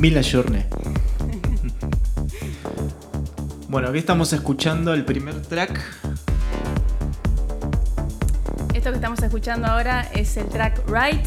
Mila 0.00 0.22
Journey. 0.22 0.64
bueno, 3.68 3.88
aquí 3.88 3.98
estamos 3.98 4.32
escuchando 4.32 4.94
el 4.94 5.04
primer 5.04 5.42
track. 5.42 5.78
Esto 8.72 8.90
que 8.90 8.96
estamos 8.96 9.22
escuchando 9.22 9.66
ahora 9.66 10.08
es 10.14 10.38
el 10.38 10.46
track 10.48 10.80
Right, 10.88 11.26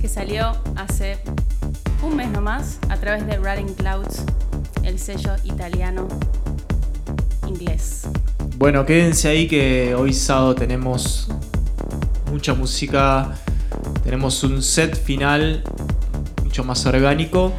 que 0.00 0.08
salió 0.08 0.56
hace 0.76 1.18
un 2.02 2.16
mes 2.16 2.30
nomás 2.30 2.78
a 2.88 2.96
través 2.96 3.26
de 3.26 3.36
Running 3.36 3.74
Clouds, 3.74 4.24
el 4.82 4.98
sello 4.98 5.34
italiano 5.44 6.08
inglés. 7.46 8.08
Bueno, 8.56 8.86
quédense 8.86 9.28
ahí 9.28 9.46
que 9.46 9.94
hoy 9.94 10.14
sábado 10.14 10.54
tenemos 10.54 11.28
mucha 12.30 12.54
música. 12.54 13.34
Tenemos 14.02 14.42
un 14.42 14.62
set 14.62 14.96
final 14.96 15.62
mucho 16.42 16.64
más 16.64 16.86
orgánico. 16.86 17.52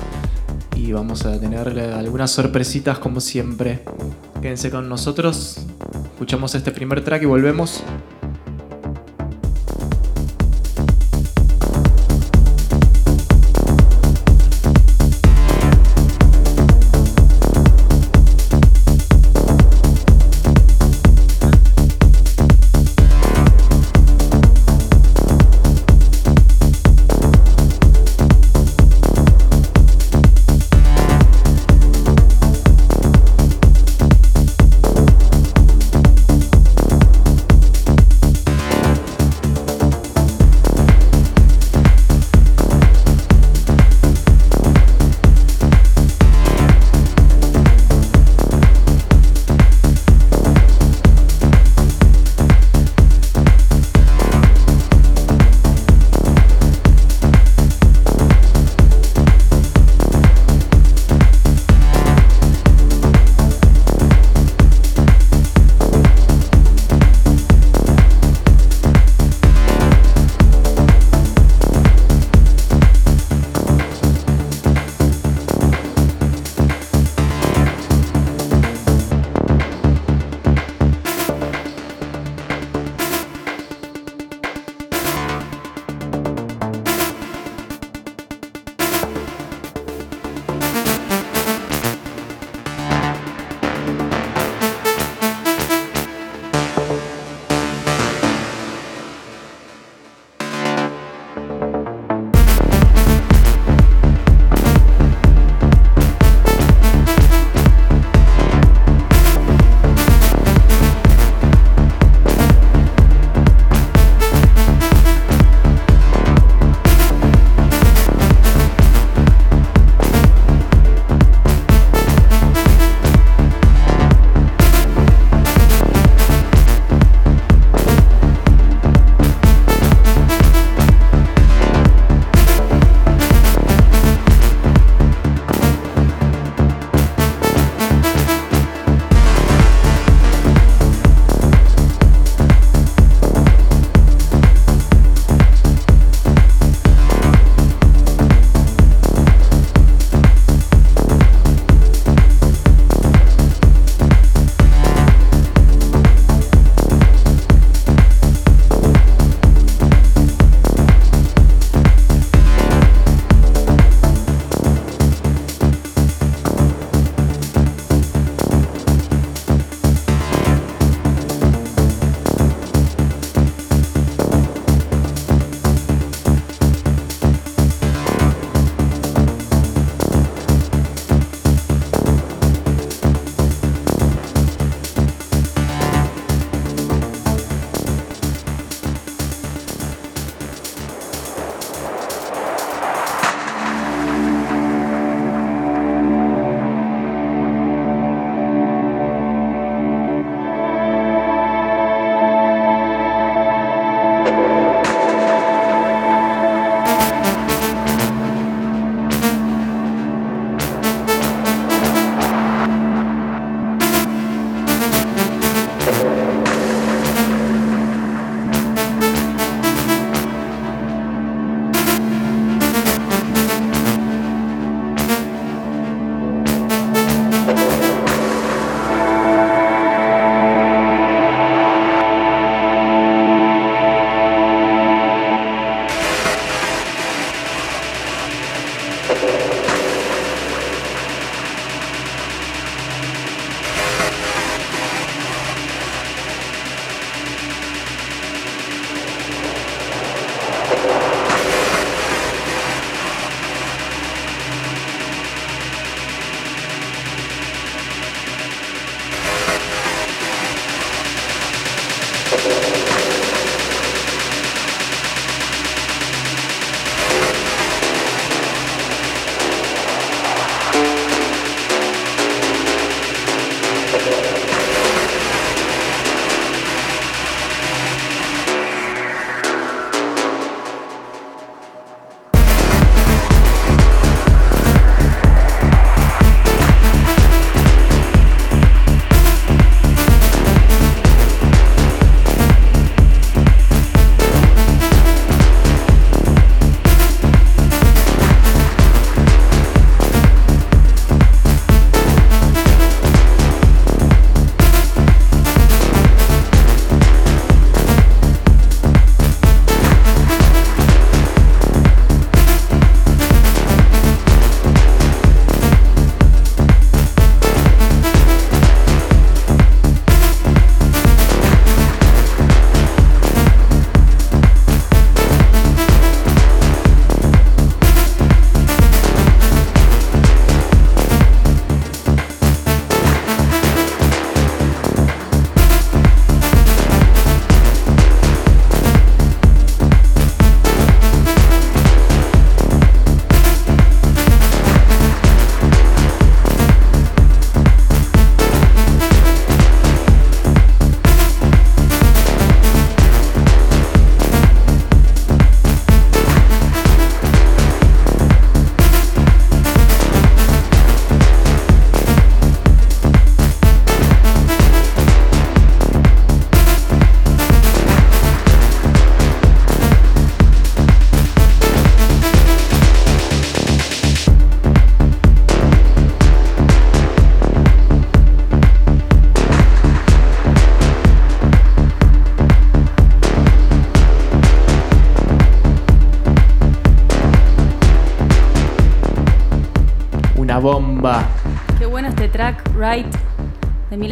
Y 0.85 0.91
vamos 0.91 1.25
a 1.25 1.39
tener 1.39 1.67
algunas 1.79 2.29
sorpresitas 2.29 2.99
como 2.99 3.19
siempre. 3.19 3.79
Quédense 4.39 4.69
con 4.69 4.87
nosotros. 4.87 5.57
Escuchamos 6.13 6.53
este 6.53 6.71
primer 6.71 7.03
track 7.03 7.23
y 7.23 7.25
volvemos. 7.25 7.81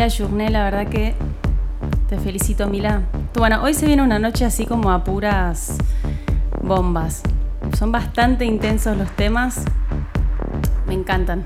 Mila 0.03 0.49
la 0.49 0.63
verdad 0.65 0.87
que 0.87 1.13
te 2.09 2.17
felicito, 2.17 2.67
Mila. 2.67 3.03
Bueno, 3.35 3.63
hoy 3.63 3.73
se 3.73 3.85
viene 3.85 4.03
una 4.03 4.19
noche 4.19 4.43
así 4.43 4.65
como 4.65 4.91
a 4.91 5.05
puras 5.05 5.77
bombas. 6.61 7.23
Son 7.77 7.89
bastante 7.93 8.43
intensos 8.43 8.97
los 8.97 9.09
temas. 9.11 9.63
Me 10.87 10.93
encantan. 10.93 11.45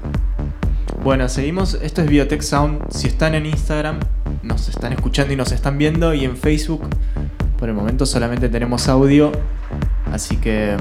Bueno, 1.04 1.30
seguimos. 1.30 1.76
Esto 1.76 2.02
es 2.02 2.10
Biotech 2.10 2.42
Sound. 2.42 2.82
Si 2.90 3.06
están 3.06 3.36
en 3.36 3.46
Instagram, 3.46 4.00
nos 4.42 4.70
están 4.70 4.92
escuchando 4.92 5.34
y 5.34 5.36
nos 5.36 5.52
están 5.52 5.78
viendo. 5.78 6.16
Y 6.16 6.26
en 6.26 6.36
Facebook, 6.36 6.82
por 7.60 7.70
el 7.70 7.76
momento 7.76 8.08
solamente 8.08 8.50
tenemos 8.50 8.88
audio. 8.88 9.32
Así 10.12 10.38
que 10.38 10.76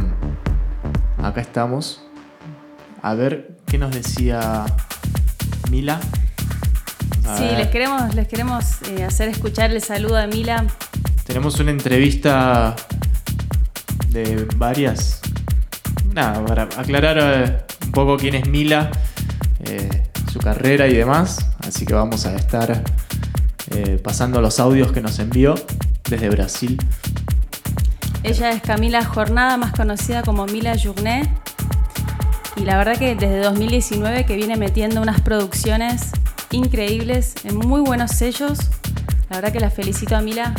acá 1.22 1.42
estamos. 1.42 2.02
A 3.02 3.12
ver 3.12 3.58
qué 3.66 3.76
nos 3.76 3.92
decía 3.92 4.64
Mila. 5.70 6.00
A 7.26 7.36
sí, 7.36 7.44
ver. 7.44 7.58
les 7.58 7.68
queremos, 7.68 8.14
les 8.14 8.28
queremos 8.28 8.64
eh, 8.90 9.04
hacer 9.04 9.28
escuchar 9.28 9.70
el 9.72 9.82
saludo 9.82 10.16
de 10.16 10.26
Mila. 10.28 10.64
Tenemos 11.24 11.58
una 11.58 11.72
entrevista 11.72 12.76
de 14.10 14.46
varias. 14.56 15.20
Nada, 16.12 16.44
para 16.44 16.62
aclarar 16.62 17.18
eh, 17.20 17.58
un 17.84 17.92
poco 17.92 18.16
quién 18.16 18.34
es 18.34 18.48
Mila, 18.48 18.90
eh, 19.64 20.04
su 20.32 20.38
carrera 20.38 20.86
y 20.86 20.94
demás. 20.94 21.50
Así 21.66 21.84
que 21.84 21.94
vamos 21.94 22.26
a 22.26 22.36
estar 22.36 22.82
eh, 23.72 24.00
pasando 24.02 24.40
los 24.40 24.60
audios 24.60 24.92
que 24.92 25.00
nos 25.00 25.18
envió 25.18 25.54
desde 26.08 26.30
Brasil. 26.30 26.78
Ella 28.22 28.50
es 28.52 28.62
Camila 28.62 29.04
Jornada, 29.04 29.56
más 29.56 29.72
conocida 29.72 30.22
como 30.22 30.46
Mila 30.46 30.76
Journé. 30.82 31.28
Y 32.56 32.60
la 32.60 32.78
verdad 32.78 32.96
que 32.96 33.14
desde 33.14 33.40
2019 33.40 34.24
que 34.24 34.36
viene 34.36 34.56
metiendo 34.56 35.02
unas 35.02 35.20
producciones 35.20 36.12
increíbles 36.50 37.34
en 37.44 37.56
muy 37.56 37.80
buenos 37.80 38.12
sellos. 38.12 38.58
La 39.30 39.36
verdad 39.36 39.52
que 39.52 39.60
la 39.60 39.70
felicito 39.70 40.16
a 40.16 40.20
Mila. 40.20 40.54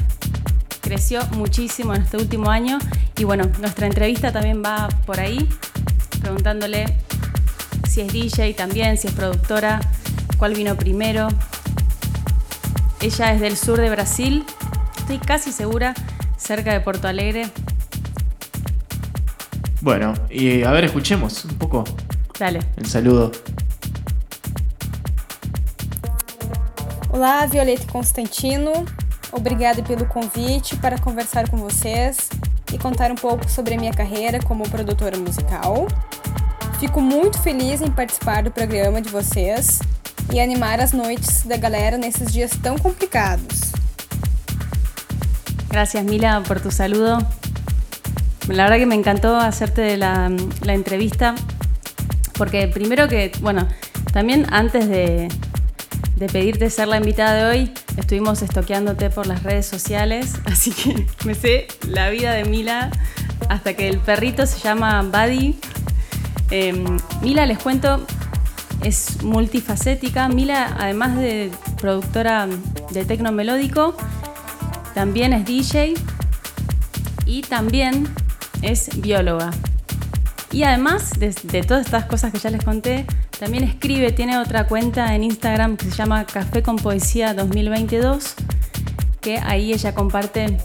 Creció 0.82 1.22
muchísimo 1.32 1.94
en 1.94 2.04
este 2.04 2.18
último 2.18 2.50
año. 2.50 2.80
Y 3.18 3.24
bueno, 3.24 3.46
nuestra 3.60 3.88
entrevista 3.88 4.32
también 4.32 4.64
va 4.64 4.88
por 5.06 5.20
ahí, 5.20 5.50
preguntándole 6.22 6.86
si 7.90 8.02
es 8.02 8.14
DJ 8.14 8.54
también, 8.54 8.98
si 8.98 9.08
es 9.08 9.14
productora, 9.14 9.80
cuál 10.38 10.54
vino 10.54 10.76
primero. 10.76 11.28
Ella 13.02 13.34
es 13.34 13.42
del 13.42 13.58
sur 13.58 13.80
de 13.80 13.90
Brasil, 13.90 14.46
estoy 14.98 15.18
casi 15.18 15.52
segura, 15.52 15.94
cerca 16.38 16.74
de 16.74 16.80
Porto 16.80 17.08
Alegre. 17.08 17.50
Bueno, 19.82 20.14
y 20.30 20.64
a 20.64 20.72
ver, 20.72 20.86
escuchemos 20.86 21.46
un 21.46 21.56
poco 21.56 21.84
Dale. 22.40 22.60
el 22.78 22.86
saludo. 22.86 23.32
Olá, 27.18 27.48
Violeta 27.48 27.82
e 27.82 27.88
Constantino. 27.88 28.86
Obrigada 29.32 29.82
pelo 29.82 30.06
convite 30.06 30.76
para 30.76 31.00
conversar 31.00 31.50
com 31.50 31.58
vocês 31.58 32.30
e 32.72 32.78
contar 32.78 33.12
um 33.12 33.16
pouco 33.16 33.50
sobre 33.50 33.74
a 33.74 33.78
minha 33.80 33.92
carreira 33.92 34.40
como 34.40 34.70
produtora 34.70 35.18
musical. 35.18 35.88
Fico 36.80 37.02
muito 37.02 37.42
feliz 37.42 37.82
em 37.82 37.90
participar 37.90 38.44
do 38.44 38.52
programa 38.52 39.02
de 39.02 39.10
vocês 39.10 39.80
e 40.32 40.40
animar 40.40 40.80
as 40.80 40.92
noites 40.92 41.42
da 41.42 41.58
galera 41.58 41.98
nesses 41.98 42.32
dias 42.32 42.52
tão 42.62 42.78
complicados. 42.78 43.72
Gracias 45.70 46.04
Mila 46.04 46.44
por 46.48 46.62
tu 46.62 46.70
saludo. 46.70 47.18
La 48.48 48.66
verdad 48.66 48.78
que 48.78 48.86
me 48.86 48.94
encantó 48.94 49.36
hacerte 49.38 49.98
la, 49.98 50.30
la 50.62 50.76
entrevista 50.76 51.34
porque 52.34 52.68
primero 52.68 53.08
que, 53.08 53.32
bueno, 53.42 53.68
también 54.14 54.46
antes 54.52 54.88
de, 54.88 55.30
de 56.18 56.28
pedirte 56.28 56.70
ser 56.72 56.88
la 56.88 56.98
invitada 56.98 57.36
de 57.36 57.46
hoy, 57.46 57.72
estuvimos 57.96 58.42
estoqueándote 58.42 59.12
por 59.12 59.28
las 59.28 59.44
redes 59.44 59.68
sociales, 59.68 60.34
así 60.46 60.72
que 60.72 61.06
me 61.26 61.36
sé 61.36 61.68
la 61.88 62.10
vida 62.10 62.34
de 62.34 62.44
Mila 62.46 62.92
hasta 63.50 63.76
que 63.76 63.88
el 63.88 64.00
perrito 64.00 64.46
se 64.46 64.60
llama 64.60 65.02
Buddy. 65.04 65.56
Eh, 66.50 66.74
Mila, 67.22 67.46
les 67.46 67.60
cuento, 67.60 68.06
es 68.84 69.22
multifacética. 69.24 70.28
Mila, 70.28 70.76
además 70.80 71.18
de 71.18 71.52
productora 71.80 72.48
de 72.92 73.06
tecno 73.06 73.32
melódico, 73.32 73.96
también 74.96 75.34
es 75.34 75.46
DJ 75.46 75.94
y 77.26 77.42
también 77.44 78.08
es 78.64 78.90
bióloga. 79.02 79.52
Y 80.58 80.64
además 80.64 81.12
de, 81.20 81.36
de, 81.44 81.62
todas 81.62 81.86
estas 81.86 82.06
cosas 82.06 82.32
que 82.32 82.40
ya 82.40 82.50
les 82.50 82.66
conté, 82.66 83.06
también 83.40 83.64
escribe, 83.64 84.12
tiene 84.12 84.40
otra 84.40 84.66
cuenta 84.66 85.14
en 85.14 85.24
Instagram 85.24 85.78
que 85.78 85.86
se 85.86 85.92
llama 85.92 86.26
Café 86.26 86.64
con 86.64 86.78
Poesía 86.78 87.36
2022, 87.36 88.34
que 89.22 89.38
ahí 89.38 89.72
ella 89.72 89.94
comparte 89.94 90.58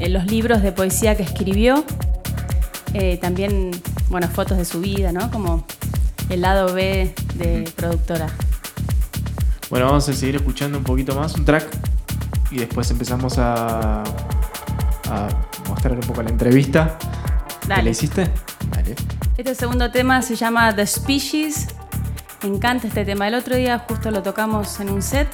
eh, 0.00 0.10
los 0.10 0.26
libros 0.26 0.60
de 0.60 0.70
poesía 0.70 1.16
que 1.16 1.22
escribió, 1.22 1.82
eh, 2.92 3.16
también, 3.16 3.70
bueno, 4.10 4.28
fotos 4.28 4.58
de 4.58 4.66
su 4.66 4.82
vida, 4.82 5.12
¿no? 5.12 5.30
Como 5.30 5.64
el 6.28 6.42
lado 6.42 6.74
B 6.74 7.14
de 7.36 7.72
productora. 7.74 8.26
Bueno, 9.70 9.86
vamos 9.86 10.06
a 10.10 10.12
seguir 10.12 10.36
escuchando 10.36 10.76
un 10.76 10.84
poquito 10.84 11.14
más, 11.14 11.34
un 11.36 11.46
track, 11.46 11.66
y 12.50 12.58
después 12.58 12.90
empezamos 12.90 13.38
a, 13.38 14.02
a 14.02 15.28
mostrar 15.70 15.94
un 15.94 16.00
poco 16.00 16.22
la 16.22 16.28
entrevista. 16.28 16.98
Dale. 17.66 17.76
¿Qué 17.76 17.82
le 17.82 17.90
hiciste? 17.92 18.55
Este 19.36 19.54
segundo 19.54 19.90
tema 19.90 20.22
se 20.22 20.36
llama 20.36 20.74
The 20.74 20.86
Species. 20.86 21.68
Me 22.42 22.48
encanta 22.48 22.86
este 22.88 23.04
tema. 23.04 23.28
El 23.28 23.34
otro 23.34 23.56
día 23.56 23.84
justo 23.86 24.10
lo 24.10 24.22
tocamos 24.22 24.80
en 24.80 24.90
un 24.90 25.02
set. 25.02 25.28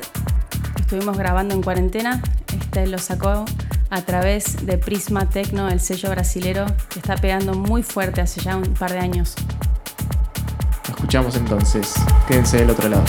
Estuvimos 0.78 1.16
grabando 1.16 1.54
en 1.54 1.62
cuarentena. 1.62 2.20
Este 2.58 2.86
lo 2.86 2.98
sacó 2.98 3.44
a 3.90 4.02
través 4.02 4.64
de 4.64 4.78
Prisma 4.78 5.28
Tecno, 5.28 5.68
el 5.68 5.80
sello 5.80 6.10
brasilero 6.10 6.66
que 6.88 6.98
está 6.98 7.16
pegando 7.16 7.54
muy 7.54 7.82
fuerte 7.82 8.20
hace 8.20 8.40
ya 8.40 8.56
un 8.56 8.74
par 8.74 8.92
de 8.92 8.98
años. 8.98 9.34
Escuchamos 10.88 11.36
entonces. 11.36 11.94
Quédense 12.26 12.58
del 12.58 12.70
otro 12.70 12.88
lado. 12.88 13.04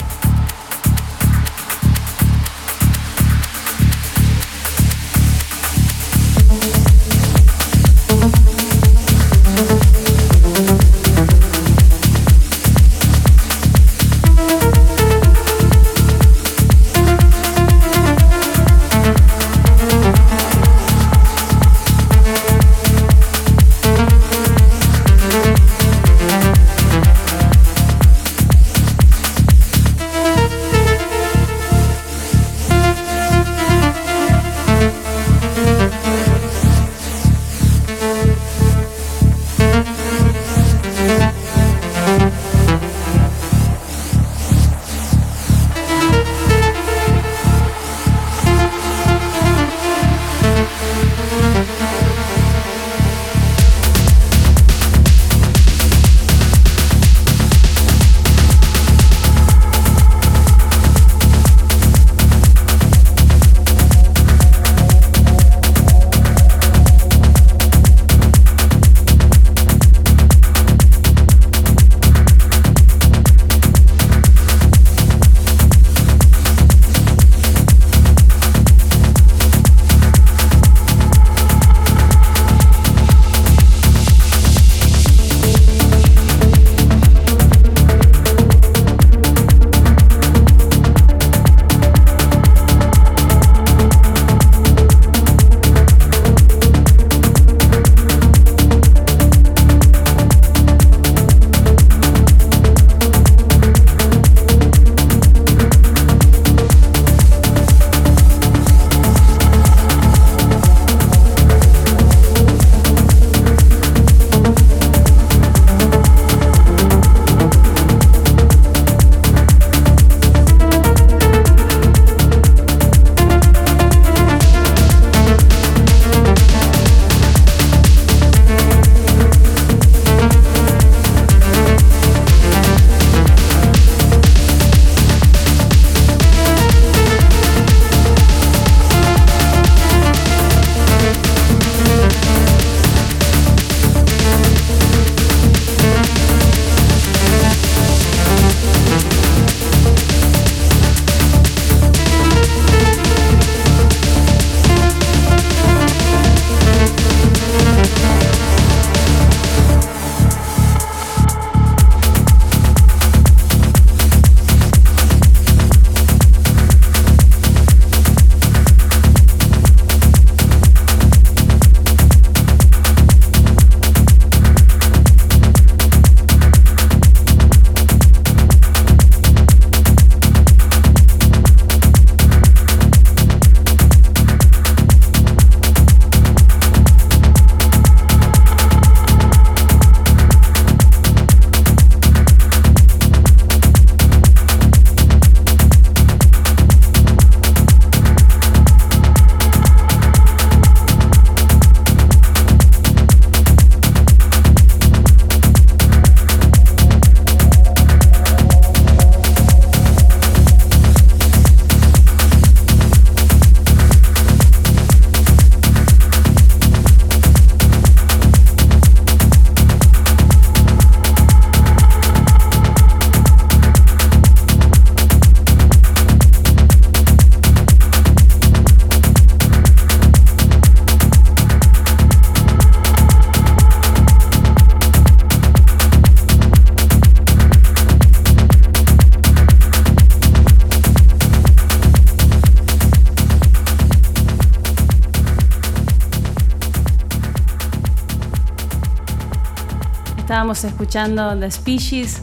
Escuchando 250.64 251.38
The 251.38 251.50
Species, 251.50 252.22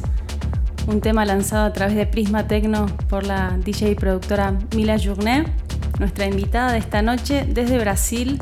un 0.88 1.00
tema 1.00 1.26
lanzado 1.26 1.66
a 1.66 1.74
través 1.74 1.96
de 1.96 2.08
Prisma 2.08 2.48
Tecno 2.48 2.88
por 3.08 3.24
la 3.24 3.58
DJ 3.64 3.92
y 3.92 3.96
productora 3.96 4.58
Mila 4.76 4.98
Journet, 4.98 5.48
nuestra 6.00 6.26
invitada 6.26 6.72
de 6.72 6.80
esta 6.80 7.04
noche 7.04 7.46
desde 7.48 7.78
Brasil 7.78 8.40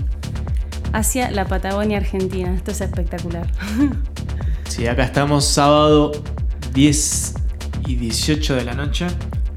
hacia 0.94 1.30
la 1.32 1.46
Patagonia 1.46 1.98
Argentina. 1.98 2.54
Esto 2.54 2.72
es 2.72 2.82
espectacular. 2.82 3.48
Sí, 4.70 4.86
acá 4.86 5.04
estamos 5.04 5.46
sábado 5.46 6.12
10 6.76 7.34
y 7.88 7.96
18 7.96 8.56
de 8.56 8.64
la 8.64 8.76
noche 8.76 9.08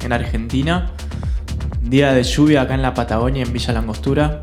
en 0.03 0.13
Argentina. 0.13 0.91
Día 1.83 2.15
de 2.15 2.23
lluvia 2.23 2.63
acá 2.63 2.75
en 2.75 2.83
la 2.83 2.95
Patagonia, 2.95 3.43
en 3.43 3.53
Villa 3.53 3.75
Langostura. 3.75 4.41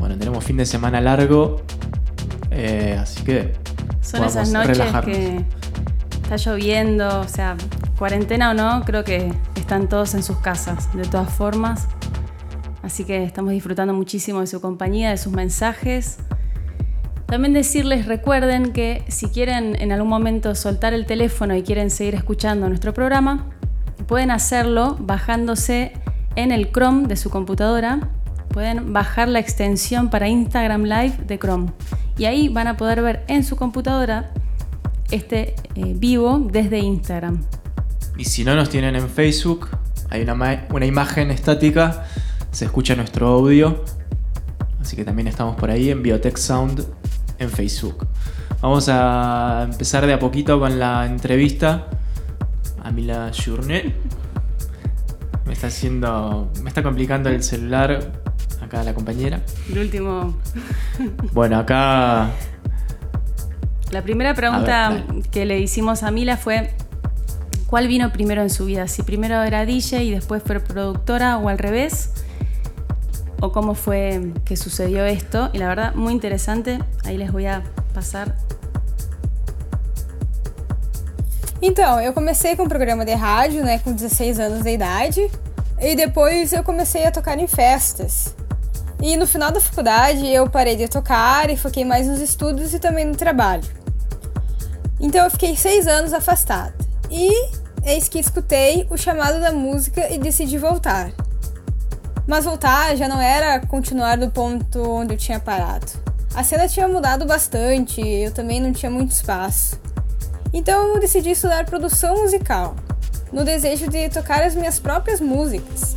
Bueno, 0.00 0.16
tenemos 0.16 0.42
fin 0.42 0.56
de 0.56 0.64
semana 0.64 1.02
largo, 1.02 1.62
eh, 2.50 2.96
así 2.98 3.22
que 3.22 3.61
son 4.12 4.24
esas 4.24 4.52
noches 4.52 4.78
que 5.04 5.42
está 6.22 6.36
lloviendo, 6.36 7.20
o 7.20 7.28
sea, 7.28 7.56
cuarentena 7.98 8.50
o 8.50 8.54
no, 8.54 8.82
creo 8.84 9.04
que 9.04 9.32
están 9.56 9.88
todos 9.88 10.14
en 10.14 10.22
sus 10.22 10.36
casas, 10.36 10.92
de 10.92 11.04
todas 11.04 11.32
formas. 11.32 11.88
Así 12.82 13.04
que 13.04 13.24
estamos 13.24 13.52
disfrutando 13.52 13.94
muchísimo 13.94 14.40
de 14.40 14.46
su 14.46 14.60
compañía, 14.60 15.10
de 15.10 15.16
sus 15.16 15.32
mensajes. 15.32 16.18
También 17.26 17.54
decirles, 17.54 18.04
recuerden 18.04 18.72
que 18.72 19.02
si 19.08 19.28
quieren 19.28 19.80
en 19.80 19.92
algún 19.92 20.10
momento 20.10 20.54
soltar 20.54 20.92
el 20.92 21.06
teléfono 21.06 21.56
y 21.56 21.62
quieren 21.62 21.88
seguir 21.88 22.14
escuchando 22.14 22.68
nuestro 22.68 22.92
programa, 22.92 23.46
pueden 24.06 24.30
hacerlo 24.30 24.96
bajándose 25.00 25.94
en 26.36 26.52
el 26.52 26.70
Chrome 26.70 27.08
de 27.08 27.16
su 27.16 27.30
computadora. 27.30 28.10
Pueden 28.48 28.92
bajar 28.92 29.28
la 29.28 29.38
extensión 29.38 30.10
para 30.10 30.28
Instagram 30.28 30.82
Live 30.82 31.14
de 31.26 31.38
Chrome. 31.38 31.72
Y 32.16 32.24
ahí 32.26 32.48
van 32.48 32.68
a 32.68 32.76
poder 32.76 33.02
ver 33.02 33.24
en 33.28 33.44
su 33.44 33.56
computadora 33.56 34.32
este 35.10 35.54
eh, 35.74 35.94
vivo 35.96 36.46
desde 36.50 36.78
Instagram. 36.78 37.42
Y 38.16 38.24
si 38.24 38.44
no 38.44 38.54
nos 38.54 38.68
tienen 38.68 38.96
en 38.96 39.08
Facebook, 39.08 39.68
hay 40.10 40.22
una, 40.22 40.66
una 40.70 40.86
imagen 40.86 41.30
estática, 41.30 42.04
se 42.50 42.66
escucha 42.66 42.94
nuestro 42.94 43.28
audio. 43.28 43.84
Así 44.80 44.96
que 44.96 45.04
también 45.04 45.28
estamos 45.28 45.56
por 45.56 45.70
ahí 45.70 45.90
en 45.90 46.02
Biotech 46.02 46.36
Sound 46.36 46.84
en 47.38 47.50
Facebook. 47.50 48.06
Vamos 48.60 48.88
a 48.88 49.66
empezar 49.70 50.06
de 50.06 50.12
a 50.12 50.18
poquito 50.18 50.60
con 50.60 50.78
la 50.78 51.06
entrevista 51.06 51.88
a 52.82 52.90
Mila 52.90 53.30
Journet. 53.32 53.94
Me 55.46 55.52
está 55.52 55.66
haciendo. 55.66 56.50
Me 56.62 56.68
está 56.68 56.82
complicando 56.82 57.28
el 57.28 57.42
celular 57.42 58.12
acá 58.62 58.82
la 58.82 58.94
compañera. 58.94 59.40
El 59.70 59.78
último. 59.78 60.36
Bueno, 61.32 61.58
acá. 61.58 62.30
La 63.90 64.02
primera 64.02 64.34
pregunta 64.34 65.04
que 65.30 65.44
le 65.44 65.58
hicimos 65.58 66.02
a 66.02 66.10
Mila 66.10 66.36
fue. 66.36 66.70
¿Cuál 67.66 67.88
vino 67.88 68.12
primero 68.12 68.42
en 68.42 68.50
su 68.50 68.66
vida? 68.66 68.86
Si 68.86 69.02
primero 69.02 69.42
era 69.42 69.64
DJ 69.64 70.04
y 70.04 70.10
después 70.10 70.42
fue 70.42 70.60
productora 70.60 71.38
o 71.38 71.48
al 71.48 71.56
revés 71.56 72.12
o 73.40 73.50
cómo 73.50 73.74
fue 73.74 74.32
que 74.44 74.56
sucedió 74.56 75.04
esto. 75.06 75.50
Y 75.52 75.58
la 75.58 75.68
verdad, 75.68 75.94
muy 75.94 76.12
interesante. 76.12 76.78
Aí 77.04 77.16
les 77.16 77.32
voy 77.32 77.46
a 77.46 77.62
passar. 77.94 78.36
Então, 81.62 82.00
eu 82.00 82.12
comecei 82.12 82.56
com 82.56 82.64
um 82.64 82.68
programa 82.68 83.04
de 83.04 83.14
rádio, 83.14 83.64
né, 83.64 83.78
com 83.78 83.92
16 83.92 84.40
anos 84.40 84.64
de 84.64 84.70
idade, 84.70 85.30
e 85.80 85.94
depois 85.94 86.52
eu 86.52 86.64
comecei 86.64 87.06
a 87.06 87.12
tocar 87.12 87.38
em 87.38 87.46
festas. 87.46 88.34
E 89.02 89.16
no 89.16 89.26
final 89.26 89.50
da 89.50 89.60
faculdade 89.60 90.24
eu 90.28 90.48
parei 90.48 90.76
de 90.76 90.86
tocar 90.86 91.50
e 91.50 91.56
foquei 91.56 91.84
mais 91.84 92.06
nos 92.06 92.20
estudos 92.20 92.72
e 92.72 92.78
também 92.78 93.04
no 93.04 93.16
trabalho. 93.16 93.64
Então 95.00 95.24
eu 95.24 95.30
fiquei 95.30 95.56
seis 95.56 95.88
anos 95.88 96.12
afastada. 96.12 96.72
E 97.10 97.50
eis 97.84 98.08
que 98.08 98.20
escutei 98.20 98.86
o 98.88 98.96
chamado 98.96 99.40
da 99.40 99.50
música 99.50 100.08
e 100.08 100.18
decidi 100.18 100.56
voltar. 100.56 101.10
Mas 102.28 102.44
voltar 102.44 102.96
já 102.96 103.08
não 103.08 103.20
era 103.20 103.58
continuar 103.66 104.16
do 104.16 104.30
ponto 104.30 104.80
onde 104.88 105.14
eu 105.14 105.18
tinha 105.18 105.40
parado. 105.40 105.86
A 106.32 106.44
cena 106.44 106.68
tinha 106.68 106.86
mudado 106.86 107.26
bastante, 107.26 108.00
eu 108.00 108.30
também 108.30 108.60
não 108.60 108.72
tinha 108.72 108.90
muito 108.90 109.10
espaço. 109.10 109.80
Então 110.52 110.94
eu 110.94 111.00
decidi 111.00 111.32
estudar 111.32 111.64
produção 111.64 112.22
musical, 112.22 112.76
no 113.32 113.44
desejo 113.44 113.88
de 113.88 114.08
tocar 114.10 114.44
as 114.44 114.54
minhas 114.54 114.78
próprias 114.78 115.20
músicas. 115.20 115.96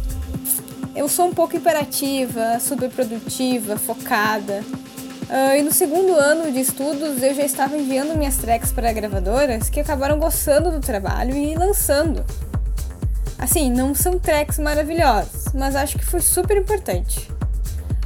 Eu 0.95 1.10
sou 1.10 1.27
um 1.27 1.34
pouco 1.34 1.58
imperativa, 1.58 2.58
super 2.60 2.89
produtiva, 2.89 3.75
focada. 3.75 4.63
Uh, 5.23 5.58
e 5.58 5.62
no 5.62 5.71
segundo 5.71 6.13
ano 6.13 6.49
de 6.51 6.62
estudos 6.62 7.21
eu 7.21 7.34
já 7.34 7.43
estava 7.43 7.75
enviando 7.75 8.17
minhas 8.17 8.38
tracks 8.38 8.71
para 8.71 8.93
gravadoras 8.93 9.69
que 9.69 9.79
acabaram 9.81 10.17
gostando 10.17 10.71
do 10.71 10.79
trabalho 10.79 11.36
e 11.36 11.53
lançando. 11.53 12.23
Assim, 13.38 13.69
não 13.69 13.93
são 13.93 14.17
tracks 14.17 14.58
maravilhosos, 14.58 15.51
mas 15.53 15.75
acho 15.75 15.97
que 15.97 16.05
foi 16.05 16.21
super 16.21 16.55
importante. 16.55 17.29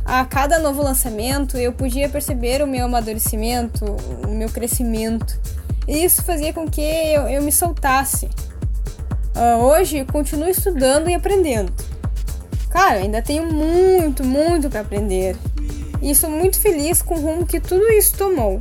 A 0.04 0.26
cada 0.26 0.58
novo 0.58 0.82
lançamento 0.82 1.58
eu 1.58 1.72
podia 1.72 2.10
perceber 2.10 2.64
o 2.64 2.68
meu 2.68 2.86
amadurecimento, 2.86 3.86
o 4.28 4.32
meu 4.32 4.50
crescimento, 4.50 5.40
e 5.88 6.04
isso 6.04 6.24
fazia 6.24 6.52
com 6.52 6.68
que 6.68 6.82
eu, 6.82 7.28
eu 7.28 7.44
me 7.44 7.52
soltasse. 7.52 8.28
Uh, 9.36 9.62
hoje 9.64 10.04
continuo 10.06 10.50
estudando 10.50 11.08
e 11.08 11.14
aprendendo. 11.14 11.72
Cara, 12.70 13.00
ainda 13.00 13.22
tenho 13.22 13.46
muito, 13.46 14.24
muito 14.24 14.70
para 14.70 14.82
aprender. 14.82 15.36
E 16.02 16.12
estou 16.12 16.30
muito 16.30 16.60
feliz 16.60 17.02
com 17.02 17.16
o 17.16 17.20
rumo 17.20 17.46
que 17.46 17.60
tudo 17.60 17.88
isso 17.92 18.16
tomou. 18.18 18.60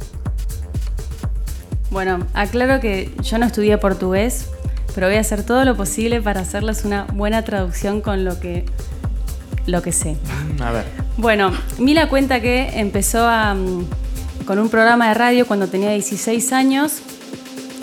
Bueno, 1.90 2.26
aclaro 2.34 2.80
que 2.80 3.10
yo 3.22 3.38
no 3.38 3.46
estudié 3.46 3.78
portugués, 3.78 4.46
pero 4.94 5.06
voy 5.06 5.16
a 5.16 5.20
hacer 5.20 5.42
todo 5.42 5.64
lo 5.64 5.76
posible 5.76 6.20
para 6.20 6.40
hacerles 6.40 6.84
una 6.84 7.04
buena 7.04 7.42
traducción 7.44 8.00
con 8.00 8.24
lo 8.24 8.38
que, 8.40 8.66
lo 9.66 9.82
que 9.82 9.92
sé. 9.92 10.16
A 10.60 10.72
ver. 10.72 10.84
Bueno, 11.16 11.52
Mila 11.78 12.08
cuenta 12.08 12.40
que 12.40 12.78
empezó 12.78 13.26
mm, 13.28 14.44
con 14.44 14.58
un 14.58 14.68
programa 14.68 15.08
de 15.08 15.14
radio 15.14 15.46
cuando 15.46 15.68
tenía 15.68 15.90
16 15.90 16.52
años 16.52 17.00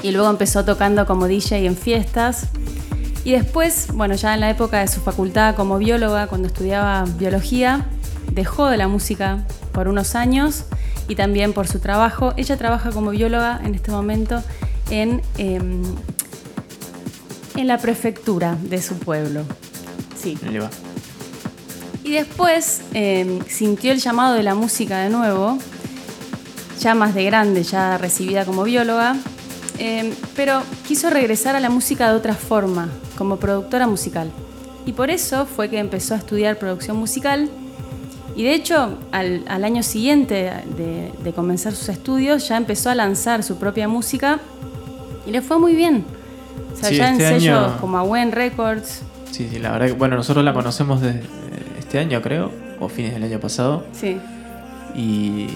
y 0.04 0.12
luego 0.12 0.30
empezó 0.30 0.66
tocando 0.66 1.06
como 1.06 1.28
DJ 1.28 1.66
en 1.66 1.76
fiestas. 1.76 2.48
Y 3.26 3.34
después, 3.34 3.88
bueno, 3.94 4.16
ya 4.16 4.34
en 4.34 4.40
la 4.40 4.50
época 4.50 4.80
de 4.80 4.88
su 4.88 5.02
facultad 5.02 5.56
como 5.56 5.78
bióloga, 5.78 6.28
cuando 6.28 6.48
estudiaba 6.48 7.04
biología, 7.18 7.86
dejó 8.32 8.68
de 8.68 8.78
la 8.78 8.88
música 8.88 9.44
por 9.74 9.90
unos 9.90 10.16
años 10.16 10.64
y 11.10 11.16
también 11.16 11.52
por 11.52 11.68
su 11.68 11.80
trabajo. 11.80 12.34
Ella 12.38 12.56
trabaja 12.56 12.92
como 12.92 13.10
bióloga 13.12 13.60
en 13.66 13.76
este 13.76 13.92
momento 13.92 14.42
en 14.90 15.22
em, 15.38 15.82
en 17.56 17.68
la 17.68 17.78
prefectura 17.78 18.58
de 18.62 18.82
su 18.82 18.96
pueblo. 18.96 19.44
Sí. 20.22 20.38
Y 22.04 22.12
después 22.12 22.82
em, 22.94 23.40
sintió 23.48 23.92
el 23.92 24.00
llamado 24.00 24.36
de 24.36 24.44
la 24.44 24.56
música 24.56 25.00
de 25.00 25.10
nuevo, 25.10 25.58
ya 26.80 26.94
más 26.94 27.16
de 27.16 27.24
grande, 27.26 27.64
ya 27.64 27.98
recibida 27.98 28.46
como 28.46 28.64
bióloga, 28.64 29.16
em, 29.78 30.14
pero 30.36 30.62
quiso 30.88 31.10
regresar 31.10 31.56
a 31.56 31.60
la 31.60 31.70
música 31.70 32.10
de 32.10 32.16
otra 32.16 32.36
forma, 32.36 32.90
como 33.17 33.38
productora 33.38 33.88
musical. 33.88 34.32
Y 34.86 34.93
por 34.93 35.10
eso 35.10 35.45
fue 35.45 35.69
que 35.69 35.80
empezó 35.80 36.13
a 36.13 36.17
estudiar 36.17 36.58
producción 36.58 36.97
musical. 36.97 37.49
Y 38.36 38.43
de 38.43 38.54
hecho, 38.54 38.97
al, 39.12 39.47
año 39.47 39.82
siguiente 39.82 40.51
de, 40.78 41.12
de 41.23 41.34
comenzar 41.34 41.73
sus 41.73 41.89
estudios, 41.89 42.47
ya 42.47 42.58
empezó 42.58 42.89
a 42.89 42.95
lanzar 42.95 43.43
su 43.43 43.58
propia 43.58 43.88
música 43.88 44.39
y 45.25 45.32
le 45.32 45.41
fue 45.41 45.58
muy 45.60 45.75
bien. 45.75 46.06
O 46.73 46.78
sea, 46.78 46.91
ya 46.91 47.10
en 47.10 47.21
este 47.21 47.39
sellos 47.39 47.73
como 47.80 47.97
Awen 47.97 48.32
Records. 48.32 49.01
Sí, 49.32 49.47
sí, 49.51 49.60
la 49.60 49.71
verdad 49.71 49.88
que, 49.88 49.93
bueno, 49.93 50.15
nosotros 50.15 50.43
la 50.45 50.54
conocemos 50.54 51.01
desde 51.01 51.21
este 51.80 51.99
año, 51.99 52.21
creo, 52.21 52.51
o 52.80 52.89
fines 52.89 53.13
del 53.13 53.23
año 53.23 53.39
pasado. 53.39 53.86
Sí. 53.93 54.17
Y 54.93 55.47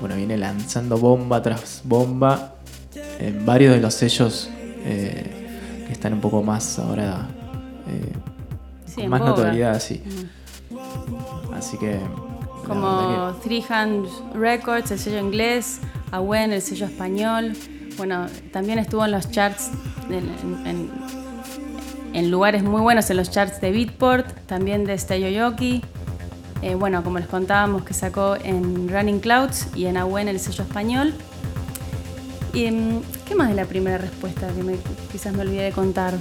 bueno, 0.00 0.16
viene 0.16 0.36
lanzando 0.36 0.98
bomba 0.98 1.42
tras 1.42 1.82
bomba 1.84 2.54
en 3.18 3.46
varios 3.46 3.74
de 3.74 3.80
los 3.80 3.94
sellos 3.94 4.50
eh, 4.84 5.43
que 5.86 5.92
están 5.92 6.14
un 6.14 6.20
poco 6.20 6.42
más 6.42 6.78
ahora. 6.78 7.28
Eh, 7.88 8.12
con 8.94 9.08
más 9.08 9.20
notoriedad, 9.20 9.80
sí. 9.80 10.02
Así 11.54 11.76
que. 11.78 11.98
Como 12.66 13.34
Three 13.42 13.64
Hands 13.68 14.08
Records, 14.34 14.90
el 14.90 14.98
sello 14.98 15.18
inglés, 15.18 15.80
Awen, 16.12 16.52
el 16.52 16.62
sello 16.62 16.86
español. 16.86 17.52
Bueno, 17.96 18.26
también 18.52 18.78
estuvo 18.78 19.04
en 19.04 19.12
los 19.12 19.30
charts, 19.30 19.70
en, 22.12 22.30
lugares 22.30 22.62
muy 22.62 22.80
buenos, 22.80 23.10
en 23.10 23.18
los 23.18 23.30
charts 23.30 23.60
de 23.60 23.70
Beatport, 23.70 24.26
también 24.46 24.84
de 24.84 24.98
Steyoyoki. 24.98 25.82
Eh, 26.62 26.74
bueno, 26.74 27.04
como 27.04 27.18
les 27.18 27.28
contábamos, 27.28 27.84
que 27.84 27.92
sacó 27.92 28.36
en 28.36 28.88
Running 28.88 29.20
Clouds 29.20 29.68
y 29.76 29.84
en 29.86 29.98
Awen 29.98 30.28
el 30.28 30.40
sello 30.40 30.64
español. 30.64 31.14
Y, 32.54 32.66
em, 32.66 33.02
¿Qué 33.26 33.34
más 33.34 33.48
de 33.48 33.54
la 33.54 33.64
primera 33.64 33.98
respuesta 33.98 34.46
que 34.48 34.78
quizás 35.10 35.32
me 35.32 35.42
olvidé 35.42 35.64
de 35.64 35.72
contar? 35.72 36.14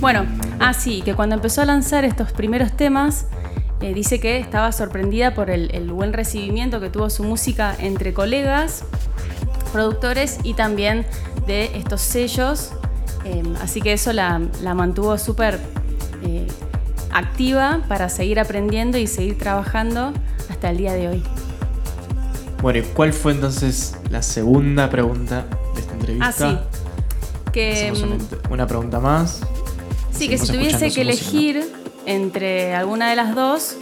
Bueno, 0.00 0.26
ah 0.60 0.74
sí, 0.74 1.02
que 1.02 1.14
cuando 1.14 1.36
empezó 1.36 1.62
a 1.62 1.64
lanzar 1.64 2.04
estos 2.04 2.32
primeros 2.32 2.72
temas, 2.72 3.26
eh, 3.80 3.94
dice 3.94 4.18
que 4.18 4.38
estaba 4.38 4.72
sorprendida 4.72 5.34
por 5.34 5.50
el, 5.50 5.90
buen 5.92 6.12
recibimiento 6.12 6.80
que 6.80 6.90
tuvo 6.90 7.10
su 7.10 7.22
música 7.22 7.74
entre 7.78 8.12
colegas 8.12 8.84
productores 9.72 10.38
y 10.42 10.54
también 10.54 11.06
de 11.46 11.76
estos 11.76 12.00
sellos. 12.00 12.72
Eh, 13.24 13.42
así 13.62 13.80
que 13.80 13.92
eso 13.92 14.12
la, 14.12 14.40
mantuvo 14.74 15.16
súper 15.18 15.60
eh, 16.24 16.46
activa 17.12 17.82
para 17.88 18.08
seguir 18.08 18.40
aprendiendo 18.40 18.98
y 18.98 19.06
seguir 19.06 19.38
trabajando 19.38 20.12
hasta 20.48 20.70
el 20.70 20.78
día 20.78 20.92
de 20.94 21.08
hoy. 21.08 21.22
Bueno, 22.60 22.80
¿y 22.80 22.82
cuál 22.82 23.12
fue 23.12 23.32
entonces 23.32 23.94
la 24.10 24.22
segunda 24.22 24.90
pregunta 24.90 25.46
de 25.74 25.80
esta 25.80 25.92
entrevista? 25.92 26.28
Ah, 26.28 26.32
sí. 26.32 27.50
Que, 27.52 27.92
mm, 27.92 28.52
una, 28.52 28.66
pregunta 28.66 28.98
más. 28.98 29.40
Sí, 30.12 30.28
que 30.28 30.38
si 30.38 30.52
tuviese 30.52 30.90
que 30.90 31.02
elegir 31.02 31.72
entre 32.04 32.74
alguna 32.74 33.10
de 33.10 33.16
las 33.16 33.34
dos, 33.34 33.76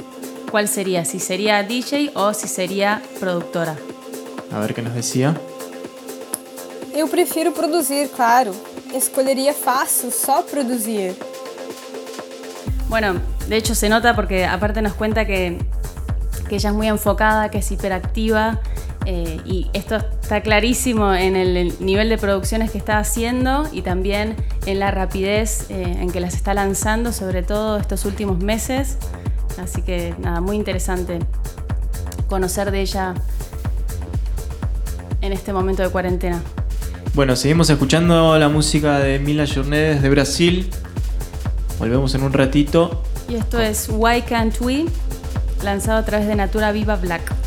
¿cuál 0.51 0.69
sería? 0.69 1.05
Si 1.05 1.19
sería 1.21 1.63
DJ 1.63 2.13
o 2.15 2.35
si 2.35 2.49
sería 2.49 3.03
productora. 3.19 3.77
A 4.53 4.61
ver 4.61 4.75
qué 4.75 4.83
nos 4.83 4.95
decía. 4.95 5.35
Eu 6.95 7.09
prefiro 7.09 7.53
produzir, 7.53 8.09
claro. 8.09 8.53
Escolheria 8.95 9.53
fácil 9.53 10.11
só 10.11 10.43
produzir. 10.43 11.15
Bueno, 12.89 13.21
de 13.49 13.57
hecho 13.57 13.75
se 13.75 13.89
nota 13.89 14.15
porque 14.15 14.47
aparte 14.47 14.81
nos 14.81 14.95
cuenta 14.95 15.27
que, 15.27 15.59
que 16.49 16.57
ella 16.57 16.71
es 16.71 16.77
muy 16.77 16.89
enfocada, 16.89 17.51
que 17.51 17.59
es 17.59 17.71
hiperactiva 17.73 18.61
eh, 19.05 19.41
y 19.45 19.71
esto 19.73 19.97
está 19.97 20.41
clarísimo 20.41 21.15
en 21.15 21.37
el, 21.37 21.75
nivel 21.79 22.09
de 22.09 22.19
producciones 22.19 22.73
que 22.73 22.79
está 22.79 22.99
haciendo 22.99 23.69
y 23.73 23.83
también 23.83 24.35
en 24.67 24.81
la 24.81 24.91
rapidez 24.91 25.71
eh, 25.71 25.97
en 26.01 26.11
que 26.11 26.19
las 26.19 26.35
está 26.35 26.55
lanzando, 26.55 27.13
sobre 27.13 27.45
todo 27.45 27.79
estos 27.79 28.05
últimos 28.05 28.39
meses. 28.39 28.99
Así 29.63 29.83
que 29.83 30.15
nada, 30.19 30.41
muy 30.41 30.57
interesante 30.57 31.21
conocer 32.29 32.73
de 32.73 32.81
ella 32.81 33.15
en 35.21 35.33
este 35.33 35.53
momento 35.53 35.83
de 35.83 35.91
cuarentena. 35.91 36.43
Bueno, 37.15 37.37
seguimos 37.37 37.71
escuchando 37.71 38.37
la 38.39 38.49
música 38.49 38.99
de 38.99 39.19
Mila 39.19 39.47
Journé 39.47 39.79
desde 39.79 40.11
Brasil. 40.11 40.69
Volvemos 41.79 42.15
en 42.15 42.25
un 42.25 42.33
ratito. 42.33 43.05
Y 43.29 43.37
esto 43.37 43.61
es 43.61 43.89
Why 43.89 44.23
Can't 44.23 44.61
We, 44.61 44.87
lanzado 45.63 45.99
a 45.99 46.05
través 46.05 46.27
de 46.27 46.35
Natura 46.35 46.73
Viva 46.73 46.97
Black. 46.97 47.46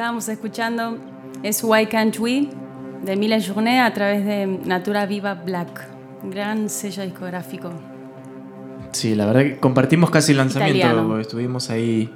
Estábamos 0.00 0.30
escuchando 0.30 0.96
es 1.42 1.62
Why 1.62 1.84
Can't 1.84 2.18
We 2.18 2.48
de 3.02 3.16
Mila 3.16 3.38
Journet 3.38 3.82
a 3.82 3.92
través 3.92 4.24
de 4.24 4.46
Natura 4.46 5.04
Viva 5.04 5.34
Black, 5.34 5.88
gran 6.22 6.70
sello 6.70 7.02
discográfico. 7.02 7.70
Sí, 8.92 9.14
la 9.14 9.26
verdad 9.26 9.42
que 9.42 9.58
compartimos 9.58 10.08
casi 10.08 10.32
el 10.32 10.38
lanzamiento, 10.38 11.20
estuvimos 11.20 11.68
ahí. 11.68 12.10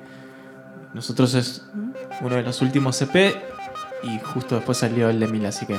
Nosotros 0.95 1.35
es 1.35 1.69
uno 2.23 2.37
de 2.37 2.43
los 2.43 2.63
últimos 2.63 3.03
EP 3.03 3.37
y 4.03 4.19
justo 4.33 4.55
después 4.55 4.79
salió 4.79 5.11
el 5.11 5.21
de 5.21 5.29
Mila, 5.29 5.51
así 5.51 5.67
que 5.67 5.79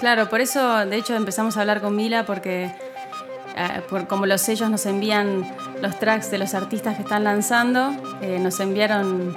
Claro, 0.00 0.28
por 0.28 0.40
eso 0.40 0.84
de 0.84 0.96
hecho 0.96 1.14
empezamos 1.14 1.56
a 1.56 1.60
hablar 1.60 1.80
con 1.80 1.94
Mila 1.94 2.26
porque 2.26 2.64
eh, 2.64 3.82
por, 3.88 4.08
como 4.08 4.26
los 4.26 4.40
sellos 4.40 4.68
nos 4.68 4.84
envían 4.86 5.48
los 5.80 5.96
tracks 6.00 6.32
de 6.32 6.38
los 6.38 6.54
artistas 6.54 6.96
que 6.96 7.02
están 7.02 7.22
lanzando, 7.22 7.92
eh, 8.20 8.40
nos 8.40 8.58
enviaron 8.58 9.32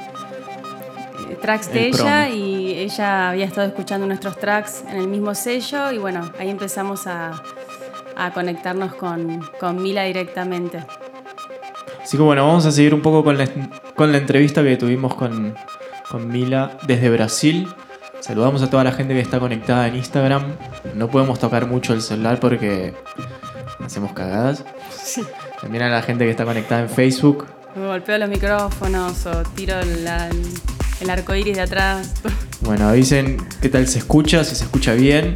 tracks 1.46 1.72
de 1.72 1.80
El 1.80 1.86
ella 1.96 2.30
y 2.30 2.74
ella 2.74 3.30
había 3.30 3.46
estado 3.46 3.68
escuchando 3.68 4.08
nuestros 4.08 4.38
tracks 4.38 4.84
en 4.90 4.98
el 4.98 5.08
mismo 5.08 5.34
sello 5.36 5.92
y 5.92 5.98
bueno, 5.98 6.32
ahí 6.40 6.50
empezamos 6.50 7.06
a, 7.08 7.42
a 8.16 8.32
conectarnos 8.32 8.96
con, 8.96 9.42
con 9.60 9.82
Mila 9.82 10.04
directamente. 10.04 10.84
Así 12.02 12.18
que 12.18 12.24
bueno, 12.24 12.46
vamos 12.48 12.66
a 12.66 12.72
seguir 12.72 12.94
un 12.94 13.02
poco 13.02 13.24
con 13.24 13.38
la, 13.38 13.48
con 13.96 14.12
la 14.12 14.18
entrevista 14.18 14.64
que 14.64 14.76
tuvimos 14.78 15.14
con, 15.16 15.56
con 16.10 16.28
Mila 16.28 16.78
desde 16.88 17.10
Brasil. 17.10 17.68
Saludamos 18.22 18.62
a 18.64 18.70
toda 18.70 18.84
la 18.84 18.92
gente 18.92 19.14
que 19.14 19.20
está 19.20 19.40
conectada 19.40 19.88
en 19.88 19.96
Instagram. 19.96 20.56
No 20.96 21.10
podemos 21.10 21.38
tocar 21.40 21.68
mucho 21.68 21.94
el 21.94 22.02
celular 22.02 22.40
porque 22.40 22.94
hacemos 23.84 24.14
cagadas. 24.14 24.64
También 25.62 25.84
a 25.84 25.90
la 25.90 26.02
gente 26.02 26.26
que 26.26 26.32
está 26.32 26.44
conectada 26.46 26.82
en 26.82 26.90
Facebook. 26.90 27.46
Me 27.76 27.86
golpeo 27.88 28.18
los 28.18 28.30
micrófonos 28.30 29.26
o 29.26 29.44
tiro 29.56 29.76
la- 30.04 30.30
el 31.02 31.10
arco 31.10 31.36
iris 31.36 31.56
de 31.58 31.62
atrás. 31.64 32.12
Bueno, 32.62 32.88
avisen 32.90 33.38
qué 33.62 33.70
tal 33.70 33.88
se 33.88 34.00
escucha, 34.00 34.44
si 34.44 34.56
se 34.56 34.64
escucha 34.64 34.94
bien. 34.94 35.34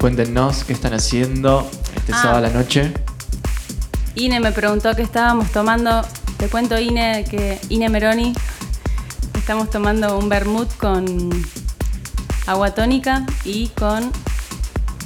Cuéntenos 0.00 0.64
qué 0.64 0.72
están 0.72 0.92
haciendo 0.94 1.68
este 1.96 2.12
Ah. 2.12 2.20
sábado 2.22 2.38
a 2.38 2.40
la 2.42 2.50
noche. 2.50 2.92
Ine 4.16 4.40
me 4.40 4.52
preguntó 4.52 4.94
qué 4.94 5.02
estábamos 5.02 5.50
tomando. 5.50 6.02
Te 6.36 6.48
cuento, 6.48 6.78
Ine, 6.78 7.24
que 7.30 7.58
Ine 7.68 7.88
Meroni 7.88 8.32
estamos 9.34 9.70
tomando 9.70 10.18
un 10.18 10.28
vermut 10.28 10.68
con 10.76 11.30
agua 12.46 12.74
tónica 12.74 13.24
y 13.44 13.68
con. 13.68 14.12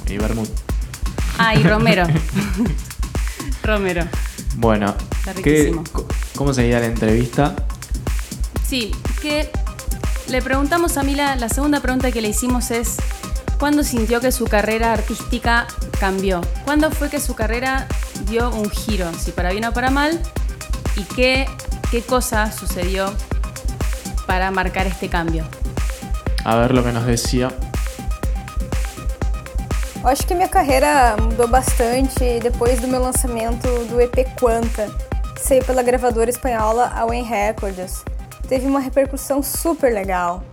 Y 0.07 0.17
Bermud. 0.17 0.47
Ah, 1.37 1.55
y 1.55 1.63
romero. 1.63 2.05
romero. 3.63 4.05
Bueno, 4.57 4.95
Está 5.19 5.33
¿qué- 5.35 5.41
riquísimo. 5.71 5.83
¿cómo 6.35 6.53
seguía 6.53 6.79
la 6.79 6.87
entrevista? 6.87 7.55
Sí, 8.67 8.91
que 9.19 9.49
le 10.27 10.41
preguntamos 10.41 10.97
a 10.97 11.03
Mila, 11.03 11.35
la 11.35 11.49
segunda 11.49 11.79
pregunta 11.79 12.11
que 12.11 12.21
le 12.21 12.29
hicimos 12.29 12.71
es, 12.71 12.97
¿cuándo 13.59 13.83
sintió 13.83 14.21
que 14.21 14.31
su 14.31 14.45
carrera 14.45 14.93
artística 14.93 15.67
cambió? 15.99 16.41
¿Cuándo 16.65 16.91
fue 16.91 17.09
que 17.09 17.19
su 17.19 17.35
carrera 17.35 17.87
dio 18.25 18.49
un 18.49 18.69
giro, 18.69 19.11
si 19.13 19.31
para 19.31 19.51
bien 19.51 19.65
o 19.65 19.73
para 19.73 19.89
mal? 19.89 20.19
¿Y 20.95 21.03
qué, 21.03 21.47
qué 21.91 22.01
cosa 22.01 22.51
sucedió 22.51 23.13
para 24.25 24.51
marcar 24.51 24.87
este 24.87 25.09
cambio? 25.09 25.45
A 26.45 26.55
ver 26.55 26.73
lo 26.73 26.83
que 26.83 26.91
nos 26.91 27.05
decía. 27.05 27.51
Acho 30.03 30.25
que 30.25 30.33
minha 30.33 30.47
carreira 30.47 31.17
mudou 31.17 31.47
bastante 31.47 32.39
depois 32.39 32.79
do 32.79 32.87
meu 32.87 33.01
lançamento 33.01 33.67
do 33.89 33.99
EP 33.99 34.25
Quanta, 34.39 34.87
que 35.35 35.41
saiu 35.41 35.63
pela 35.65 35.83
gravadora 35.83 36.29
espanhola 36.29 36.89
a 36.95 37.05
Wayne 37.05 37.27
Records. 37.27 38.05
Teve 38.49 38.67
uma 38.67 38.79
repercussão 38.79 39.43
super 39.43 39.93
legal. 39.93 40.43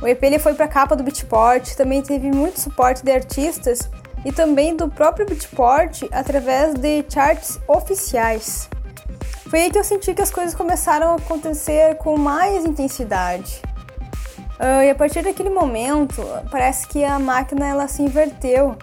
O 0.00 0.06
EP 0.06 0.22
ele 0.22 0.38
foi 0.38 0.54
para 0.54 0.66
a 0.66 0.68
capa 0.68 0.94
do 0.94 1.02
Beatport, 1.02 1.74
também 1.74 2.00
teve 2.00 2.30
muito 2.30 2.60
suporte 2.60 3.04
de 3.04 3.10
artistas 3.10 3.90
e 4.24 4.30
também 4.30 4.76
do 4.76 4.88
próprio 4.88 5.26
Beatport 5.26 6.04
através 6.12 6.74
de 6.74 7.04
charts 7.08 7.58
oficiais. 7.66 8.70
Foi 9.50 9.62
aí 9.62 9.70
que 9.70 9.78
eu 9.78 9.84
senti 9.84 10.14
que 10.14 10.22
as 10.22 10.30
coisas 10.30 10.54
começaram 10.54 11.12
a 11.12 11.16
acontecer 11.16 11.96
com 11.96 12.16
mais 12.16 12.64
intensidade. 12.64 13.60
Ah, 14.58 14.84
e 14.84 14.90
a 14.90 14.94
partir 14.94 15.22
daquele 15.22 15.50
momento, 15.50 16.22
parece 16.50 16.86
que 16.86 17.04
a 17.04 17.18
máquina 17.18 17.66
ela 17.66 17.88
se 17.88 18.02
inverteu. 18.02 18.76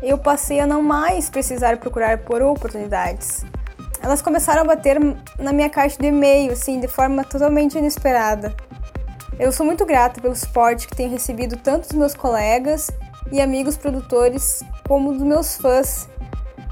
Eu 0.00 0.16
passei 0.16 0.60
a 0.60 0.66
não 0.66 0.80
mais 0.80 1.28
precisar 1.28 1.76
procurar 1.78 2.18
por 2.18 2.40
oportunidades. 2.40 3.44
Elas 4.02 4.22
começaram 4.22 4.62
a 4.62 4.64
bater 4.64 4.98
na 5.38 5.52
minha 5.52 5.68
caixa 5.68 5.98
de 5.98 6.06
e-mail, 6.06 6.52
assim, 6.52 6.80
de 6.80 6.88
forma 6.88 7.22
totalmente 7.24 7.76
inesperada. 7.76 8.54
Eu 9.38 9.52
sou 9.52 9.64
muito 9.64 9.86
grata 9.86 10.20
pelo 10.20 10.34
suporte 10.36 10.86
que 10.86 10.96
tenho 10.96 11.10
recebido 11.10 11.56
tanto 11.56 11.88
dos 11.88 11.96
meus 11.96 12.14
colegas 12.14 12.90
e 13.30 13.40
amigos 13.40 13.76
produtores 13.76 14.62
como 14.86 15.12
dos 15.12 15.22
meus 15.22 15.56
fãs. 15.56 16.08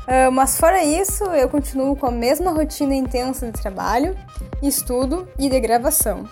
Ah, 0.07 0.31
mas 0.31 0.59
fora 0.59 0.83
isso, 0.83 1.25
eu 1.25 1.51
continuo 1.51 1.95
com 1.95 2.07
a 2.07 2.11
mesma 2.11 2.51
rotina 2.51 2.95
intensa 2.95 3.45
de 3.47 3.53
trabalho, 3.53 4.17
estudo 4.63 5.29
e 5.39 5.51
de 5.51 5.61
gravação. 5.61 6.25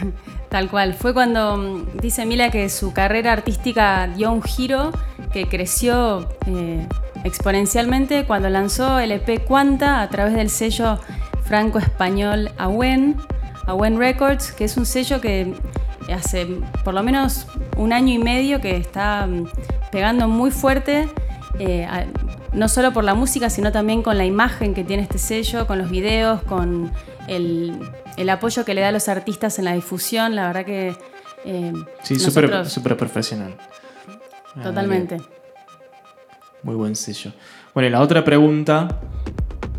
Tal 0.50 0.68
cual, 0.68 0.92
fue 0.92 1.14
cuando 1.14 1.56
mm, 1.56 1.86
dice 2.02 2.24
Mila 2.26 2.50
que 2.50 2.68
su 2.68 2.92
carrera 2.92 3.32
artística 3.32 4.06
dio 4.14 4.30
un 4.30 4.42
giro, 4.42 4.92
que 5.32 5.46
creció 5.46 6.28
eh, 6.46 6.86
exponencialmente 7.24 8.24
cuando 8.26 8.48
lanzó 8.48 8.98
el 8.98 9.12
EP 9.12 9.44
Quanta 9.44 10.00
a 10.02 10.08
través 10.08 10.34
del 10.34 10.50
sello 10.50 10.98
franco-español 11.44 12.50
Awen, 12.58 13.16
Awen 13.66 13.98
Records, 13.98 14.52
que 14.52 14.64
es 14.64 14.76
un 14.76 14.86
sello 14.86 15.20
que 15.20 15.54
hace 16.12 16.46
por 16.84 16.94
lo 16.94 17.02
menos 17.02 17.46
un 17.76 17.92
año 17.92 18.12
y 18.14 18.18
medio 18.18 18.60
que 18.60 18.76
está 18.76 19.26
mm, 19.26 19.46
pegando 19.90 20.28
muy 20.28 20.50
fuerte, 20.50 21.08
eh, 21.58 21.84
a- 21.86 22.04
no 22.52 22.68
solo 22.68 22.92
por 22.92 23.04
la 23.04 23.14
música, 23.14 23.50
sino 23.50 23.72
también 23.72 24.02
con 24.02 24.16
la 24.16 24.24
imagen 24.24 24.74
que 24.74 24.84
tiene 24.84 25.02
este 25.02 25.18
sello, 25.18 25.66
con 25.66 25.78
los 25.78 25.90
videos, 25.90 26.42
con 26.42 26.92
el, 27.26 27.78
el 28.16 28.30
apoyo 28.30 28.64
que 28.64 28.74
le 28.74 28.80
da 28.80 28.88
a 28.88 28.92
los 28.92 29.08
artistas 29.08 29.58
en 29.58 29.64
la 29.64 29.72
difusión. 29.72 30.36
La 30.36 30.46
verdad 30.48 30.64
que... 30.64 30.94
eh, 31.44 31.72
Sí, 32.04 32.18
súper 32.20 32.44
nosotros- 32.44 32.72
súper 32.72 32.96
profesional. 32.96 33.56
Totalmente. 34.62 35.20
Muy 36.64 36.74
buen 36.76 36.96
sello. 36.96 37.30
Bueno, 37.74 37.88
y 37.88 37.90
la 37.90 38.00
otra 38.00 38.24
pregunta 38.24 38.88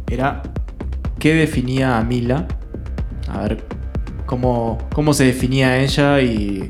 era, 0.07 0.43
¿qué 1.19 1.33
definía 1.33 1.97
a 1.97 2.03
Mila? 2.03 2.47
A 3.27 3.39
ver, 3.41 3.63
¿cómo, 4.27 4.77
cómo 4.93 5.11
se 5.11 5.25
definía 5.25 5.77
ella 5.77 6.21
y 6.21 6.69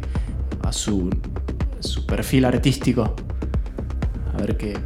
a 0.63 0.71
su, 0.71 1.09
su 1.81 2.05
perfil 2.05 2.45
artístico? 2.45 3.13
A 4.33 4.37
ver 4.37 4.55
qué... 4.55 4.77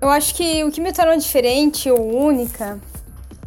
Eu 0.00 0.10
acho 0.10 0.34
que 0.34 0.62
o 0.64 0.70
que 0.70 0.80
me 0.80 0.92
torna 0.92 1.16
diferente 1.16 1.90
ou 1.90 2.26
única, 2.26 2.78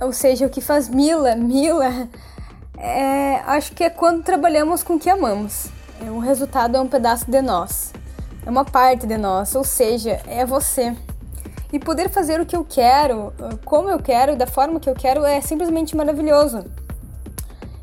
ou 0.01 0.12
seja, 0.12 0.45
o 0.45 0.49
que 0.49 0.59
faz 0.59 0.89
Mila, 0.89 1.33
Mila, 1.35 2.09
é, 2.79 3.41
acho 3.45 3.73
que 3.73 3.83
é 3.83 3.89
quando 3.89 4.23
trabalhamos 4.23 4.81
com 4.81 4.95
o 4.95 4.99
que 4.99 5.09
amamos. 5.09 5.67
É, 6.05 6.09
o 6.09 6.19
resultado 6.19 6.77
é 6.77 6.79
um 6.79 6.87
pedaço 6.87 7.29
de 7.29 7.41
nós, 7.41 7.91
é 8.45 8.49
uma 8.49 8.63
parte 8.63 9.05
de 9.05 9.17
nós, 9.17 9.53
ou 9.53 9.65
seja, 9.65 10.21
é 10.25 10.45
você. 10.45 10.95
E 11.71 11.77
poder 11.77 12.09
fazer 12.09 12.39
o 12.39 12.45
que 12.45 12.55
eu 12.55 12.65
quero, 12.67 13.33
como 13.65 13.89
eu 13.89 13.99
quero, 13.99 14.35
da 14.35 14.47
forma 14.47 14.79
que 14.79 14.89
eu 14.89 14.95
quero, 14.95 15.23
é 15.23 15.39
simplesmente 15.41 15.95
maravilhoso. 15.95 16.65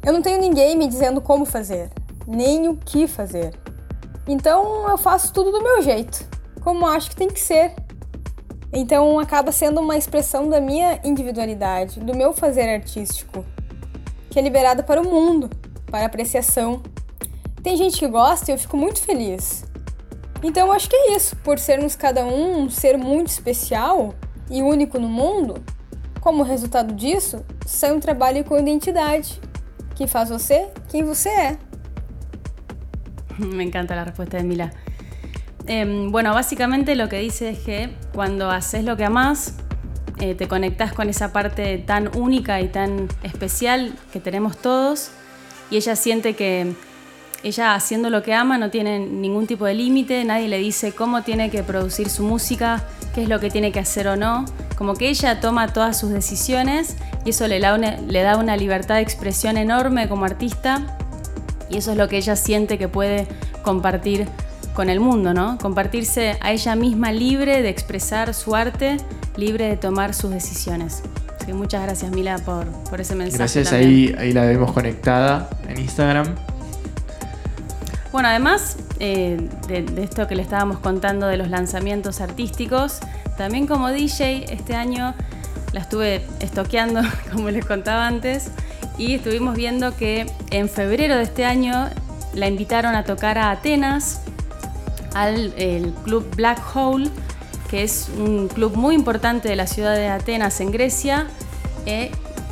Eu 0.04 0.12
não 0.12 0.22
tenho 0.22 0.40
ninguém 0.40 0.76
me 0.76 0.88
dizendo 0.88 1.20
como 1.20 1.44
fazer, 1.44 1.90
nem 2.26 2.68
o 2.68 2.76
que 2.76 3.06
fazer. 3.06 3.54
Então 4.26 4.88
eu 4.88 4.98
faço 4.98 5.32
tudo 5.32 5.52
do 5.52 5.62
meu 5.62 5.82
jeito, 5.82 6.26
como 6.62 6.86
acho 6.86 7.10
que 7.10 7.16
tem 7.16 7.28
que 7.28 7.38
ser. 7.38 7.74
Então 8.72 9.20
acaba 9.20 9.52
sendo 9.52 9.80
uma 9.80 9.96
expressão 9.96 10.48
da 10.48 10.60
minha 10.60 10.98
individualidade, 11.04 12.00
do 12.00 12.16
meu 12.16 12.32
fazer 12.32 12.68
artístico, 12.68 13.44
que 14.36 14.40
é 14.40 14.42
liberada 14.42 14.82
para 14.82 15.00
o 15.00 15.04
mundo, 15.10 15.48
para 15.90 16.04
apreciação. 16.04 16.82
Tem 17.62 17.74
gente 17.74 17.98
que 17.98 18.06
gosta 18.06 18.50
e 18.50 18.54
eu 18.54 18.58
fico 18.58 18.76
muito 18.76 19.00
feliz. 19.00 19.64
Então 20.42 20.70
acho 20.70 20.90
que 20.90 20.94
é 20.94 21.16
isso, 21.16 21.34
por 21.36 21.58
sermos 21.58 21.96
cada 21.96 22.22
um 22.26 22.64
um 22.64 22.68
ser 22.68 22.98
muito 22.98 23.28
especial 23.28 24.14
e 24.50 24.62
único 24.62 24.98
no 24.98 25.08
mundo, 25.08 25.64
como 26.20 26.42
resultado 26.42 26.92
disso, 26.92 27.46
sai 27.64 27.94
um 27.94 27.98
trabalho 27.98 28.44
com 28.44 28.58
identidade, 28.58 29.40
que 29.94 30.06
faz 30.06 30.28
você 30.28 30.68
quem 30.90 31.02
você 31.02 31.30
é. 31.30 31.58
Me 33.40 33.64
encanta 33.64 33.94
la 33.94 34.04
respuesta 34.04 34.36
de 34.36 34.44
Mila. 34.44 34.70
Em, 35.66 36.10
bueno, 36.10 36.34
básicamente 36.34 36.94
lo 36.94 37.08
que 37.08 37.20
dice 37.20 37.52
es 37.52 37.60
que 37.60 37.88
cuando 38.12 38.50
haces 38.50 38.84
lo 38.84 38.98
que 38.98 39.04
amás, 39.04 39.56
eh, 40.18 40.34
te 40.34 40.48
conectás 40.48 40.92
con 40.92 41.08
esa 41.08 41.32
parte 41.32 41.78
tan 41.78 42.16
única 42.16 42.60
y 42.60 42.68
tan 42.68 43.08
especial 43.22 43.92
que 44.12 44.20
tenemos 44.20 44.56
todos 44.56 45.10
y 45.70 45.76
ella 45.76 45.96
siente 45.96 46.34
que 46.34 46.74
ella 47.42 47.74
haciendo 47.74 48.10
lo 48.10 48.22
que 48.22 48.34
ama 48.34 48.58
no 48.58 48.70
tiene 48.70 48.98
ningún 48.98 49.46
tipo 49.46 49.66
de 49.66 49.74
límite, 49.74 50.24
nadie 50.24 50.48
le 50.48 50.58
dice 50.58 50.92
cómo 50.92 51.22
tiene 51.22 51.50
que 51.50 51.62
producir 51.62 52.08
su 52.08 52.22
música, 52.22 52.84
qué 53.14 53.22
es 53.22 53.28
lo 53.28 53.40
que 53.40 53.50
tiene 53.50 53.72
que 53.72 53.78
hacer 53.78 54.08
o 54.08 54.16
no. 54.16 54.46
Como 54.76 54.94
que 54.94 55.08
ella 55.08 55.40
toma 55.40 55.72
todas 55.72 55.98
sus 55.98 56.10
decisiones 56.10 56.96
y 57.24 57.30
eso 57.30 57.46
le 57.46 57.60
da 57.60 57.74
una, 57.74 57.98
le 57.98 58.22
da 58.22 58.36
una 58.36 58.56
libertad 58.56 58.96
de 58.96 59.02
expresión 59.02 59.56
enorme 59.56 60.08
como 60.08 60.24
artista 60.24 60.98
y 61.70 61.78
eso 61.78 61.92
es 61.92 61.96
lo 61.96 62.08
que 62.08 62.16
ella 62.16 62.36
siente 62.36 62.78
que 62.78 62.88
puede 62.88 63.26
compartir 63.62 64.26
con 64.76 64.90
el 64.90 65.00
mundo, 65.00 65.32
¿no? 65.32 65.56
Compartirse 65.56 66.36
a 66.40 66.52
ella 66.52 66.76
misma 66.76 67.10
libre 67.10 67.62
de 67.62 67.70
expresar 67.70 68.34
su 68.34 68.54
arte, 68.54 68.98
libre 69.36 69.68
de 69.68 69.78
tomar 69.78 70.12
sus 70.12 70.30
decisiones. 70.30 71.02
Así 71.34 71.46
que 71.46 71.54
muchas 71.54 71.82
gracias 71.82 72.12
Mila 72.12 72.36
por, 72.38 72.66
por 72.90 73.00
ese 73.00 73.14
mensaje. 73.14 73.38
Gracias, 73.38 73.72
ahí 73.72 74.32
la 74.32 74.44
vemos 74.44 74.72
conectada 74.72 75.48
en 75.66 75.80
Instagram. 75.80 76.26
Bueno, 78.12 78.28
además 78.28 78.76
eh, 79.00 79.48
de, 79.66 79.82
de 79.82 80.04
esto 80.04 80.28
que 80.28 80.36
le 80.36 80.42
estábamos 80.42 80.78
contando 80.78 81.26
de 81.26 81.38
los 81.38 81.48
lanzamientos 81.48 82.20
artísticos, 82.20 83.00
también 83.38 83.66
como 83.66 83.88
DJ 83.88 84.52
este 84.52 84.74
año 84.74 85.14
la 85.72 85.80
estuve 85.80 86.22
estoqueando, 86.40 87.00
como 87.32 87.50
les 87.50 87.64
contaba 87.64 88.06
antes, 88.06 88.50
y 88.98 89.14
estuvimos 89.14 89.56
viendo 89.56 89.96
que 89.96 90.26
en 90.50 90.68
febrero 90.68 91.16
de 91.16 91.22
este 91.22 91.46
año 91.46 91.88
la 92.34 92.46
invitaron 92.46 92.94
a 92.94 93.04
tocar 93.04 93.38
a 93.38 93.50
Atenas, 93.50 94.20
al 95.16 95.54
el 95.56 95.92
club 96.04 96.26
Black 96.36 96.60
Hole, 96.74 97.08
que 97.70 97.82
es 97.82 98.08
un 98.16 98.48
club 98.48 98.76
muy 98.76 98.94
importante 98.94 99.48
de 99.48 99.56
la 99.56 99.66
ciudad 99.66 99.94
de 99.94 100.08
Atenas 100.08 100.60
en 100.60 100.70
Grecia, 100.70 101.26
eh, 101.86 102.10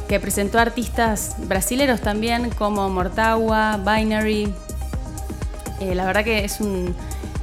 que 0.09 0.18
presentó 0.20 0.59
artistas 0.59 1.37
brasileros 1.46 2.00
también 2.00 2.50
como 2.50 2.88
Mortagua, 2.88 3.79
Binary. 3.79 4.53
Eh, 5.81 5.94
la 5.94 6.05
verdad 6.07 6.24
que 6.24 6.44
es 6.44 6.61
un, 6.61 6.94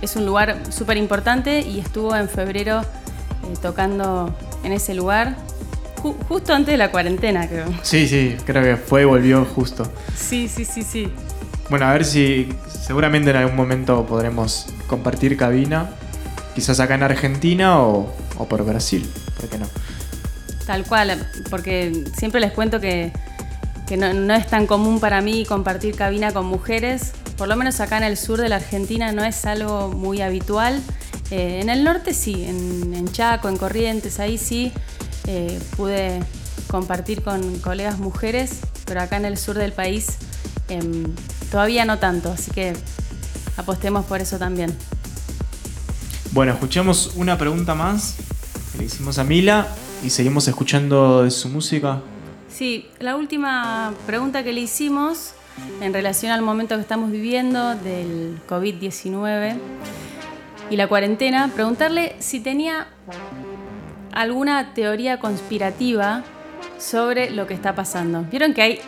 es 0.01 0.15
un 0.15 0.25
lugar 0.25 0.57
súper 0.69 0.97
importante 0.97 1.61
y 1.61 1.79
estuvo 1.79 2.15
en 2.15 2.27
febrero 2.29 2.81
eh, 2.81 3.53
tocando 3.61 4.33
en 4.63 4.71
ese 4.73 4.93
lugar, 4.93 5.35
ju- 6.01 6.15
justo 6.27 6.53
antes 6.53 6.71
de 6.73 6.77
la 6.77 6.91
cuarentena, 6.91 7.47
creo. 7.47 7.65
Sí, 7.83 8.07
sí, 8.07 8.37
creo 8.45 8.63
que 8.63 8.77
fue 8.77 9.01
y 9.01 9.05
volvió 9.05 9.45
justo. 9.45 9.83
Sí, 10.15 10.47
sí, 10.47 10.65
sí, 10.65 10.83
sí. 10.83 11.11
Bueno, 11.71 11.85
a 11.85 11.93
ver 11.93 12.03
si 12.03 12.49
seguramente 12.67 13.29
en 13.29 13.37
algún 13.37 13.55
momento 13.55 14.05
podremos 14.05 14.65
compartir 14.87 15.37
cabina, 15.37 15.89
quizás 16.53 16.81
acá 16.81 16.95
en 16.95 17.03
Argentina 17.03 17.79
o, 17.79 18.13
o 18.37 18.45
por 18.45 18.65
Brasil, 18.65 19.09
¿por 19.37 19.47
qué 19.47 19.57
no? 19.57 19.67
Tal 20.65 20.83
cual, 20.83 21.25
porque 21.49 22.03
siempre 22.17 22.41
les 22.41 22.51
cuento 22.51 22.81
que, 22.81 23.13
que 23.87 23.95
no, 23.95 24.33
es 24.33 24.47
tan 24.47 24.67
común 24.67 24.99
para 24.99 25.21
mí 25.21 25.45
compartir 25.45 25.95
cabina 25.95 26.33
con 26.33 26.45
mujeres. 26.45 27.13
Por 27.37 27.47
lo 27.47 27.55
menos 27.55 27.79
acá 27.79 27.95
en 27.99 28.03
el 28.03 28.17
sur 28.17 28.41
de 28.41 28.49
la 28.49 28.57
Argentina 28.57 29.13
no 29.13 29.23
es 29.23 29.45
algo 29.45 29.87
muy 29.87 30.21
habitual. 30.21 30.81
Eh, 31.29 31.61
en 31.61 31.69
el 31.69 31.85
norte 31.85 32.13
sí, 32.13 32.43
en, 32.43 32.93
en 32.93 33.09
Chaco, 33.13 33.47
en 33.47 33.55
Corrientes, 33.55 34.19
ahí 34.19 34.37
sí 34.37 34.73
eh, 35.25 35.57
pude 35.77 36.21
compartir 36.67 37.21
con 37.23 37.59
colegas 37.59 37.97
mujeres, 37.97 38.59
pero 38.85 38.99
acá 38.99 39.15
en 39.15 39.23
el 39.23 39.37
sur 39.37 39.57
del 39.57 39.71
país 39.71 40.17
em, 40.67 41.05
todavía 41.51 41.85
no 41.85 41.99
tanto, 41.99 42.31
así 42.31 42.49
que 42.49 42.73
apostemos 43.57 44.05
por 44.05 44.21
eso 44.21 44.39
también. 44.39 44.75
Bueno, 46.31 46.53
escuchamos 46.53 47.11
una 47.15 47.37
pregunta 47.37 47.75
más 47.75 48.15
que 48.71 48.79
le 48.79 48.85
hicimos 48.85 49.19
a 49.19 49.23
Mila 49.23 49.67
y 50.03 50.09
seguimos 50.09 50.47
escuchando 50.47 51.23
de 51.23 51.31
su 51.31 51.49
música. 51.49 52.01
Sí, 52.49 52.89
la 52.99 53.15
última 53.15 53.93
pregunta 54.05 54.43
que 54.43 54.53
le 54.53 54.61
hicimos 54.61 55.33
en 55.81 55.93
relación 55.93 56.31
al 56.31 56.41
momento 56.41 56.75
que 56.75 56.81
estamos 56.81 57.11
viviendo 57.11 57.75
del 57.75 58.39
COVID-19 58.47 59.57
y 60.69 60.77
la 60.77 60.87
cuarentena, 60.87 61.49
preguntarle 61.53 62.15
si 62.19 62.39
tenía 62.39 62.87
alguna 64.13 64.73
teoría 64.73 65.19
conspirativa 65.19 66.23
sobre 66.77 67.29
lo 67.29 67.45
que 67.45 67.53
está 67.53 67.75
pasando. 67.75 68.23
Vieron 68.31 68.53
que 68.53 68.61
hay 68.61 68.81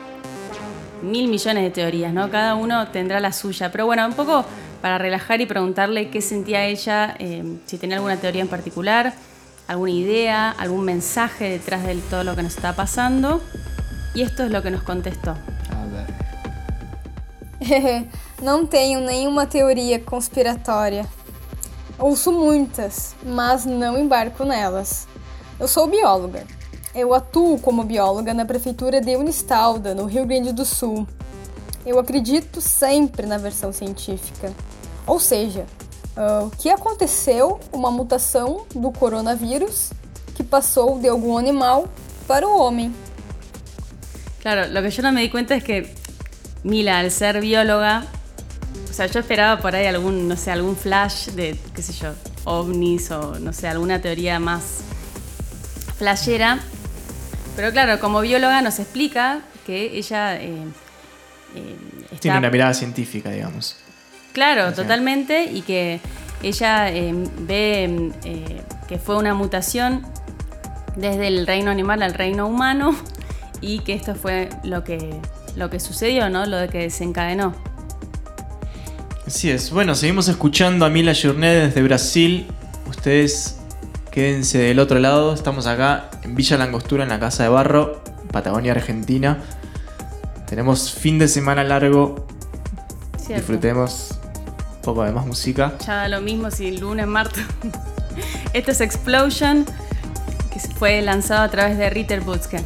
mil 1.03 1.27
millones 1.27 1.63
de 1.63 1.69
teorías, 1.69 2.13
¿no? 2.13 2.31
Cada 2.31 2.55
uno 2.55 2.87
tendrá 2.87 3.19
la 3.19 3.31
suya, 3.31 3.71
pero 3.71 3.85
bueno, 3.85 4.05
un 4.07 4.13
poco 4.13 4.45
para 4.81 4.97
relajar 4.97 5.41
y 5.41 5.45
preguntarle 5.45 6.09
qué 6.09 6.21
sentía 6.21 6.65
ella, 6.65 7.15
eh, 7.19 7.57
si 7.65 7.77
tenía 7.77 7.97
alguna 7.97 8.17
teoría 8.17 8.41
en 8.41 8.47
particular, 8.47 9.13
alguna 9.67 9.91
idea, 9.91 10.51
algún 10.51 10.83
mensaje 10.85 11.49
detrás 11.49 11.85
de 11.85 11.95
todo 12.09 12.23
lo 12.23 12.35
que 12.35 12.43
nos 12.43 12.55
está 12.55 12.75
pasando. 12.75 13.41
Y 14.15 14.21
esto 14.21 14.43
es 14.43 14.51
lo 14.51 14.61
que 14.61 14.71
nos 14.71 14.83
contestó. 14.83 15.31
A 15.31 15.85
ver. 17.59 18.07
não 18.41 18.65
tenho 18.65 18.99
nenhuma 18.99 19.45
teoria 19.45 19.99
conspiratória. 19.99 21.07
Ouço 21.97 22.31
muitas, 22.31 23.15
mas 23.23 23.65
não 23.65 23.97
embarco 23.97 24.43
nelas. 24.43 25.07
Eu 25.59 25.67
sou 25.67 25.87
bióloga. 25.87 26.45
Eu 26.95 27.11
atuo 27.11 27.57
como 27.57 27.83
bióloga 27.83 28.35
na 28.35 28.45
prefeitura 28.45 29.01
de 29.01 29.15
Unistalda, 29.15 29.95
no 29.95 30.05
Rio 30.05 30.27
Grande 30.27 30.51
do 30.51 30.63
Sul. 30.63 31.07
Eu 31.83 31.97
acredito 31.97 32.61
sempre 32.61 33.25
na 33.25 33.39
versão 33.39 33.73
científica. 33.73 34.53
Ou 35.07 35.19
seja, 35.19 35.65
ah, 36.15 36.43
o 36.45 36.51
que 36.51 36.69
aconteceu 36.69 37.59
uma 37.71 37.89
mutação 37.89 38.65
do 38.75 38.91
coronavírus 38.91 39.91
que 40.35 40.43
passou 40.43 40.99
de 40.99 41.07
algum 41.07 41.35
animal 41.35 41.87
para 42.27 42.47
o 42.47 42.59
homem. 42.59 42.93
Claro, 44.41 44.71
lo 44.71 44.81
que 44.83 44.91
yo 44.91 45.01
no 45.01 45.11
me 45.11 45.21
di 45.21 45.29
cuenta 45.29 45.55
es 45.55 45.63
que 45.63 45.95
Mila, 46.63 46.99
al 46.99 47.09
ser 47.09 47.41
bióloga, 47.41 48.05
o 48.89 48.93
sea, 48.93 49.07
yo 49.07 49.19
esperaba 49.19 49.59
por 49.59 49.75
ahí 49.75 49.87
algún, 49.87 50.27
no 50.27 50.37
sé, 50.37 50.51
algún 50.51 50.75
flash 50.75 51.29
de, 51.29 51.57
qué 51.73 51.81
sé 51.81 51.93
yo, 51.93 52.13
ovnis 52.45 53.09
o, 53.09 53.39
no 53.39 53.51
sé, 53.51 53.67
alguna 53.67 53.99
teoría 53.99 54.39
más 54.39 54.81
flashera. 55.97 56.59
Pero 57.55 57.71
claro, 57.71 57.99
como 57.99 58.21
bióloga 58.21 58.61
nos 58.61 58.79
explica 58.79 59.41
que 59.65 59.97
ella 59.97 60.41
eh, 60.41 60.65
eh, 61.55 61.75
está... 62.05 62.19
Tiene 62.19 62.37
una 62.39 62.49
mirada 62.49 62.73
científica, 62.73 63.29
digamos. 63.29 63.77
Claro, 64.33 64.73
totalmente, 64.73 65.43
y 65.45 65.61
que 65.61 65.99
ella 66.41 66.89
eh, 66.89 67.13
ve 67.41 68.11
que 68.87 68.97
fue 68.97 69.17
una 69.17 69.35
mutación 69.35 70.05
desde 70.95 71.27
el 71.27 71.45
reino 71.45 71.69
animal 71.71 72.01
al 72.01 72.13
reino 72.13 72.47
humano 72.47 72.95
y 73.61 73.79
que 73.79 73.93
esto 73.93 74.15
fue 74.15 74.49
lo 74.63 74.83
que, 74.83 75.19
lo 75.55 75.69
que 75.69 75.79
sucedió, 75.79 76.29
¿no? 76.29 76.45
Lo 76.45 76.57
de 76.57 76.69
que 76.69 76.79
desencadenó. 76.79 77.55
Así 79.25 79.49
es. 79.49 79.71
Bueno, 79.71 79.95
seguimos 79.95 80.27
escuchando 80.27 80.85
a 80.85 80.89
Mila 80.89 81.13
Journet 81.19 81.67
desde 81.67 81.81
Brasil. 81.83 82.47
Ustedes 82.87 83.57
quédense 84.13 84.59
del 84.59 84.77
otro 84.77 84.99
lado. 84.99 85.33
Estamos 85.33 85.65
acá 85.65 86.11
en 86.21 86.35
Villa 86.35 86.55
Langostura, 86.55 87.01
en 87.01 87.09
la 87.09 87.19
Casa 87.19 87.41
de 87.43 87.49
Barro, 87.49 88.03
Patagonia, 88.31 88.73
Argentina. 88.73 89.39
Tenemos 90.47 90.93
fin 90.93 91.17
de 91.17 91.27
semana 91.27 91.63
largo. 91.63 92.27
¿cierto? 93.17 93.33
Disfrutemos 93.33 94.11
un 94.75 94.81
poco 94.83 95.03
de 95.03 95.11
más 95.11 95.25
música. 95.25 95.73
Ya 95.83 95.95
da 95.95 96.07
lo 96.09 96.21
mismo 96.21 96.51
si 96.51 96.77
lunes, 96.77 97.07
martes. 97.07 97.43
Esto 98.53 98.69
es 98.69 98.81
Explosion, 98.81 99.65
que 100.51 100.59
fue 100.59 101.01
lanzado 101.01 101.41
a 101.41 101.49
través 101.49 101.79
de 101.79 101.89
Ritter 101.89 102.21
Butzke. 102.21 102.63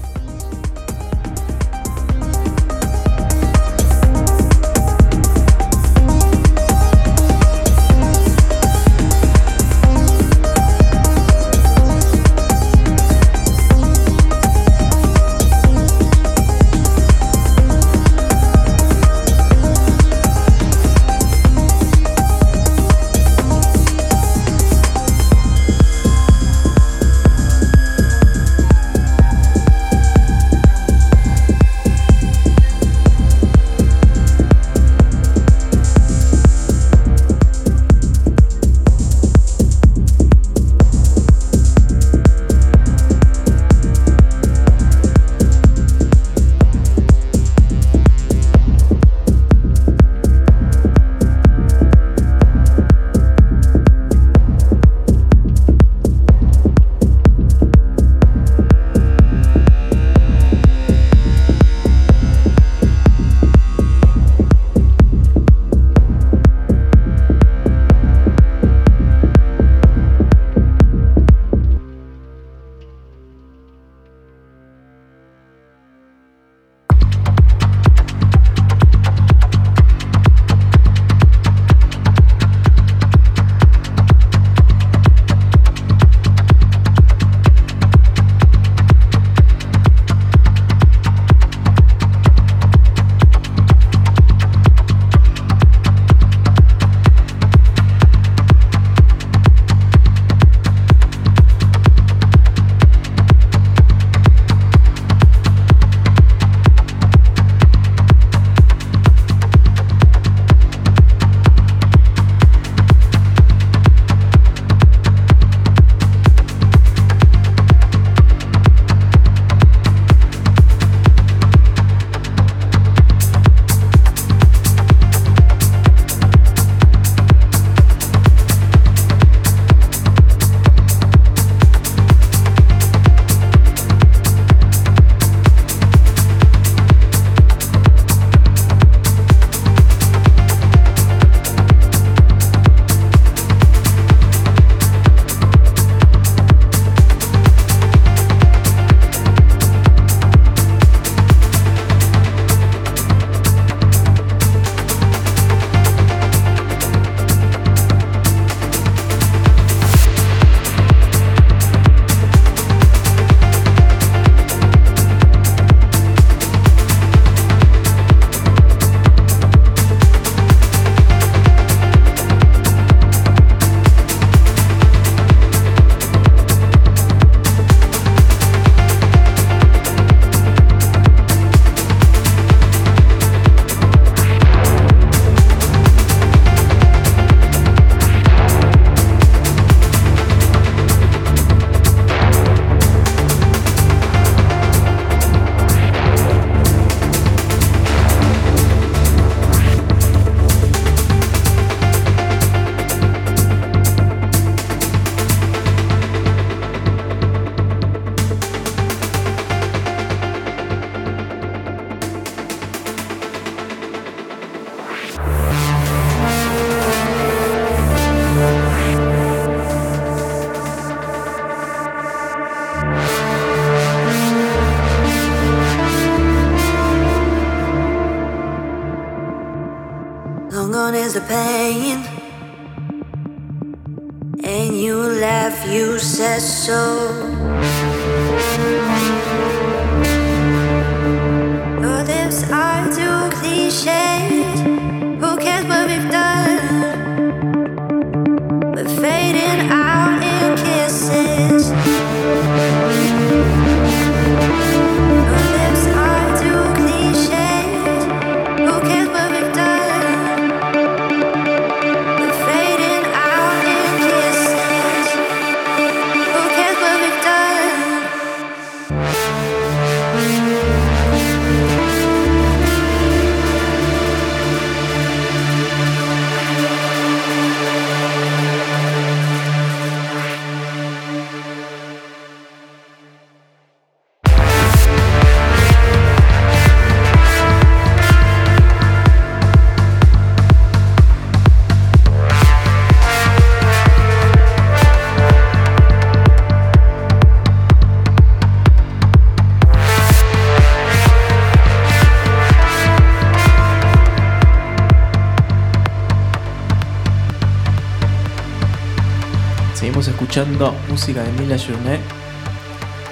Música 310.97 311.21
de 311.21 311.31
Mila 311.33 311.57
Journet. 311.59 312.01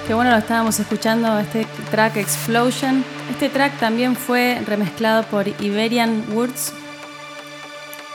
Qué 0.08 0.14
bueno 0.14 0.32
lo 0.32 0.36
estábamos 0.38 0.80
escuchando, 0.80 1.38
este 1.38 1.68
track 1.92 2.16
Explosion. 2.16 3.04
Este 3.30 3.48
track 3.48 3.78
también 3.78 4.16
fue 4.16 4.60
remezclado 4.66 5.22
por 5.22 5.46
Iberian 5.46 6.24
Woods. 6.32 6.72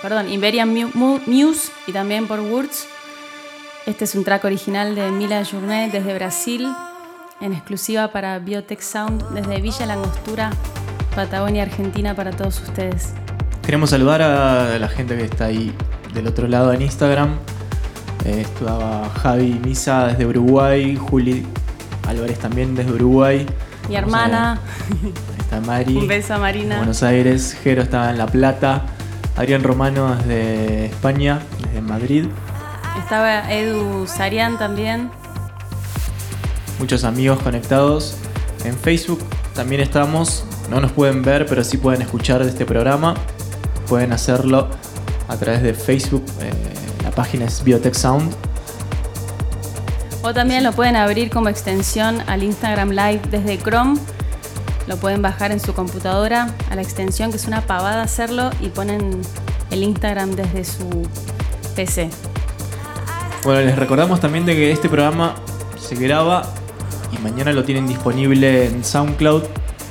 Perdón, 0.01 0.27
Iberian 0.29 0.67
Mu- 0.67 0.91
Mu- 0.93 1.21
Muse 1.25 1.71
y 1.87 1.93
también 1.93 2.27
por 2.27 2.41
Woods. 2.41 2.85
Este 3.85 4.03
es 4.03 4.13
un 4.13 4.25
track 4.25 4.43
original 4.43 4.93
de 4.93 5.09
Mila 5.09 5.41
Journet 5.49 5.89
desde 5.89 6.13
Brasil, 6.15 6.67
en 7.39 7.53
exclusiva 7.53 8.09
para 8.11 8.39
Biotech 8.39 8.81
Sound 8.81 9.23
desde 9.29 9.61
Villa 9.61 9.85
Langostura, 9.85 10.49
Patagonia, 11.15 11.63
Argentina, 11.63 12.13
para 12.13 12.31
todos 12.31 12.59
ustedes. 12.59 13.13
Queremos 13.65 13.91
saludar 13.91 14.21
a 14.21 14.77
la 14.77 14.89
gente 14.89 15.15
que 15.15 15.23
está 15.23 15.45
ahí 15.45 15.73
del 16.13 16.27
otro 16.27 16.49
lado 16.49 16.73
en 16.73 16.81
Instagram. 16.81 17.37
Eh, 18.25 18.41
estaba 18.41 19.09
Javi 19.21 19.59
Misa 19.63 20.07
desde 20.07 20.25
Uruguay, 20.25 20.95
Juli 20.95 21.45
Álvarez 22.07 22.37
también 22.39 22.75
desde 22.75 22.91
Uruguay. 22.91 23.45
Mi 23.89 23.95
hermana, 23.95 24.59
Ahí 25.03 25.13
está 25.39 25.59
Mari. 25.61 25.97
un 25.97 26.07
beso 26.07 26.35
a 26.35 26.37
Marina. 26.37 26.77
Buenos 26.77 27.01
Aires, 27.03 27.57
Jero 27.63 27.81
estaba 27.81 28.11
en 28.11 28.17
La 28.17 28.27
Plata, 28.27 28.83
Adrián 29.35 29.63
Romano 29.63 30.15
desde 30.15 30.85
España, 30.85 31.39
desde 31.65 31.81
Madrid, 31.81 32.25
Estaba 32.99 33.51
Edu 33.51 34.05
Sarian 34.07 34.57
también. 34.57 35.09
muchos 36.79 37.03
amigos 37.03 37.39
conectados. 37.41 38.15
En 38.65 38.77
Facebook 38.77 39.19
también 39.55 39.81
estamos, 39.81 40.45
no 40.69 40.79
nos 40.79 40.91
pueden 40.91 41.23
ver, 41.23 41.45
pero 41.47 41.63
sí 41.63 41.77
pueden 41.77 42.01
escuchar 42.03 42.43
de 42.43 42.49
este 42.49 42.65
programa. 42.65 43.15
Pueden 43.87 44.13
hacerlo 44.13 44.67
a 45.27 45.35
través 45.37 45.63
de 45.63 45.73
Facebook, 45.73 46.23
página 47.31 47.45
es 47.45 47.63
Biotech 47.63 47.93
Sound. 47.93 48.35
O 50.21 50.33
también 50.33 50.65
lo 50.65 50.73
pueden 50.73 50.97
abrir 50.97 51.29
como 51.29 51.47
extensión 51.47 52.21
al 52.27 52.43
Instagram 52.43 52.89
Live 52.89 53.21
desde 53.31 53.57
Chrome. 53.57 53.97
Lo 54.85 54.97
pueden 54.97 55.21
bajar 55.21 55.53
en 55.53 55.61
su 55.61 55.73
computadora 55.73 56.53
a 56.69 56.75
la 56.75 56.81
extensión, 56.81 57.31
que 57.31 57.37
es 57.37 57.47
una 57.47 57.61
pavada 57.61 58.01
hacerlo, 58.01 58.49
y 58.59 58.67
ponen 58.67 59.21
el 59.69 59.81
Instagram 59.81 60.31
desde 60.31 60.65
su 60.65 61.07
PC. 61.73 62.09
Bueno, 63.45 63.61
les 63.61 63.77
recordamos 63.77 64.19
también 64.19 64.45
de 64.45 64.53
que 64.53 64.69
este 64.69 64.89
programa 64.89 65.35
se 65.79 65.95
graba 65.95 66.43
y 67.13 67.17
mañana 67.19 67.53
lo 67.53 67.63
tienen 67.63 67.87
disponible 67.87 68.65
en 68.65 68.83
SoundCloud, 68.83 69.43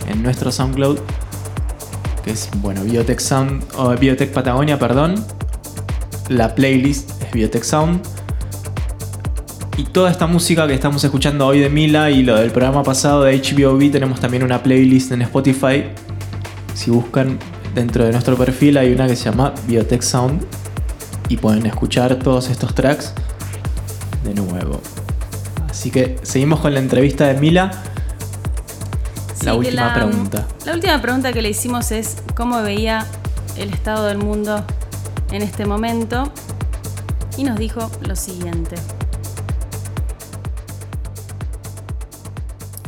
en 0.08 0.22
nuestro 0.22 0.52
SoundCloud, 0.52 0.98
que 2.22 2.32
es, 2.32 2.50
bueno, 2.56 2.82
Biotech 2.84 3.18
Sound, 3.18 3.64
o 3.78 3.88
Biotech 3.96 4.30
Patagonia, 4.30 4.78
perdón. 4.78 5.24
La 6.28 6.54
playlist 6.54 7.19
es 7.30 7.32
Biotech 7.32 7.62
Sound. 7.62 8.00
Y 9.76 9.84
toda 9.84 10.10
esta 10.10 10.26
música 10.26 10.66
que 10.66 10.74
estamos 10.74 11.02
escuchando 11.02 11.46
hoy 11.46 11.60
de 11.60 11.70
Mila 11.70 12.10
y 12.10 12.22
lo 12.22 12.36
del 12.36 12.50
programa 12.50 12.82
pasado 12.82 13.22
de 13.22 13.38
HBOB, 13.38 13.90
tenemos 13.90 14.20
también 14.20 14.42
una 14.42 14.62
playlist 14.62 15.12
en 15.12 15.22
Spotify. 15.22 15.84
Si 16.74 16.90
buscan 16.90 17.38
dentro 17.74 18.04
de 18.04 18.12
nuestro 18.12 18.36
perfil 18.36 18.76
hay 18.76 18.92
una 18.92 19.06
que 19.06 19.16
se 19.16 19.24
llama 19.24 19.54
Biotech 19.66 20.02
Sound 20.02 20.44
y 21.28 21.36
pueden 21.36 21.64
escuchar 21.66 22.16
todos 22.16 22.50
estos 22.50 22.74
tracks 22.74 23.14
de 24.24 24.34
nuevo. 24.34 24.80
Así 25.68 25.90
que 25.90 26.18
seguimos 26.22 26.60
con 26.60 26.74
la 26.74 26.80
entrevista 26.80 27.26
de 27.28 27.40
Mila. 27.40 27.70
Sí, 29.34 29.46
la 29.46 29.54
última 29.54 29.94
pregunta. 29.94 30.46
La 30.66 30.74
última 30.74 31.00
pregunta 31.00 31.32
que 31.32 31.40
le 31.40 31.48
hicimos 31.48 31.90
es 31.92 32.16
cómo 32.34 32.62
veía 32.62 33.06
el 33.56 33.72
estado 33.72 34.06
del 34.06 34.18
mundo 34.18 34.62
en 35.32 35.42
este 35.42 35.64
momento. 35.64 36.30
Y 37.36 37.44
nos 37.44 37.58
dijo 37.58 37.90
lo 38.02 38.16
siguiente. 38.16 38.76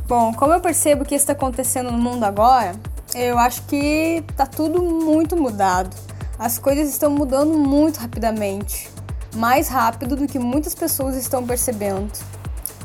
Bom, 0.07 0.35
como 0.35 0.53
eu 0.53 0.61
percebo 0.61 1.05
que 1.05 1.15
está 1.15 1.33
acontecendo 1.33 1.91
no 1.91 1.97
mundo 1.97 2.25
agora, 2.25 2.75
eu 3.15 3.39
acho 3.39 3.63
que 3.63 4.23
tá 4.37 4.45
tudo 4.45 4.83
muito 4.83 5.37
mudado. 5.37 5.97
As 6.39 6.59
coisas 6.59 6.91
estão 6.91 7.11
mudando 7.11 7.55
muito 7.55 7.99
rapidamente, 7.99 8.91
mais 9.35 9.69
rápido 9.69 10.17
do 10.17 10.27
que 10.27 10.39
muitas 10.39 10.75
pessoas 10.75 11.17
estão 11.17 11.47
percebendo. 11.47 12.11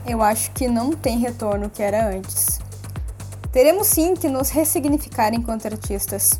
Eu 0.05 0.21
acho 0.21 0.51
que 0.51 0.69
não 0.69 0.91
tem 0.91 1.17
retorno 1.17 1.69
que 1.69 1.83
era 1.83 2.07
antes. 2.07 2.59
Teremos 3.51 3.87
sim 3.87 4.13
que 4.13 4.29
nos 4.29 4.49
ressignificar 4.49 5.33
enquanto 5.33 5.65
artistas. 5.65 6.39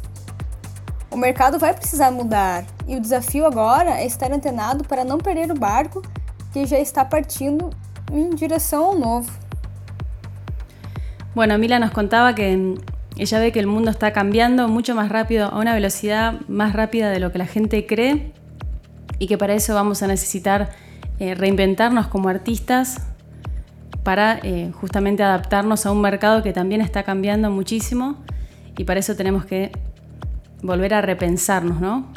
O 1.17 1.19
mercado 1.19 1.57
vai 1.57 1.73
precisar 1.73 2.11
mudar 2.11 2.63
e 2.87 2.95
o 2.95 3.01
desafio 3.01 3.47
agora 3.47 3.99
é 3.99 4.05
estar 4.05 4.31
antenado 4.31 4.83
para 4.83 5.03
não 5.03 5.17
perder 5.17 5.49
o 5.49 5.55
barco 5.55 6.03
que 6.53 6.63
já 6.67 6.77
está 6.77 7.03
partindo 7.03 7.71
em 8.13 8.29
direção 8.35 8.85
ao 8.85 8.99
novo. 8.99 9.31
Bueno, 11.33 11.57
Mila 11.57 11.79
nos 11.79 11.89
contaba 11.89 12.35
que 12.35 12.55
mm, 12.55 12.75
ella 13.17 13.39
ve 13.39 13.51
que 13.51 13.57
el 13.57 13.65
mundo 13.65 13.89
está 13.89 14.13
cambiando 14.13 14.67
mucho 14.67 14.93
más 14.93 15.09
rápido, 15.09 15.47
a 15.47 15.57
una 15.57 15.73
velocidad 15.73 16.35
más 16.47 16.73
rápida 16.73 17.09
de 17.09 17.19
lo 17.19 17.31
que 17.31 17.39
la 17.39 17.47
gente 17.47 17.87
cree, 17.87 18.31
y 19.17 19.25
que 19.25 19.39
para 19.39 19.55
eso 19.55 19.73
vamos 19.73 20.03
a 20.03 20.07
necesitar 20.07 20.69
eh, 21.17 21.33
reinventarnos 21.33 22.05
como 22.05 22.29
artistas 22.29 23.07
para 24.03 24.37
eh, 24.43 24.71
justamente 24.71 25.23
adaptarnos 25.23 25.87
a 25.87 25.91
un 25.91 25.99
mercado 25.99 26.43
que 26.43 26.53
también 26.53 26.81
está 26.81 27.01
cambiando 27.01 27.49
muchísimo, 27.49 28.23
y 28.77 28.83
para 28.83 28.99
eso 28.99 29.15
tenemos 29.15 29.45
que 29.45 29.71
volver 30.61 30.93
a 30.93 31.01
repensarnos, 31.01 31.79
¿no? 31.79 32.07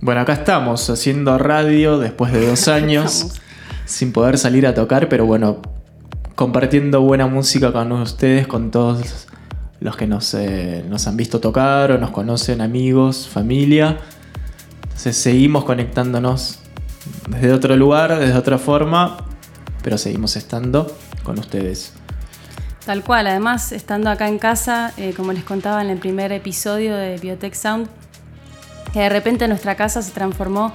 Bueno, 0.00 0.20
acá 0.20 0.34
estamos 0.34 0.88
haciendo 0.90 1.36
radio 1.38 1.98
después 1.98 2.32
de 2.32 2.46
dos 2.46 2.68
años 2.68 3.40
sin 3.84 4.12
poder 4.12 4.38
salir 4.38 4.66
a 4.66 4.74
tocar, 4.74 5.08
pero 5.08 5.26
bueno, 5.26 5.62
compartiendo 6.34 7.00
buena 7.00 7.26
música 7.26 7.72
con 7.72 7.92
ustedes, 7.92 8.46
con 8.46 8.70
todos 8.70 9.26
los 9.80 9.96
que 9.96 10.06
nos, 10.06 10.34
eh, 10.34 10.84
nos 10.88 11.06
han 11.06 11.16
visto 11.16 11.40
tocar 11.40 11.92
o 11.92 11.98
nos 11.98 12.10
conocen, 12.10 12.60
amigos, 12.60 13.28
familia. 13.28 13.98
Entonces 14.82 15.16
seguimos 15.16 15.64
conectándonos 15.64 16.60
desde 17.28 17.52
otro 17.52 17.76
lugar, 17.76 18.18
desde 18.18 18.36
otra 18.36 18.58
forma, 18.58 19.18
pero 19.82 19.98
seguimos 19.98 20.36
estando 20.36 20.94
con 21.22 21.38
ustedes. 21.38 21.92
Tal 22.86 23.02
cual, 23.02 23.26
además 23.26 23.72
estando 23.72 24.10
acá 24.10 24.28
en 24.28 24.38
casa, 24.38 24.92
eh, 24.96 25.12
como 25.16 25.32
les 25.32 25.42
contaba 25.42 25.82
en 25.82 25.90
el 25.90 25.98
primer 25.98 26.30
episodio 26.30 26.94
de 26.96 27.16
Biotech 27.18 27.54
Sound, 27.54 27.88
que 28.92 29.00
de 29.00 29.08
repente 29.08 29.48
nuestra 29.48 29.74
casa 29.74 30.02
se 30.02 30.12
transformó 30.12 30.72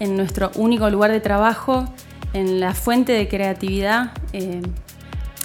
en 0.00 0.16
nuestro 0.16 0.50
único 0.56 0.90
lugar 0.90 1.12
de 1.12 1.20
trabajo, 1.20 1.84
en 2.32 2.58
la 2.58 2.74
fuente 2.74 3.12
de 3.12 3.28
creatividad. 3.28 4.10
eh, 4.32 4.62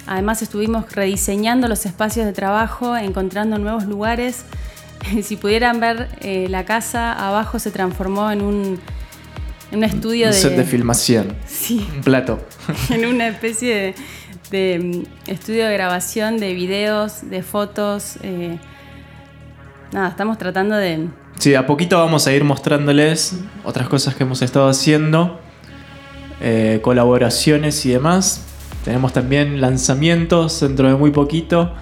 además 0.06 0.42
estuvimos 0.42 0.92
rediseñando 0.92 1.68
los 1.68 1.86
espacios 1.86 2.26
de 2.26 2.32
trabajo, 2.32 2.96
encontrando 2.96 3.56
nuevos 3.58 3.84
lugares 3.84 4.44
si 5.22 5.36
pudieran 5.36 5.78
ver 5.80 6.08
eh, 6.20 6.46
la 6.50 6.64
casa, 6.64 7.12
abajo 7.12 7.58
se 7.58 7.70
transformó 7.70 8.30
en 8.30 8.42
un, 8.42 8.80
en 9.70 9.78
un 9.78 9.84
estudio 9.84 10.26
Un 10.26 10.32
de... 10.32 10.38
set 10.38 10.56
de 10.56 10.64
filmación. 10.64 11.36
Sí, 11.46 11.86
Un 11.94 12.02
plato. 12.02 12.40
en 12.90 13.06
una 13.06 13.28
especie 13.28 13.74
de, 13.74 13.94
de, 14.54 14.78
mm, 15.26 15.30
estudio 15.30 15.66
de 15.66 15.72
grabación 15.74 16.38
de 16.38 16.54
videos, 16.54 17.28
de 17.28 17.42
fotos. 17.42 18.16
eh, 18.22 18.58
nada, 19.92 20.08
estamos 20.08 20.38
tratando 20.38 20.76
de... 20.76 21.08
Sí, 21.38 21.54
a 21.56 21.66
poquito 21.66 21.98
vamos 21.98 22.26
a 22.28 22.32
ir 22.32 22.44
mostrándoles 22.44 23.40
otras 23.64 23.88
cosas 23.88 24.14
que 24.14 24.22
hemos 24.22 24.40
estado 24.42 24.68
haciendo, 24.68 25.40
eh, 26.40 26.78
colaboraciones 26.82 27.84
y 27.86 27.90
demás. 27.90 28.44
Tenemos 28.84 29.12
también 29.12 29.60
lanzamientos 29.60 30.60
dentro 30.60 30.88
de 30.88 30.94
muy 30.94 31.10
poquito. 31.10 31.72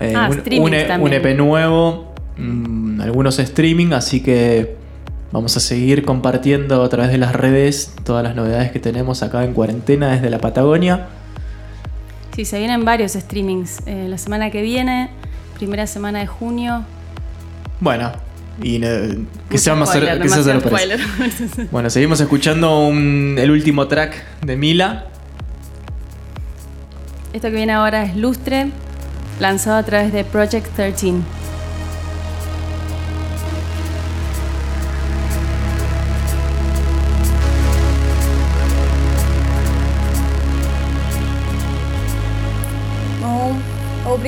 Eh, 0.00 0.14
Ah, 0.16 0.28
un, 0.30 0.62
un 0.62 0.74
E- 0.74 0.98
un 0.98 1.12
EP 1.12 1.34
nuevo, 1.36 2.12
mm, 2.36 3.00
algunos 3.02 3.38
streaming, 3.38 3.92
así 3.92 4.20
que 4.22 4.76
vamos 5.30 5.56
a 5.56 5.60
seguir 5.60 6.04
compartiendo 6.04 6.82
a 6.82 6.88
través 6.88 7.12
de 7.12 7.18
las 7.18 7.32
redes 7.34 7.94
todas 8.02 8.24
las 8.24 8.34
novedades 8.34 8.72
que 8.72 8.80
tenemos 8.80 9.22
acá 9.22 9.44
en 9.44 9.52
cuarentena 9.52 10.10
desde 10.10 10.28
la 10.30 10.38
Patagonia. 10.38 11.06
Sí, 12.34 12.44
se 12.44 12.58
vienen 12.58 12.84
varios 12.84 13.12
streamings. 13.12 13.78
eh, 13.86 14.06
la 14.08 14.18
semana 14.18 14.50
que 14.50 14.62
viene, 14.62 15.10
primera 15.56 15.86
semana 15.86 16.20
de 16.20 16.26
junio. 16.26 16.84
Bueno, 17.80 18.12
y 18.62 18.80
eh, 18.84 19.18
que 19.48 19.58
sea 19.58 19.74
más 19.74 19.88
spoiler, 19.90 20.20
que 20.20 20.28
sea 20.28 20.42
demasiado 20.42 20.60
sorpresa. 20.60 20.98
spoiler. 21.48 21.68
Bueno, 21.72 21.90
seguimos 21.90 22.20
escuchando 22.20 22.86
un- 22.86 23.36
el 23.38 23.50
último 23.50 23.88
track 23.88 24.22
de 24.44 24.56
Mila. 24.56 25.06
Esto 27.32 27.48
que 27.48 27.54
viene 27.56 27.72
ahora 27.72 28.04
es 28.04 28.16
Lustre, 28.16 28.70
lanzado 29.38 29.76
a 29.76 29.82
través 29.84 30.12
de 30.12 30.24
Project 30.24 30.66
13. 30.74 31.14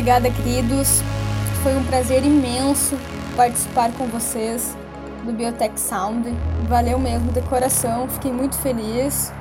Obrigada, 0.03 0.29
queridos. 0.33 1.01
Foi 1.63 1.77
um 1.77 1.85
prazer 1.85 2.25
imenso 2.25 2.99
participar 3.37 3.93
com 3.93 4.09
vocês 4.09 4.77
do 5.25 5.33
Biotech 5.33 5.79
Sound. 5.79 6.29
Valeu 6.69 6.99
mesmo 6.99 7.31
de 7.31 7.41
coração, 7.43 8.09
fiquei 8.09 8.33
muito 8.33 8.57
feliz. 8.57 9.33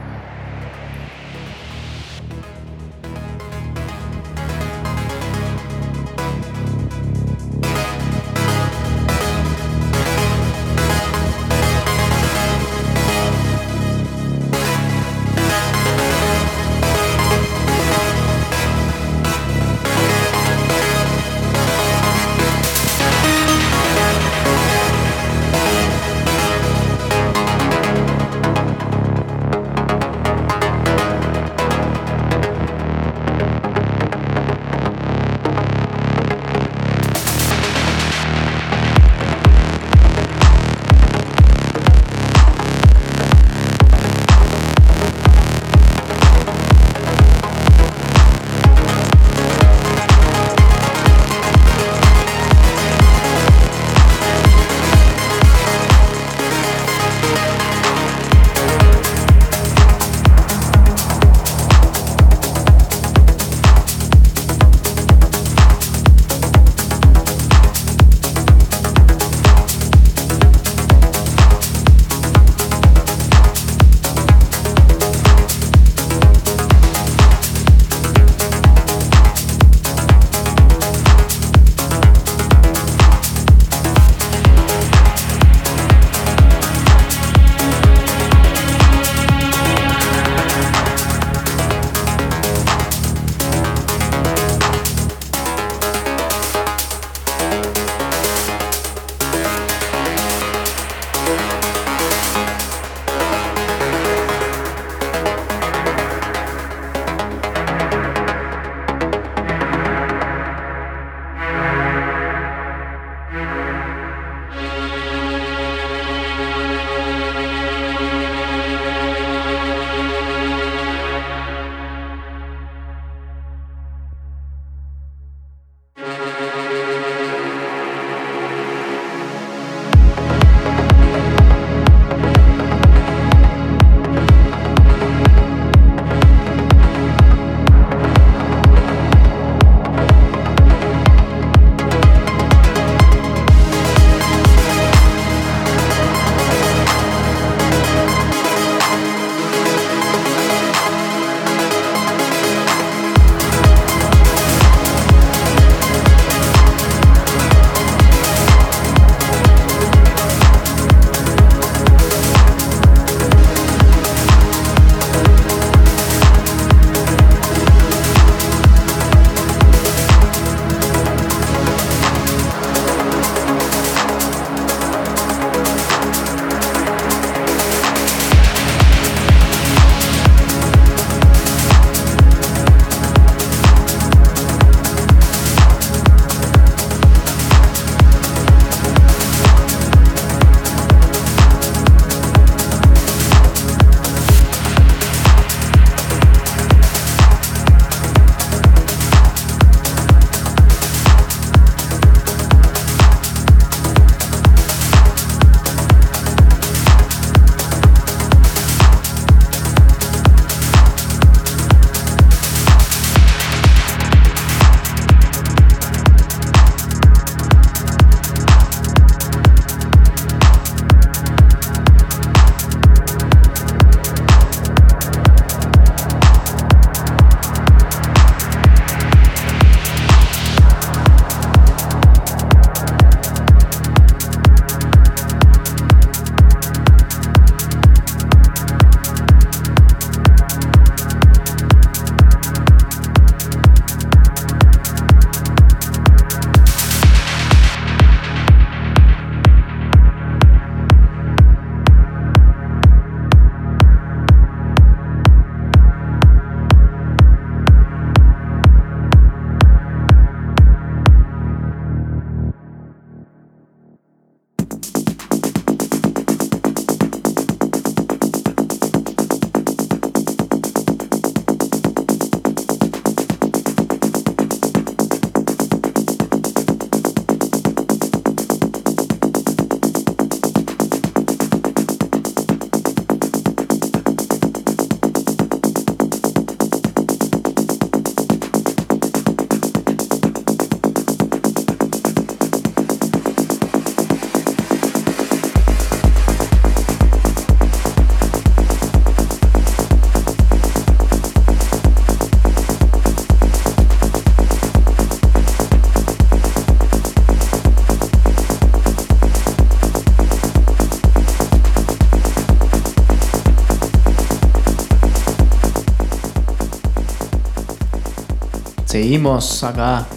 Acá 319.21 320.07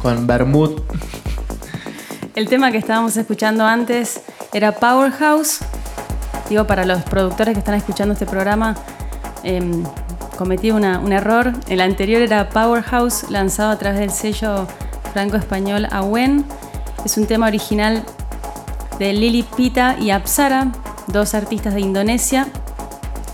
con 0.00 0.24
Bermud. 0.24 0.80
El 2.36 2.48
tema 2.48 2.70
que 2.70 2.78
estábamos 2.78 3.16
escuchando 3.16 3.64
antes 3.64 4.20
era 4.52 4.70
Powerhouse. 4.70 5.58
Digo, 6.48 6.64
para 6.64 6.84
los 6.84 7.02
productores 7.02 7.54
que 7.54 7.58
están 7.58 7.74
escuchando 7.74 8.12
este 8.12 8.26
programa, 8.26 8.76
em, 9.42 9.82
cometí 10.38 10.70
un 10.70 10.84
error. 11.12 11.52
El 11.68 11.80
anterior 11.80 12.22
era 12.22 12.50
Powerhouse, 12.50 13.28
lanzado 13.30 13.72
a 13.72 13.78
través 13.78 13.98
del 13.98 14.10
sello 14.10 14.68
franco-español 15.12 15.88
Awen. 15.90 16.44
Es 17.04 17.18
un 17.18 17.26
tema 17.26 17.48
original 17.48 18.04
de 19.00 19.12
Lili 19.12 19.42
Pita 19.42 19.96
y 19.98 20.12
Apsara, 20.12 20.68
dos 21.08 21.34
artistas 21.34 21.74
de 21.74 21.80
Indonesia, 21.80 22.46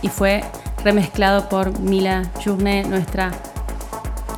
y 0.00 0.08
fue 0.08 0.42
remezclado 0.82 1.50
por 1.50 1.78
Mila 1.80 2.22
Journé, 2.42 2.84
nuestra 2.84 3.32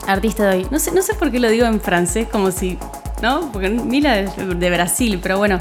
artista 0.09 0.49
de 0.49 0.57
hoy. 0.57 0.67
No 0.71 0.79
sé, 0.79 0.91
no 0.91 1.03
sé 1.03 1.15
por 1.15 1.31
qué 1.31 1.39
lo 1.39 1.49
digo 1.49 1.67
en 1.67 1.81
francés, 1.81 2.27
como 2.31 2.51
si, 2.51 2.79
¿no? 3.23 3.53
Porque 3.53 3.69
Mila 3.69 4.19
es 4.19 4.37
de 4.37 4.71
Brasil, 4.71 5.21
pero 5.23 5.39
bueno. 5.39 5.59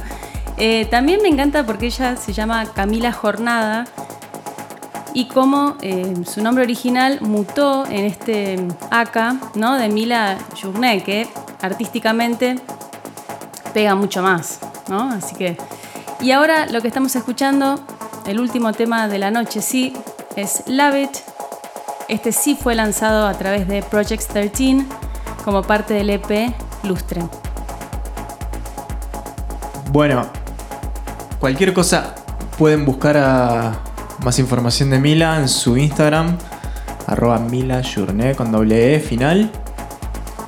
Eh, 0.58 0.88
también 0.89 1.22
me 1.22 1.28
encanta 1.28 1.68
porque 1.68 1.86
ella 1.86 2.16
se 2.16 2.34
llama 2.34 2.66
Camila 2.74 3.12
Jornada 3.12 3.86
y 5.14 5.26
como 5.26 5.76
eh, 5.82 6.16
su 6.26 6.41
nombre 6.41 6.64
original 6.64 7.20
mutó 7.22 7.86
en 7.86 8.06
este 8.06 8.60
AK, 8.89 9.56
¿no? 9.56 9.76
De 9.76 9.89
Mila 9.89 10.38
Journé, 10.60 11.04
que 11.04 11.28
artísticamente 11.62 12.56
pega 13.74 13.93
mucho 13.93 14.24
más, 14.24 14.60
¿no? 14.88 15.12
Así 15.12 15.36
que... 15.36 15.58
Y 16.20 16.32
ahora 16.32 16.66
lo 16.66 16.82
que 16.82 16.88
estamos 16.88 17.16
escuchando, 17.16 17.80
el 18.26 18.39
último 18.39 18.74
tema 18.74 19.08
de 19.08 19.20
la 19.20 19.30
noche, 19.30 19.62
sí, 19.62 19.93
es 20.36 20.64
Love 20.66 20.95
It. 20.95 21.26
Este 22.08 22.32
sí 22.32 22.55
fue 22.62 22.74
lanzado 22.76 23.28
a 23.28 23.34
través 23.34 23.68
de 23.68 23.82
Project 23.84 24.24
13 24.32 24.86
como 25.43 25.62
parte 25.64 25.93
del 25.93 26.10
EP 26.10 26.53
Lustre. 26.84 27.22
Bueno, 29.91 30.26
cualquier 31.39 31.74
cosa 31.74 32.16
pueden 32.58 32.86
buscar 32.86 33.18
a 33.18 33.74
más 34.24 34.39
información 34.39 34.89
de 34.89 34.99
Mila 34.99 35.38
en 35.38 35.47
su 35.49 35.78
Instagram, 35.78 36.38
arroba 37.08 37.39
Mila 37.39 37.82
Journé 37.84 38.36
con 38.36 38.51
doble 38.51 38.95
E 38.95 38.99
final. 38.99 39.51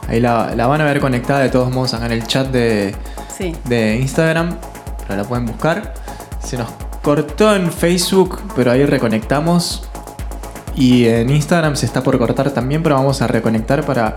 Ahí 0.08 0.20
la, 0.20 0.56
la 0.56 0.66
van 0.68 0.82
a 0.82 0.86
ver 0.86 1.00
conectada 1.00 1.42
de 1.42 1.50
todos 1.50 1.72
modos 1.72 1.94
acá 1.94 2.06
en 2.08 2.14
el 2.14 2.26
chat 2.26 2.48
de, 2.48 2.96
Sí. 3.38 3.56
de 3.66 3.98
Instagram, 3.98 4.58
pero 5.08 5.22
la 5.22 5.28
pueden 5.28 5.46
buscar. 5.46 5.94
Se 6.44 6.58
nos 6.58 6.70
cortó 7.04 7.54
en 7.56 7.72
Facebook, 7.72 8.40
pero 8.56 8.72
ahí 8.72 8.86
reconectamos. 8.86 9.89
Y 10.80 11.08
en 11.08 11.30
Instagram 11.30 11.76
se 11.76 11.86
está 11.86 12.02
por 12.02 12.18
cortar 12.18 12.52
también, 12.52 12.82
pero 12.82 12.96
vamos 12.96 13.22
a 13.22 13.28
reconectar 13.28 13.86
para 13.86 14.16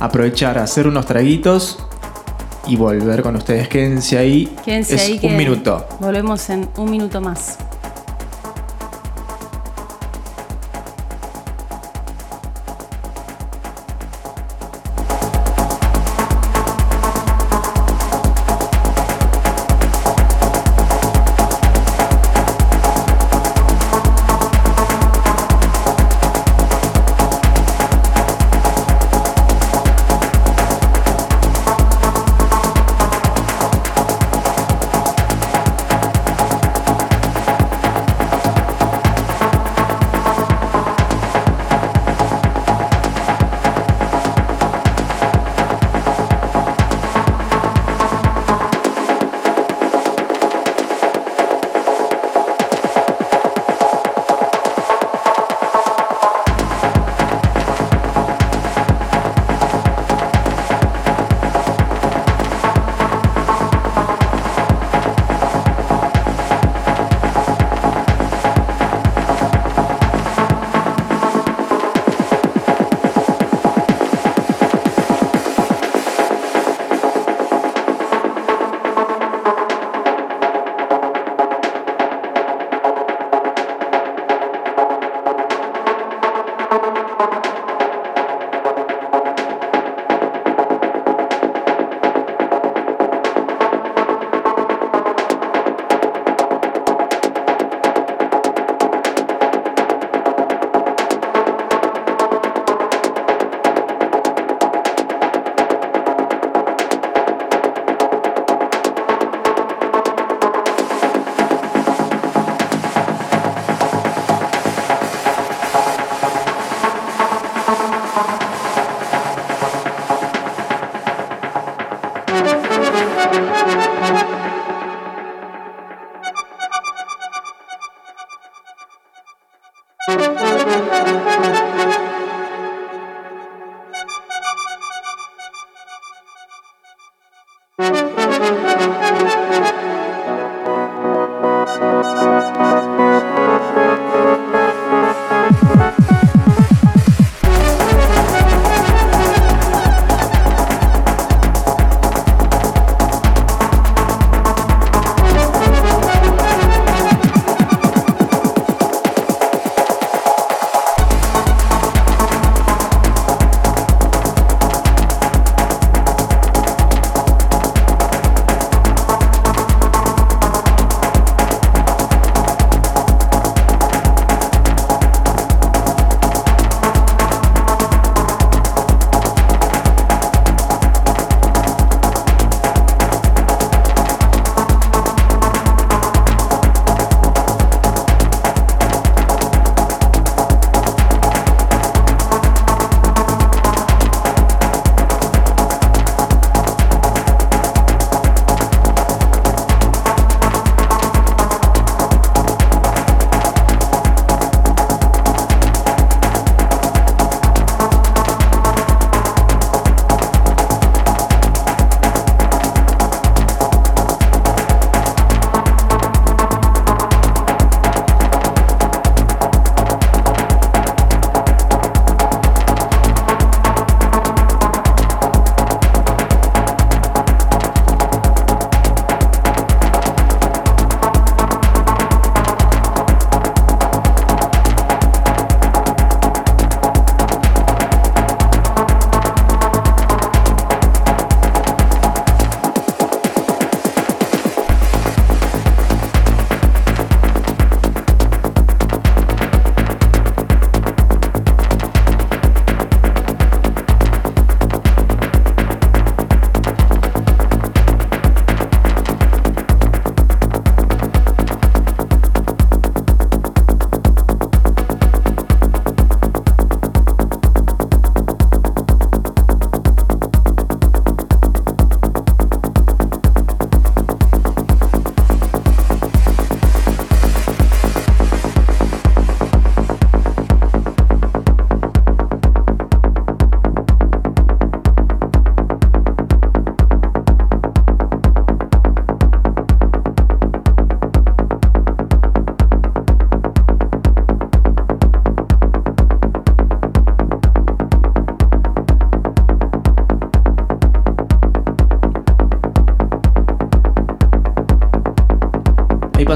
aprovechar, 0.00 0.58
hacer 0.58 0.88
unos 0.88 1.06
traguitos 1.06 1.78
y 2.66 2.74
volver 2.74 3.22
con 3.22 3.36
ustedes. 3.36 3.68
Quédense 3.68 4.18
ahí. 4.18 4.52
Quédense 4.64 4.96
es 4.96 5.02
ahí 5.02 5.18
que 5.20 5.28
un 5.28 5.36
minuto. 5.36 5.86
Volvemos 6.00 6.50
en 6.50 6.68
un 6.76 6.90
minuto 6.90 7.20
más. 7.20 7.58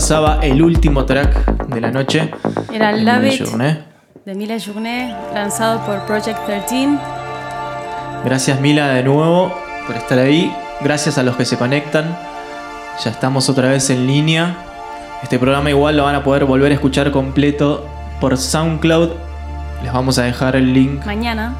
Pasaba 0.04 0.38
el 0.42 0.60
último 0.60 1.06
track 1.06 1.64
de 1.68 1.80
la 1.80 1.90
noche. 1.90 2.30
Era 2.70 2.92
Love 2.92 3.24
It 3.40 3.48
de 4.26 4.34
Mila 4.34 4.56
Journé, 4.60 5.16
lanzado 5.32 5.80
por 5.86 6.04
Project 6.04 6.44
13. 6.44 6.98
Gracias 8.22 8.60
Mila 8.60 8.88
de 8.88 9.02
nuevo 9.02 9.50
por 9.86 9.96
estar 9.96 10.18
ahí. 10.18 10.54
Gracias 10.82 11.16
a 11.16 11.22
los 11.22 11.36
que 11.36 11.46
se 11.46 11.56
conectan. 11.56 12.14
Ya 13.02 13.10
estamos 13.10 13.48
otra 13.48 13.68
vez 13.70 13.88
en 13.88 14.06
línea. 14.06 14.54
Este 15.22 15.38
programa 15.38 15.70
igual 15.70 15.96
lo 15.96 16.04
van 16.04 16.16
a 16.16 16.22
poder 16.22 16.44
volver 16.44 16.70
a 16.72 16.74
escuchar 16.74 17.10
completo 17.10 17.86
por 18.20 18.36
SoundCloud. 18.36 19.08
Les 19.82 19.90
vamos 19.90 20.18
a 20.18 20.24
dejar 20.24 20.54
el 20.54 20.74
link. 20.74 21.02
Mañana. 21.06 21.54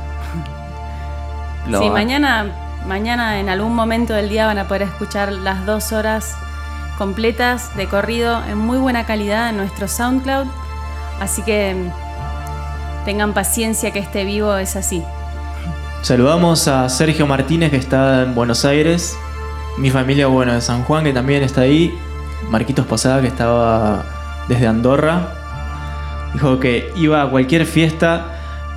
Lo- 1.66 1.78
Sí, 1.80 1.88
mañana, 1.88 2.44
mañana 2.86 3.40
en 3.40 3.48
algún 3.48 3.74
momento 3.74 4.12
del 4.12 4.28
día 4.28 4.44
van 4.44 4.58
a 4.58 4.64
poder 4.68 4.82
escuchar 4.82 5.32
las 5.32 5.64
dos 5.64 5.92
horas 5.92 6.36
completas 6.98 7.74
de 7.76 7.86
corrido 7.88 8.42
en 8.48 8.58
muy 8.58 8.78
buena 8.78 9.04
calidad 9.06 9.50
en 9.50 9.56
nuestro 9.56 9.88
SoundCloud. 9.88 10.46
Así 11.20 11.42
que 11.42 11.74
mm, 11.74 13.04
tengan 13.04 13.32
paciencia 13.34 13.90
que 13.92 13.98
este 13.98 14.24
vivo 14.24 14.56
es 14.56 14.76
así. 14.76 15.02
Saludamos 16.02 16.68
a 16.68 16.88
Sergio 16.88 17.26
Martínez 17.26 17.70
que 17.70 17.76
está 17.78 18.22
en 18.22 18.34
Buenos 18.34 18.64
Aires. 18.64 19.16
Mi 19.78 19.90
familia, 19.90 20.26
bueno, 20.26 20.52
de 20.52 20.60
San 20.60 20.84
Juan 20.84 21.04
que 21.04 21.12
también 21.12 21.42
está 21.42 21.62
ahí. 21.62 21.98
Marquitos 22.50 22.86
Posada 22.86 23.20
que 23.22 23.28
estaba 23.28 24.04
desde 24.48 24.66
Andorra. 24.66 25.28
Dijo 26.34 26.60
que 26.60 26.92
iba 26.96 27.22
a 27.22 27.30
cualquier 27.30 27.64
fiesta 27.64 28.26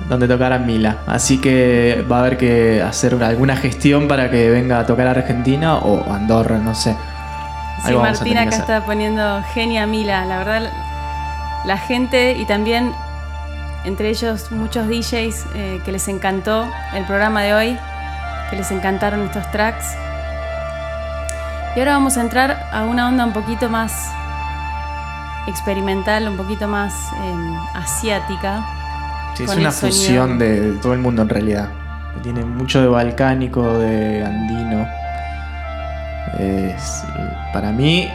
donde 0.08 0.26
tocara 0.28 0.58
Mila. 0.58 0.98
Así 1.06 1.38
que 1.38 2.04
va 2.10 2.16
a 2.16 2.20
haber 2.20 2.38
que 2.38 2.80
hacer 2.82 3.14
una- 3.14 3.26
alguna 3.28 3.56
gestión 3.56 4.08
para 4.08 4.30
que 4.30 4.48
venga 4.48 4.78
a 4.80 4.86
tocar 4.86 5.06
a 5.08 5.10
Argentina 5.10 5.76
o 5.76 6.10
Andorra, 6.12 6.56
no 6.58 6.74
sé. 6.74 6.96
Sí, 7.82 7.88
Algo 7.88 8.00
vamos 8.00 8.18
a 8.18 8.20
Martín 8.20 8.34
tener 8.34 8.48
que 8.48 8.54
acá 8.56 8.64
está 8.64 8.86
poniendo 8.86 9.42
genia 9.54 9.86
Mila. 9.86 10.24
La 10.24 10.38
verdad, 10.38 10.70
la- 11.64 11.76
gente 11.78 12.32
y 12.32 12.44
también 12.46 12.92
entre 13.84 14.08
ellos 14.10 14.50
muchos 14.50 14.86
DJs 14.88 15.46
eh, 15.54 15.80
que 15.84 15.92
les 15.92 16.08
encantó 16.08 16.66
el 16.94 17.04
programa 17.04 17.42
de 17.42 17.54
hoy, 17.54 17.78
que 18.50 18.56
les 18.56 18.70
encantaron 18.70 19.22
estos 19.22 19.48
tracks. 19.52 19.86
Y 21.76 21.78
ahora 21.80 21.92
vamos 21.92 22.16
a 22.16 22.22
entrar 22.22 22.68
a 22.72 22.84
una 22.84 23.08
onda 23.08 23.24
un 23.24 23.32
poquito 23.32 23.68
más 23.68 23.92
experimental, 25.46 26.28
un 26.28 26.36
poquito 26.36 26.66
más 26.68 26.92
eh, 27.22 27.56
asiática. 27.74 28.64
Sí, 29.34 29.44
es 29.44 29.54
una 29.54 29.70
fusión 29.70 30.38
de, 30.38 30.60
de 30.72 30.78
todo 30.78 30.92
el 30.94 30.98
mundo 30.98 31.22
en 31.22 31.28
realidad. 31.28 31.68
Tiene 32.22 32.44
mucho 32.44 32.80
de 32.80 32.88
balcánico, 32.88 33.78
de 33.78 34.24
andino. 34.24 34.86
Es- 36.38 37.04
para 37.52 37.72
mí, 37.72 38.08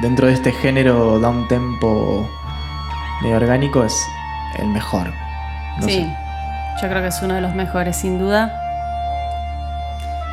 dentro 0.00 0.26
de 0.26 0.32
este 0.34 0.52
género 0.52 1.18
down 1.20 1.46
tempo 1.48 2.28
medio 3.22 3.36
orgánico, 3.36 3.84
es 3.84 3.94
el 4.58 4.66
mejor. 4.68 5.12
No 5.78 5.86
sí, 5.86 5.92
sé. 6.02 6.16
yo 6.82 6.88
creo 6.88 7.00
que 7.02 7.08
es 7.08 7.22
uno 7.22 7.34
de 7.34 7.40
los 7.40 7.54
mejores, 7.54 7.96
sin 7.96 8.18
duda. 8.18 8.58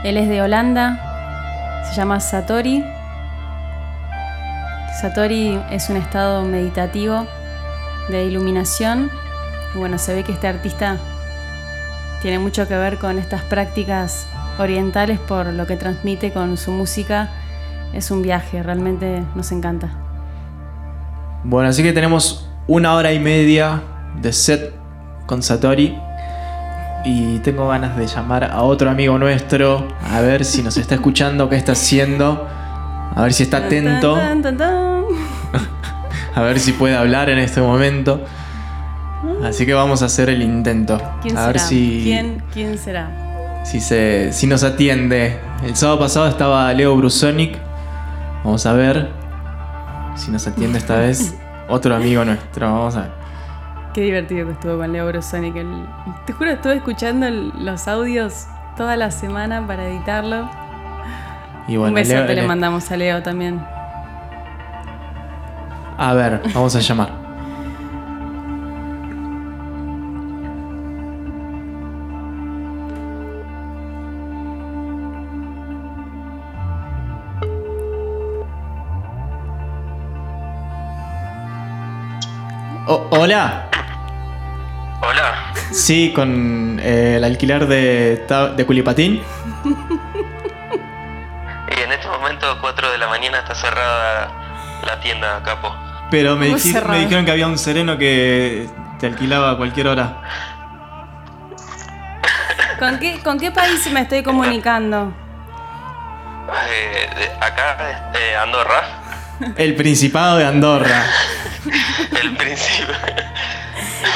Él 0.04 0.18
es 0.18 0.28
de 0.30 0.42
Holanda, 0.42 1.84
se 1.90 1.96
llama 1.96 2.20
Satori. 2.20 2.84
Satori 5.02 5.60
es 5.72 5.90
un 5.90 5.98
estado 5.98 6.44
meditativo 6.44 7.26
de 8.10 8.26
iluminación. 8.26 9.12
Y 9.76 9.78
bueno, 9.78 9.98
se 9.98 10.14
ve 10.16 10.24
que 10.24 10.32
este 10.32 10.48
artista 10.48 10.98
tiene 12.22 12.40
mucho 12.40 12.68
que 12.68 12.76
ver 12.76 12.98
con 12.98 13.18
estas 13.20 13.42
prácticas 13.44 14.26
orientales 14.60 15.20
por 15.20 15.48
lo 15.48 15.66
que 15.66 15.76
transmite 15.76 16.32
con 16.32 16.58
su 16.58 16.72
música. 16.72 17.30
Es 17.94 18.12
un 18.12 18.22
viaje, 18.22 18.62
realmente 18.62 19.24
nos 19.36 19.52
encanta. 19.52 19.90
Bueno, 21.44 21.70
así 21.70 21.82
que 21.82 21.94
tenemos 21.94 22.50
una 22.68 22.94
hora 22.96 23.12
y 23.14 23.20
media 23.20 23.82
de 24.22 24.32
set 24.34 24.74
con 25.26 25.42
Satori. 25.42 25.98
Y 27.06 27.40
tengo 27.40 27.70
ganas 27.70 27.96
de 27.96 28.06
llamar 28.08 28.44
a 28.44 28.62
otro 28.62 28.90
amigo 28.90 29.18
nuestro, 29.18 29.88
a 30.12 30.20
ver 30.20 30.44
si 30.44 30.62
nos 30.62 30.76
está 30.76 30.96
escuchando, 30.96 31.48
qué 31.48 31.56
está 31.56 31.72
haciendo, 31.72 32.46
a 33.16 33.22
ver 33.22 33.32
si 33.32 33.44
está 33.44 33.58
atento. 33.58 34.18
A 36.36 36.42
ver 36.42 36.60
si 36.60 36.72
puede 36.74 36.96
hablar 36.96 37.30
en 37.30 37.40
este 37.40 37.60
momento. 37.60 38.24
Así 39.44 39.66
que 39.66 39.74
vamos 39.74 40.02
a 40.02 40.06
hacer 40.06 40.30
el 40.30 40.42
intento. 40.42 41.02
¿Quién 41.22 41.36
a 41.36 41.42
será? 41.42 41.52
ver 41.52 41.60
si, 41.60 42.02
¿Quién, 42.04 42.44
¿Quién 42.54 42.78
será? 42.78 43.29
Si, 43.64 43.80
se, 43.80 44.32
si 44.34 44.48
nos 44.48 44.64
atiende. 44.64 45.40
El 45.64 45.76
sábado 45.76 46.00
pasado 46.00 46.28
estaba 46.28 46.72
Leo 46.74 46.96
Brusonic. 46.96 47.58
Vamos 48.44 48.66
a 48.66 48.74
ver 48.74 49.10
si 50.16 50.32
nos 50.32 50.48
atiende 50.48 50.78
esta 50.80 50.96
vez. 51.00 51.36
Otro 51.68 51.96
amigo 51.96 52.26
nuestro. 52.26 52.66
Vamos 52.72 52.96
a 52.96 53.02
ver. 53.02 53.12
Qué 53.94 54.02
divertido 54.02 54.46
que 54.48 54.54
estuvo 54.54 54.78
con 54.78 54.92
Leo 54.92 55.08
Brusonic. 55.08 55.56
El- 55.56 55.86
Te 56.26 56.34
juro, 56.34 56.52
estuve 56.52 56.76
escuchando 56.76 57.26
el- 57.28 57.52
los 57.66 57.88
audios 57.88 58.46
toda 58.78 58.96
la 58.98 59.12
semana 59.12 59.66
para 59.68 59.88
editarlo. 59.88 60.50
Y 61.68 61.76
bueno, 61.78 61.90
Un 61.90 61.96
besote 61.96 62.26
Leo- 62.34 62.36
le 62.42 62.48
mandamos 62.48 62.90
a 62.92 62.98
Leo 62.98 63.22
también. 63.22 63.62
A 65.98 66.14
ver, 66.14 66.42
vamos 66.54 66.76
a 66.76 66.80
llamar. 66.80 67.29
Hola. 83.10 83.66
Hola, 85.02 85.54
Sí, 85.72 86.12
con 86.14 86.80
eh, 86.84 87.16
el 87.18 87.24
alquiler 87.24 87.66
de, 87.68 88.26
de 88.56 88.66
Culipatín. 88.66 89.22
y 91.78 91.80
en 91.82 91.92
este 91.92 92.08
momento, 92.08 92.58
4 92.60 92.92
de 92.92 92.98
la 92.98 93.08
mañana, 93.08 93.40
está 93.40 93.56
cerrada 93.56 94.30
la 94.86 95.00
tienda, 95.00 95.42
capo. 95.44 95.74
Pero 96.12 96.36
me, 96.36 96.50
Muy 96.50 96.60
dij- 96.60 96.74
cerrado. 96.74 96.94
me 96.94 97.00
dijeron 97.00 97.24
que 97.26 97.32
había 97.32 97.48
un 97.48 97.58
sereno 97.58 97.98
que 97.98 98.68
te 99.00 99.08
alquilaba 99.08 99.52
a 99.52 99.58
cualquier 99.58 99.88
hora. 99.88 100.18
¿Con 102.80 102.98
qué, 103.00 103.20
¿Con 103.24 103.40
qué 103.40 103.52
país 103.52 103.90
me 103.92 104.02
estoy 104.02 104.22
comunicando? 104.24 105.14
Eh, 106.70 107.10
de- 107.16 107.46
acá, 107.46 108.12
eh, 108.16 108.36
Andorra, 108.36 108.82
El 109.58 109.76
Principado 109.76 110.38
de 110.38 110.46
Andorra. 110.46 111.06
el 112.22 112.36
principio. 112.36 112.96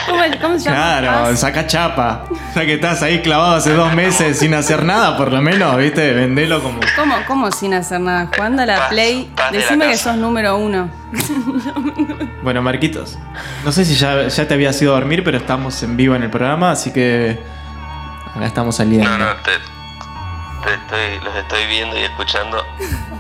¿Cómo, 0.08 0.22
cómo 0.42 0.60
se 0.60 0.66
llama? 0.66 1.00
Claro, 1.00 1.36
saca 1.36 1.68
chapa. 1.68 2.26
Ya 2.56 2.66
que 2.66 2.74
estás 2.76 3.02
ahí 3.04 3.22
clavado 3.22 3.56
hace 3.56 3.74
dos 3.74 3.94
meses 3.94 4.38
sin 4.40 4.54
hacer 4.54 4.84
nada, 4.84 5.18
por 5.18 5.32
lo 5.32 5.42
menos, 5.42 5.76
¿viste? 5.78 6.14
Vendelo 6.14 6.62
como. 6.62 6.80
¿Cómo, 6.96 7.16
¿Cómo 7.28 7.52
sin 7.52 7.74
hacer 7.74 8.00
nada? 8.00 8.30
Jugando 8.36 8.64
a 8.64 8.66
la 8.66 8.78
Paz, 8.78 8.90
Play. 8.90 9.32
paz 9.36 9.52
de 9.52 9.58
la 9.60 9.64
Decime 9.64 9.88
que 9.88 9.98
sos 9.98 10.16
número 10.18 10.58
uno. 10.58 10.90
Bueno, 12.44 12.62
Marquitos. 12.62 13.18
No 13.64 13.72
sé 13.72 13.86
si 13.86 13.96
ya, 13.96 14.28
ya 14.28 14.48
te 14.48 14.54
habías 14.54 14.82
ido 14.82 14.92
a 14.92 15.00
dormir, 15.00 15.24
pero 15.24 15.38
estamos 15.38 15.82
en 15.84 15.96
vivo 15.96 16.16
en 16.16 16.24
el 16.24 16.30
programa, 16.30 16.72
así 16.72 16.92
que. 16.92 17.40
Acá 18.36 18.46
estamos 18.46 18.76
saliendo. 18.76 19.10
No, 19.10 19.18
no, 19.18 19.34
te, 19.36 19.52
te 20.64 20.74
estoy, 20.74 21.20
los 21.24 21.36
estoy 21.36 21.66
viendo 21.68 21.98
y 21.98 22.04
escuchando. 22.04 22.64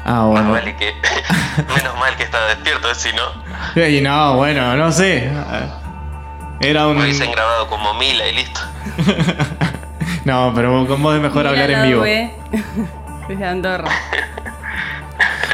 Ah, 0.05 0.13
Más 0.13 0.25
bueno. 0.25 0.51
vale 0.51 0.75
que. 0.75 0.93
Menos 1.77 1.97
mal 1.99 2.15
que 2.15 2.23
estaba 2.23 2.45
despierto, 2.47 2.93
si 2.95 3.09
no, 3.13 3.85
Y 3.87 4.01
no, 4.01 4.35
bueno, 4.35 4.75
no 4.75 4.91
sé. 4.91 5.31
Era 6.59 6.87
un. 6.87 6.97
me 6.97 7.03
hubiesen 7.03 7.31
grabado 7.31 7.67
como 7.67 7.93
Mila 7.95 8.27
y 8.27 8.35
listo. 8.35 8.61
No, 10.25 10.53
pero 10.55 10.87
con 10.87 11.03
vos 11.03 11.15
es 11.15 11.21
mejor 11.21 11.39
Mira 11.39 11.49
hablar 11.49 11.69
en 11.71 11.83
vivo. 11.83 12.03
Desde 13.27 13.45
Andorra. 13.45 13.89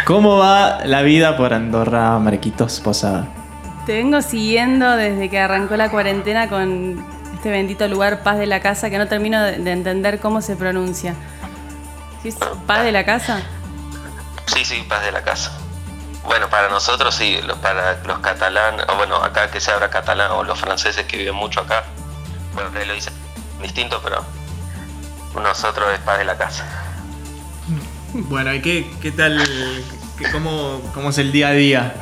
¿Cómo 0.06 0.38
va 0.38 0.86
la 0.86 1.02
vida 1.02 1.38
por 1.38 1.54
Andorra, 1.54 2.18
Marquitos 2.20 2.80
Posada? 2.80 3.28
Te 3.86 3.94
vengo 3.94 4.22
siguiendo 4.22 4.96
desde 4.96 5.30
que 5.30 5.40
arrancó 5.40 5.76
la 5.76 5.90
cuarentena 5.90 6.50
con 6.50 7.04
este 7.34 7.50
bendito 7.50 7.88
lugar 7.88 8.22
Paz 8.22 8.38
de 8.38 8.46
la 8.46 8.60
Casa 8.60 8.90
que 8.92 8.98
no 9.00 9.08
termino 9.08 9.42
de 9.42 9.72
entender 9.72 10.20
cómo 10.20 10.42
se 10.42 10.56
pronuncia. 10.56 11.16
¿Sí 12.22 12.30
es 12.30 12.36
Paz 12.68 12.84
de 12.84 12.92
la 12.92 13.06
Casa? 13.06 13.42
Sí, 14.48 14.66
sí, 14.66 14.84
paz 14.90 15.04
de 15.04 15.12
la 15.12 15.22
casa. 15.24 15.52
Bueno, 16.26 16.50
para 16.50 16.70
nosotros 16.70 17.14
sí, 17.16 17.40
para 17.62 18.02
los 18.04 18.20
catalanes, 18.20 18.86
o 18.90 18.96
bueno, 18.96 19.16
acá 19.18 19.50
que 19.52 19.62
se 19.62 19.72
habla 19.72 19.90
catalán, 19.90 20.32
o 20.32 20.44
los 20.44 20.60
franceses 20.60 21.06
que 21.06 21.18
viven 21.18 21.36
mucho 21.36 21.62
acá, 21.62 21.84
bueno, 22.54 22.70
lo 22.86 22.94
dicen 22.94 23.14
distinto, 23.62 24.02
pero 24.04 24.26
nosotros 25.42 25.88
es 25.94 26.00
paz 26.00 26.18
de 26.18 26.26
la 26.26 26.36
casa. 26.38 26.66
Bueno, 28.14 28.54
¿y 28.54 28.62
qué, 28.62 28.92
qué 29.02 29.12
tal? 29.12 29.38
qué- 30.18 30.32
cómo, 30.32 30.82
¿Cómo 30.96 31.12
es 31.12 31.18
el 31.20 31.32
día 31.32 31.50
a 31.50 31.52
día? 31.52 31.94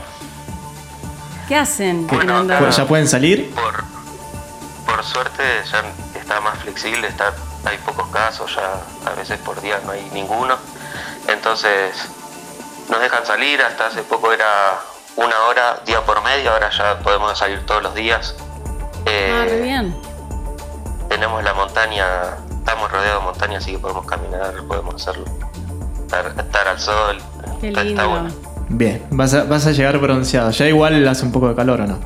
¿Qué 1.49 1.55
hacen 1.57 1.89
en 1.89 2.07
Bueno, 2.07 2.69
¿Ya 2.69 2.85
pueden 2.87 3.07
salir? 3.09 3.53
Por, 3.53 3.83
por 4.85 5.03
suerte 5.03 5.43
ya 5.71 5.83
está 6.19 6.39
más 6.41 6.57
flexible, 6.59 7.07
está, 7.07 7.33
hay 7.67 7.77
pocos 7.79 8.07
casos, 8.09 8.55
ya 8.55 9.09
a 9.09 9.13
veces 9.15 9.37
por 9.39 9.59
día 9.61 9.79
no 9.85 9.91
hay 9.91 10.09
ninguno. 10.13 10.55
Entonces 11.27 11.93
nos 12.89 12.99
dejan 12.99 13.25
salir, 13.25 13.61
hasta 13.61 13.87
hace 13.87 14.01
poco 14.03 14.31
era 14.31 14.79
una 15.15 15.39
hora 15.45 15.81
día 15.85 16.01
por 16.05 16.23
medio, 16.23 16.51
ahora 16.51 16.69
ya 16.75 16.99
podemos 16.99 17.37
salir 17.37 17.65
todos 17.65 17.83
los 17.83 17.93
días. 17.95 18.35
Eh, 19.05 19.31
Ah, 19.33 19.45
bien. 19.61 19.95
tenemos 21.09 21.43
la 21.43 21.53
montaña, 21.53 22.05
estamos 22.59 22.91
rodeados 22.91 23.21
de 23.23 23.25
montaña, 23.31 23.57
así 23.57 23.71
que 23.71 23.79
podemos 23.79 24.05
caminar, 24.05 24.53
podemos 24.67 24.95
hacerlo. 24.95 25.25
Estar, 26.03 26.33
estar 26.37 26.67
al 26.67 26.79
sol, 26.79 27.17
Qué 27.59 27.69
está, 27.69 27.81
está 27.81 27.83
lindo. 27.83 28.09
bueno. 28.09 28.29
Bien, 28.69 29.05
vas 29.11 29.33
a, 29.33 29.43
vas 29.43 29.65
a 29.65 29.71
llegar 29.71 29.97
bronceado. 29.97 30.51
Ya 30.51 30.67
igual 30.67 31.05
hace 31.07 31.25
un 31.25 31.31
poco 31.31 31.47
de 31.49 31.55
calor 31.55 31.81
o 31.81 31.87
no. 31.87 31.99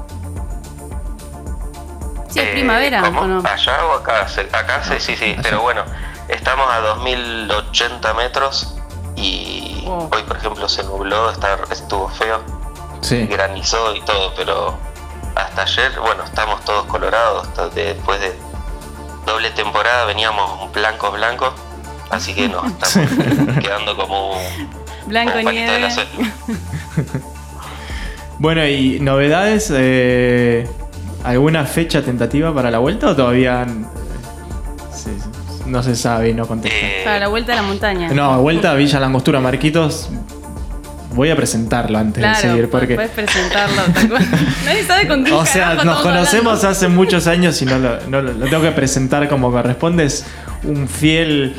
Sí, 2.32 2.40
es 2.40 2.46
Eh, 2.48 2.52
primavera, 2.54 3.02
¿cómo? 3.02 3.22
¿o 3.22 3.28
no? 3.28 3.44
¿Allá 3.48 3.86
o 3.86 3.94
acá? 3.98 4.26
Acá 4.54 4.84
sí, 4.84 4.94
sí, 5.00 5.16
sí, 5.16 5.36
pero 5.44 5.62
bueno, 5.62 5.84
estamos 6.28 6.66
a 6.72 6.80
2080 6.80 8.14
metros 8.14 8.76
y 9.16 9.84
hoy, 9.86 10.24
por 10.24 10.38
ejemplo, 10.38 10.68
se 10.70 10.84
nubló, 10.84 11.30
está, 11.30 11.58
estuvo 11.72 12.08
feo, 12.10 12.42
Sí. 13.02 13.26
granizó 13.28 13.96
y 13.96 14.02
todo, 14.02 14.34
pero 14.36 14.78
hasta 15.36 15.64
ayer, 15.64 15.92
bueno, 16.00 16.24
estamos 16.24 16.64
todos 16.66 16.86
colorados, 16.86 17.48
después 17.76 18.20
de 18.22 18.34
doble 19.26 19.50
temporada 19.52 20.06
veníamos 20.06 20.72
blancos, 20.72 21.12
blancos, 21.14 21.54
así 22.10 22.34
que 22.34 22.48
nos 22.48 22.66
estamos 22.82 23.58
quedando 23.60 23.96
como 23.98 24.32
un 24.34 24.82
Blanco 25.08 25.34
como 25.34 25.50
de 25.50 25.80
la. 25.80 25.90
Bueno, 28.40 28.66
y 28.66 29.00
novedades, 29.00 29.72
eh, 29.74 30.68
¿alguna 31.24 31.66
fecha 31.66 32.02
tentativa 32.02 32.54
para 32.54 32.72
la 32.72 32.80
vuelta 32.80 33.08
o 33.10 33.16
todavía 33.16 33.66
sí, 34.94 35.10
no 35.68 35.82
se 35.84 35.96
sabe 35.96 36.30
y 36.30 36.34
no 36.34 36.48
contesta? 36.48 36.78
Eh, 36.78 37.02
Para 37.04 37.20
la 37.20 37.28
vuelta 37.28 37.54
a 37.54 37.56
la 37.58 37.62
montaña. 37.64 38.10
No, 38.14 38.42
vuelta 38.42 38.72
a 38.72 38.74
Villa 38.76 39.00
Langostura, 39.00 39.40
Marquitos. 39.40 40.10
Voy 41.14 41.30
a 41.30 41.36
presentarlo 41.36 41.98
antes 41.98 42.22
Claro, 42.24 42.38
de 42.38 42.42
seguir 42.42 42.70
porque 42.70 42.96
puedes 42.96 43.12
presentarlo. 43.12 43.82
tal 43.94 44.10
cual. 44.10 44.26
Nadie 44.66 44.84
sabe 44.86 45.08
con 45.10 45.24
quién 45.24 45.36
O 45.36 45.46
sea, 45.46 45.76
nos 45.84 46.00
conocemos 46.00 46.54
hablando. 46.54 46.68
hace 46.70 46.88
muchos 46.88 47.28
años 47.28 47.62
y 47.62 47.66
no 47.66 47.78
lo, 47.80 48.00
no 48.08 48.22
lo- 48.22 48.32
lo 48.32 48.46
tengo 48.48 48.64
que 48.64 48.72
presentar 48.72 49.28
como 49.28 49.52
corresponde. 49.52 50.06
Es 50.06 50.26
un 50.64 50.88
fiel 50.88 51.54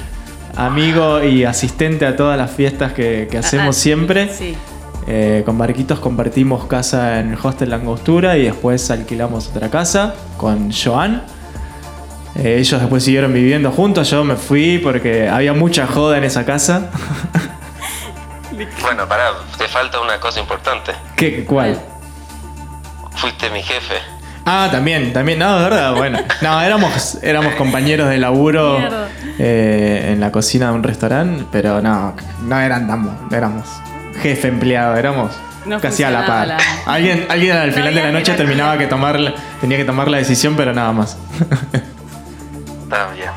amigo 0.57 1.23
y 1.23 1.45
asistente 1.45 2.07
a 2.07 2.17
todas 2.17 2.39
las 2.39 2.51
fiestas 2.51 2.95
que, 2.95 3.29
que 3.31 3.37
hacemos 3.39 3.77
Ah, 3.77 3.81
siempre. 3.81 4.33
Sí. 4.33 4.55
Eh, 5.07 5.43
con 5.45 5.57
Marquitos 5.57 5.99
compartimos 5.99 6.67
casa 6.67 7.19
en 7.19 7.33
el 7.33 7.39
Hostel 7.43 7.71
Langostura 7.71 8.37
y 8.37 8.45
después 8.45 8.91
alquilamos 8.91 9.49
otra 9.49 9.71
casa 9.71 10.15
con 10.37 10.71
Joan. 10.73 11.25
Eh, 12.37 12.57
ellos 12.59 12.81
después 12.81 13.05
siguieron 13.05 13.33
viviendo 13.33 13.71
juntos, 13.73 14.09
yo 14.11 14.25
me 14.25 14.37
fui 14.37 14.79
porque 14.79 15.29
había 15.29 15.53
mucha 15.53 15.87
joda 15.87 16.19
en 16.19 16.25
esa 16.25 16.45
casa. 16.45 16.91
bueno, 18.83 19.07
pará, 19.09 19.33
te 19.59 19.69
falta 19.69 20.01
una 20.01 20.19
cosa 20.19 20.41
importante. 20.41 20.93
¿Qué, 21.17 21.45
¿Cuál? 21.45 21.79
Fuiste 23.17 23.51
mi 23.51 23.63
jefe. 23.63 23.97
Ah, 24.45 24.69
también, 24.73 25.13
también, 25.13 25.39
no, 25.39 25.57
de 25.57 25.65
verdad, 25.65 25.95
bueno. 25.95 26.19
No, 26.41 26.61
éramos, 26.61 27.19
éramos 27.23 27.55
compañeros 27.55 28.09
de 28.09 28.19
laburo 28.19 28.79
eh, 29.39 30.11
en 30.13 30.21
la 30.21 30.33
cocina 30.33 30.69
de 30.69 30.73
un 30.73 30.83
restaurante, 30.83 31.45
pero 31.53 31.81
no, 31.81 32.17
no 32.43 32.61
eran 32.61 32.89
tan, 32.89 33.29
éramos 33.31 33.69
jefe 34.23 34.49
empleado, 34.49 34.97
éramos 34.97 35.33
No 35.67 35.81
casi 35.81 36.03
a 36.03 36.11
la 36.11 36.27
par. 36.27 36.47
la- 36.49 36.59
Alguien, 36.87 37.27
alguien 37.29 37.57
al 37.57 37.69
No 37.71 37.75
final 37.75 37.95
de 37.95 38.03
la 38.03 38.11
noche 38.13 38.33
terminaba 38.35 38.79
que 38.79 38.87
tomar, 38.87 39.19
tenía 39.61 39.77
que 39.77 39.85
tomar 39.85 40.09
la 40.09 40.17
decisión, 40.19 40.55
pero 40.57 40.73
nada 40.73 40.93
más. 40.93 41.17
Está 42.85 43.11
bien. 43.13 43.29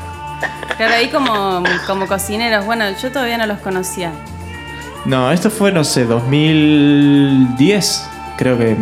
Claro, 0.76 0.94
ahí 0.94 1.08
como, 1.08 1.62
como 1.86 2.06
cocineros, 2.06 2.64
bueno, 2.66 2.84
yo 3.00 3.10
todavía 3.10 3.38
no 3.38 3.46
los 3.46 3.58
conocía. 3.60 4.12
No, 5.06 5.30
esto 5.32 5.48
fue, 5.50 5.72
no 5.72 5.84
sé, 5.84 6.04
2010, 6.04 8.06
creo 8.36 8.58
que 8.58 8.76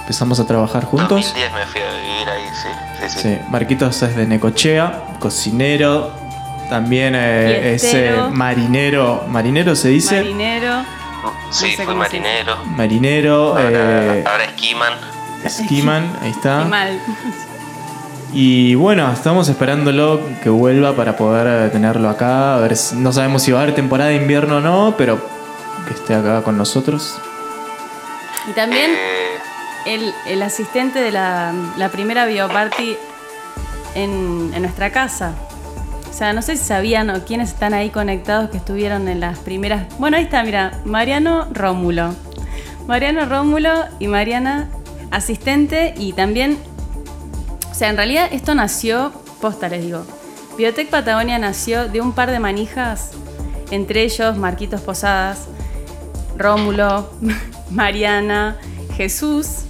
empezamos 0.00 0.38
a 0.40 0.46
trabajar 0.46 0.84
juntos. 0.84 1.32
2010 1.34 1.52
me 1.52 1.66
fui 1.66 1.80
a 1.80 1.94
vivir 1.94 2.28
ahí, 2.28 2.44
sí. 2.52 2.68
Sí, 3.00 3.08
sí. 3.08 3.18
Sí, 3.22 3.38
Marquitos 3.50 4.02
es 4.02 4.14
de 4.16 4.26
Necochea, 4.26 5.04
cocinero, 5.20 6.10
también 6.68 7.14
eh, 7.16 7.74
es 7.74 7.84
eh, 7.84 8.14
marinero, 8.32 9.24
marinero 9.28 9.74
se 9.76 9.88
dice, 9.88 10.16
Marinero. 10.16 10.82
Sí, 11.54 11.70
No 11.70 11.76
sé 11.76 11.84
se 11.86 11.94
marinero. 11.94 12.56
marinero, 12.76 13.48
Ahora, 13.56 13.70
eh, 14.16 14.24
ahora 14.26 14.44
esquiman. 14.44 14.92
esquiman, 15.44 16.18
ahí 16.20 16.28
Y 16.28 16.32
está. 16.32 16.64
mal. 16.64 17.00
Y 18.32 18.74
bueno, 18.74 19.10
estamos 19.12 19.48
esperándolo 19.48 20.20
que 20.42 20.48
vuelva 20.50 20.94
para 20.96 21.16
poder 21.16 21.70
tenerlo 21.70 22.08
acá. 22.08 22.56
A 22.56 22.58
ver, 22.58 22.76
si- 22.76 22.96
no 22.96 23.12
sabemos 23.12 23.42
si 23.42 23.52
va 23.52 23.60
a 23.60 23.62
haber 23.62 23.74
temporada 23.76 24.10
de 24.10 24.16
invierno 24.16 24.56
o 24.56 24.60
no, 24.60 24.94
pero 24.98 25.24
que 25.86 25.94
esté 25.94 26.14
acá 26.14 26.42
con 26.42 26.58
nosotros. 26.58 27.16
Y 28.48 28.52
también 28.52 28.90
Eh, 28.90 29.36
el, 29.86 30.14
el 30.26 30.42
asistente 30.42 30.98
de 31.00 31.12
la, 31.12 31.52
la 31.76 31.88
primera 31.90 32.26
bioparty 32.26 32.96
en, 33.94 34.50
en 34.52 34.62
nuestra 34.62 34.90
casa. 34.90 35.34
O 36.14 36.16
sea, 36.16 36.32
no 36.32 36.42
sé 36.42 36.56
si 36.56 36.62
sabían 36.62 37.10
o 37.10 37.24
quiénes 37.24 37.48
están 37.48 37.74
ahí 37.74 37.90
conectados 37.90 38.48
que 38.50 38.58
estuvieron 38.58 39.08
en 39.08 39.18
las 39.18 39.40
primeras. 39.40 39.88
Bueno, 39.98 40.16
ahí 40.16 40.22
está, 40.22 40.44
mira, 40.44 40.80
Mariano 40.84 41.48
Rómulo. 41.50 42.14
Mariano 42.86 43.26
Rómulo 43.26 43.72
y 43.98 44.06
Mariana, 44.06 44.70
asistente 45.10 45.92
y 45.98 46.12
también. 46.12 46.56
O 47.68 47.74
sea, 47.74 47.90
en 47.90 47.96
realidad 47.96 48.28
esto 48.30 48.54
nació, 48.54 49.10
posta 49.40 49.68
les 49.68 49.82
digo. 49.82 50.04
Biotech 50.56 50.88
Patagonia 50.88 51.36
nació 51.40 51.88
de 51.88 52.00
un 52.00 52.12
par 52.12 52.30
de 52.30 52.38
manijas, 52.38 53.10
entre 53.72 54.04
ellos 54.04 54.36
Marquitos 54.36 54.82
Posadas, 54.82 55.48
Rómulo, 56.38 57.10
Mariana, 57.70 58.56
Jesús. 58.96 59.64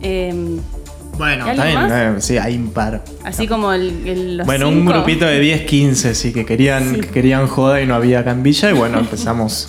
em, 0.00 0.60
Bueno, 1.18 1.46
¿Y 1.46 1.50
algo 1.50 1.62
está 1.62 1.84
bien, 1.86 2.16
eh, 2.16 2.20
sí, 2.20 2.38
hay 2.38 2.56
un 2.56 2.70
par. 2.70 3.04
así 3.24 3.46
como 3.46 3.72
el, 3.72 4.06
el- 4.06 4.36
los 4.38 4.46
Bueno, 4.46 4.68
un 4.68 4.84
grupito 4.86 5.26
de 5.26 5.40
10, 5.40 5.62
15, 5.62 6.14
sí, 6.14 6.32
que 6.32 6.44
querían, 6.46 6.94
Sí. 6.94 7.00
que 7.02 7.08
querían 7.08 7.46
joda 7.46 7.80
y 7.82 7.86
no 7.86 7.94
había 7.94 8.24
cambilla. 8.24 8.70
Y 8.70 8.74
bueno, 8.74 8.98
empezamos. 9.00 9.68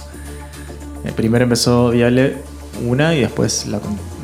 eh, 1.05 1.11
primero 1.15 1.43
empezó 1.43 1.89
Viale 1.89 2.37
una 2.85 3.13
y 3.13 3.21
después 3.21 3.65
la- 3.67 3.81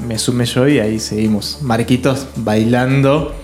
me 0.08 0.18
sumé 0.18 0.46
yo 0.46 0.68
y 0.68 0.80
ahí 0.80 1.00
seguimos. 1.00 1.60
Marquitos 1.62 2.28
bailando 2.38 3.36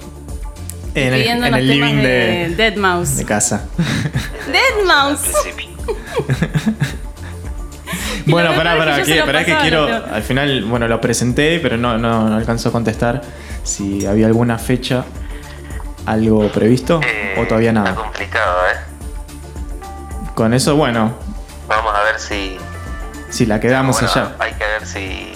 en 0.95 1.13
el, 1.13 1.21
en 1.27 1.43
el 1.53 1.67
living 1.67 1.95
de, 1.95 2.01
de, 2.49 2.55
Dead 2.55 2.75
Mouse. 2.77 3.17
de 3.17 3.25
casa. 3.25 3.65
Dead 4.47 4.85
Mouse. 4.87 5.31
bueno, 8.31 8.55
pará, 8.55 8.73
es 8.73 8.79
pará, 8.79 8.95
que 9.03 9.13
que, 9.13 9.23
pará 9.23 9.45
que 9.45 9.53
pasaba, 9.53 9.61
quiero. 9.61 10.05
Al 10.13 10.23
final, 10.23 10.65
bueno, 10.65 10.87
lo 10.87 10.99
presenté, 11.01 11.59
pero 11.59 11.77
no, 11.77 11.97
no, 11.97 12.27
no 12.29 12.35
alcanzó 12.35 12.69
a 12.69 12.71
contestar 12.71 13.21
si 13.63 14.05
había 14.05 14.27
alguna 14.27 14.57
fecha, 14.57 15.05
algo 16.05 16.49
previsto 16.51 17.01
Eh, 17.03 17.35
o 17.39 17.45
todavía 17.47 17.69
Está 17.71 17.81
nada. 17.83 17.95
complicado, 17.95 18.57
¿eh? 18.71 18.77
Con 20.35 20.53
eso, 20.53 20.75
bueno, 20.75 21.13
Vamos 21.67 21.93
a 21.95 22.03
ver 22.03 22.19
si. 22.19 22.57
si 23.29 23.45
la 23.45 23.59
quedamos 23.59 23.99
bueno, 23.99 24.11
allá. 24.13 24.35
Hay 24.39 24.53
que 24.53 24.63
ver 24.65 24.85
si. 24.85 25.33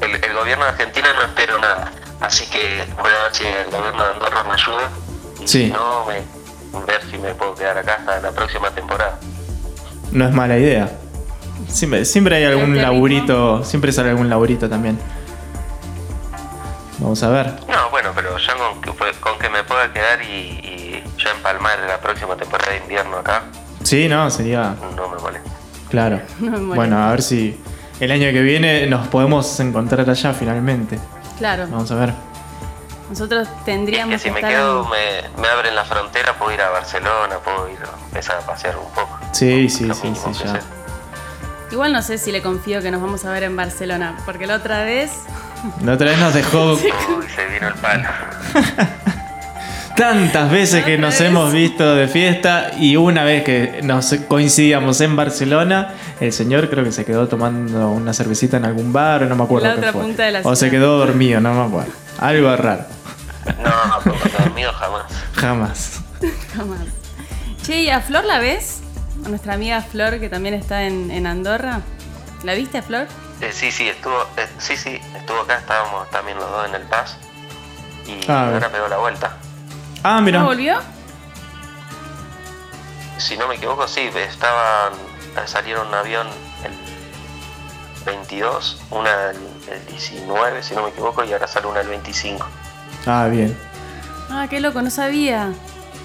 El, 0.00 0.10
el 0.24 0.34
gobierno 0.34 0.64
de 0.64 0.70
Argentina 0.70 1.08
no 1.14 1.22
espero 1.26 1.58
nada. 1.58 1.92
Así 2.20 2.44
que 2.46 2.84
voy 3.00 3.10
a 3.10 3.22
ver 3.24 3.34
si 3.34 3.44
el 3.46 3.70
gobierno 3.70 4.02
de 4.04 4.12
Andorra 4.14 4.44
me 4.44 4.52
ayuda. 4.54 4.88
Y 5.42 5.46
Sí. 5.46 5.66
si 5.66 5.72
no, 5.72 6.04
me, 6.06 6.14
ver 6.86 7.00
si 7.10 7.18
me 7.18 7.34
puedo 7.34 7.54
quedar 7.54 7.78
acá 7.78 7.96
hasta 8.00 8.20
la 8.20 8.30
próxima 8.32 8.70
temporada. 8.70 9.18
No 10.10 10.26
es 10.26 10.34
mala 10.34 10.56
idea. 10.58 10.90
Siempre, 11.68 12.04
siempre 12.04 12.36
hay 12.36 12.44
algún 12.44 12.76
laburito, 12.80 13.64
siempre 13.64 13.92
sale 13.92 14.10
algún 14.10 14.28
laburito 14.28 14.68
también. 14.68 14.98
Vamos 16.98 17.22
a 17.22 17.28
ver. 17.28 17.46
No, 17.68 17.90
bueno, 17.90 18.10
pero 18.14 18.36
ya 18.38 18.54
con 18.56 18.80
que, 18.80 18.90
con 19.20 19.38
que 19.38 19.48
me 19.50 19.62
pueda 19.64 19.92
quedar 19.92 20.22
y, 20.22 20.26
y 20.26 21.04
ya 21.22 21.30
empalmar 21.32 21.78
la 21.86 21.98
próxima 22.00 22.36
temporada 22.36 22.72
de 22.72 22.78
invierno 22.78 23.18
acá, 23.18 23.44
Sí, 23.82 24.08
no, 24.08 24.28
sería 24.30 24.74
no 24.96 25.08
me 25.08 25.18
molesta. 25.18 25.50
claro. 25.90 26.20
No 26.40 26.50
me 26.52 26.58
molesta. 26.58 26.74
Bueno, 26.76 27.02
a 27.06 27.10
ver 27.10 27.22
si 27.22 27.60
el 28.00 28.10
año 28.10 28.30
que 28.32 28.40
viene 28.42 28.86
nos 28.86 29.06
podemos 29.08 29.58
encontrar 29.60 30.08
allá 30.08 30.32
finalmente. 30.32 30.98
Claro, 31.38 31.66
Vamos 31.70 31.90
a 31.90 31.94
ver. 31.96 32.12
nosotros 33.10 33.46
Es 33.46 33.64
tendríamos 33.64 34.12
que 34.14 34.18
si 34.18 34.24
que 34.34 34.40
me 34.42 34.48
quedo, 34.48 34.84
en- 34.84 34.90
me, 35.36 35.42
me 35.42 35.48
abren 35.48 35.74
la 35.74 35.84
frontera, 35.84 36.32
puedo 36.38 36.52
ir 36.52 36.60
a 36.62 36.70
Barcelona, 36.70 37.36
puedo 37.44 37.68
ir 37.68 37.78
a 37.78 38.04
empezar 38.06 38.36
a 38.38 38.46
pasear 38.46 38.76
un 38.78 38.90
poco. 38.94 39.18
Sí, 39.32 39.68
sí, 39.68 39.90
sí, 39.92 40.12
sí, 40.14 40.32
ya. 40.44 40.60
Igual 41.72 41.92
no 41.92 42.00
sé 42.02 42.18
si 42.18 42.30
le 42.32 42.42
confío 42.42 42.80
que 42.80 42.90
nos 42.90 43.00
vamos 43.02 43.24
a 43.24 43.30
ver 43.32 43.42
en 43.42 43.56
Barcelona, 43.56 44.16
porque 44.24 44.46
la 44.46 44.56
otra 44.56 44.84
vez 44.84 45.10
La 45.84 45.92
otra 45.94 46.10
vez 46.10 46.18
nos 46.18 46.32
dejó 46.34 46.74
Uy, 46.74 46.80
se 47.34 47.46
vino 47.52 47.68
el 47.68 47.74
palo. 47.74 48.08
tantas 49.96 50.50
veces 50.50 50.84
que 50.84 50.98
nos 50.98 51.18
vez. 51.18 51.20
hemos 51.22 51.52
visto 51.52 51.94
de 51.94 52.06
fiesta 52.06 52.70
y 52.78 52.96
una 52.96 53.24
vez 53.24 53.42
que 53.44 53.80
nos 53.82 54.14
coincidíamos 54.28 55.00
en 55.00 55.16
Barcelona, 55.16 55.94
el 56.20 56.32
señor 56.32 56.68
creo 56.70 56.84
que 56.84 56.92
se 56.92 57.04
quedó 57.04 57.26
tomando 57.28 57.90
una 57.90 58.12
cervecita 58.12 58.58
en 58.58 58.64
algún 58.66 58.92
bar, 58.92 59.22
no 59.22 59.34
me 59.36 59.44
acuerdo 59.44 59.66
La 59.68 59.74
qué 59.74 59.78
otra 59.80 59.92
fue. 59.92 60.02
punta 60.02 60.22
de 60.24 60.32
la 60.32 60.40
o 60.44 60.54
se 60.54 60.70
quedó 60.70 60.98
dormido, 60.98 61.40
no 61.40 61.52
me 61.54 61.66
acuerdo. 61.66 61.92
Algo 62.18 62.54
raro. 62.56 62.84
No, 63.46 64.00
porque 64.04 64.28
dormido 64.38 64.72
jamás. 64.72 65.02
Jamás. 65.34 66.00
jamás. 66.54 66.78
Che, 67.62 67.82
¿y 67.82 67.90
a 67.90 68.00
Flor 68.00 68.24
la 68.24 68.38
ves? 68.38 68.80
A 69.26 69.28
nuestra 69.28 69.54
amiga 69.54 69.82
Flor, 69.82 70.20
que 70.20 70.28
también 70.28 70.54
está 70.54 70.84
en, 70.84 71.10
en 71.10 71.26
Andorra. 71.26 71.80
¿La 72.44 72.54
viste 72.54 72.78
a 72.78 72.82
Flor? 72.82 73.08
Eh, 73.40 73.50
sí, 73.52 73.72
sí, 73.72 73.88
estuvo, 73.88 74.22
eh, 74.36 74.46
sí, 74.58 74.76
sí, 74.76 75.00
estuvo 75.16 75.40
acá, 75.40 75.56
estábamos 75.58 76.08
también 76.12 76.38
los 76.38 76.48
dos 76.48 76.68
en 76.68 76.76
el 76.76 76.82
Paz. 76.82 77.16
Y 78.06 78.20
Ah, 78.30 78.50
ahora 78.52 78.70
pegó 78.70 78.86
la 78.86 78.98
vuelta. 78.98 79.36
Ah, 80.04 80.20
mira. 80.20 80.38
¿No 80.38 80.46
volvió? 80.46 80.78
Si 83.18 83.36
no 83.36 83.48
me 83.48 83.56
equivoco, 83.56 83.88
sí, 83.88 84.02
estaban, 84.14 84.92
salieron 85.46 85.88
un 85.88 85.94
avión 85.94 86.28
el 86.64 88.04
22, 88.06 88.80
una 88.92 89.30
el, 89.30 89.38
el 89.72 89.86
19, 89.88 90.62
si 90.62 90.76
no 90.76 90.84
me 90.84 90.90
equivoco, 90.90 91.24
y 91.24 91.32
ahora 91.32 91.48
sale 91.48 91.66
una 91.66 91.80
el 91.80 91.88
25. 91.88 92.46
Ah, 93.06 93.26
bien. 93.28 93.58
Ah, 94.30 94.46
qué 94.48 94.60
loco, 94.60 94.80
no 94.82 94.90
sabía. 94.90 95.52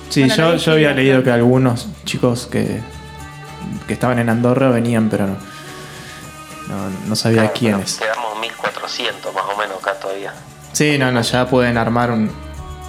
Sí, 0.10 0.22
Bueno, 0.22 0.36
yo, 0.36 0.56
yo 0.56 0.72
había 0.72 0.92
leído 0.94 1.22
que 1.24 1.30
algunos 1.32 1.88
chicos 2.04 2.48
que, 2.52 2.82
que 3.88 3.94
estaban 3.94 4.20
en 4.20 4.30
Andorra 4.30 4.70
venían, 4.70 5.10
pero 5.10 5.28
no, 5.28 5.36
no, 6.68 6.90
no 7.08 7.16
sabía 7.16 7.42
Claro, 7.42 7.54
quiénes. 7.58 7.96
Quedamos 7.98 8.40
1400 8.40 9.34
más 9.34 9.44
o 9.54 9.58
menos 9.58 9.78
acá 9.80 9.94
todavía. 10.00 10.34
Sí, 10.74 10.98
no, 10.98 11.12
no, 11.12 11.22
ya 11.22 11.46
pueden 11.48 11.78
armar 11.78 12.12
un, 12.12 12.32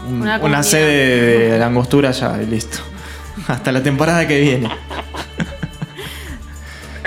un- 0.09 0.29
Una 0.43 0.63
sede 0.63 1.51
de 1.53 1.59
la 1.59 1.67
angostura 1.67 2.11
ya 2.13 2.41
y 2.41 2.47
listo. 2.47 2.79
Hasta 3.49 3.73
la 3.73 3.83
temporada 3.83 4.27
que 4.29 4.41
viene. 4.41 4.71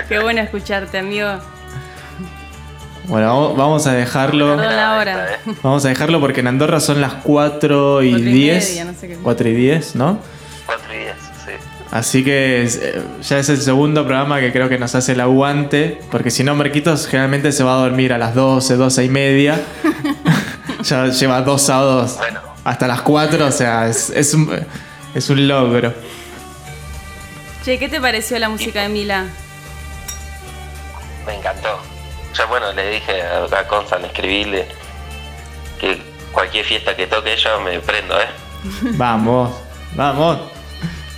Qué 0.08 0.18
bueno 0.20 0.40
escucharte, 0.40 0.98
amigo. 0.98 1.28
Bueno, 3.08 3.54
vamos- 3.54 3.86
a 3.86 3.92
dejarlo. 3.92 4.54
Hora. 4.54 5.34
¿eh? 5.34 5.38
Vamos 5.62 5.84
a 5.84 5.88
dejarlo 5.88 6.20
porque 6.20 6.40
en 6.40 6.48
Andorra 6.48 6.80
son 6.80 7.00
las 7.00 7.14
4 7.22 8.02
y 8.02 8.10
Cuatro 8.10 8.28
y 8.28 8.32
10. 8.32 8.68
media, 8.68 8.84
no 8.84 8.94
sé 8.94 9.08
qué. 9.08 9.16
4 9.16 9.48
y 9.48 9.54
10, 9.54 9.94
¿no? 9.96 10.18
4 10.66 10.94
y 10.94 10.98
10, 10.98 11.14
sí. 11.20 11.25
Así 11.90 12.24
que 12.24 12.64
eh, 12.64 13.02
ya 13.22 13.38
es 13.38 13.48
el 13.48 13.60
segundo 13.60 14.04
programa 14.04 14.40
que 14.40 14.52
creo 14.52 14.68
que 14.68 14.78
nos 14.78 14.94
hace 14.94 15.12
el 15.12 15.20
aguante. 15.20 16.00
Porque 16.10 16.30
si 16.30 16.42
no, 16.44 16.54
Marquitos 16.54 17.06
generalmente 17.06 17.52
se 17.52 17.62
va 17.64 17.74
a 17.74 17.78
dormir 17.78 18.12
a 18.12 18.18
las 18.18 18.34
12, 18.34 18.76
12 18.76 19.04
y 19.04 19.08
media. 19.08 19.60
ya 20.82 21.06
lleva 21.06 21.42
dos 21.42 21.62
sábados 21.62 22.16
Bueno. 22.18 22.40
hasta 22.64 22.86
las 22.86 23.02
4. 23.02 23.46
O 23.46 23.52
sea, 23.52 23.86
es, 23.88 24.10
es 24.10 24.34
un, 24.34 24.50
es 25.14 25.30
un 25.30 25.46
logro. 25.48 25.94
Che, 27.64 27.78
¿qué 27.78 27.88
te 27.88 28.00
pareció 28.00 28.38
la 28.38 28.48
música 28.48 28.82
de 28.82 28.88
Mila? 28.88 29.24
Me 31.26 31.34
encantó. 31.36 31.80
Ya 32.36 32.44
bueno, 32.46 32.72
le 32.72 32.90
dije 32.90 33.22
a, 33.22 33.44
a 33.58 33.66
Consta, 33.66 33.98
le 33.98 34.08
escribíle 34.08 34.66
que 35.80 36.00
cualquier 36.32 36.64
fiesta 36.64 36.94
que 36.94 37.06
toque 37.06 37.36
yo 37.36 37.60
me 37.60 37.80
prendo, 37.80 38.14
¿eh? 38.20 38.26
Vamos, 38.96 39.50
vamos. 39.94 40.38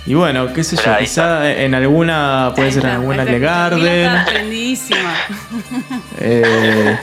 Y 0.09 0.15
bueno, 0.15 0.51
qué 0.53 0.63
sé 0.63 0.75
yo, 0.75 0.81
Pero 0.83 0.97
quizá 0.97 1.51
en 1.51 1.75
alguna, 1.75 2.51
puede 2.55 2.71
ser 2.71 2.83
en 2.85 2.89
alguna 2.91 3.21
ahí 3.23 3.35
está. 3.35 3.69
Mila 3.69 3.77
Legarden. 3.77 4.05
está 4.17 4.25
prendidísima. 4.25 5.13
Eh, 6.21 6.97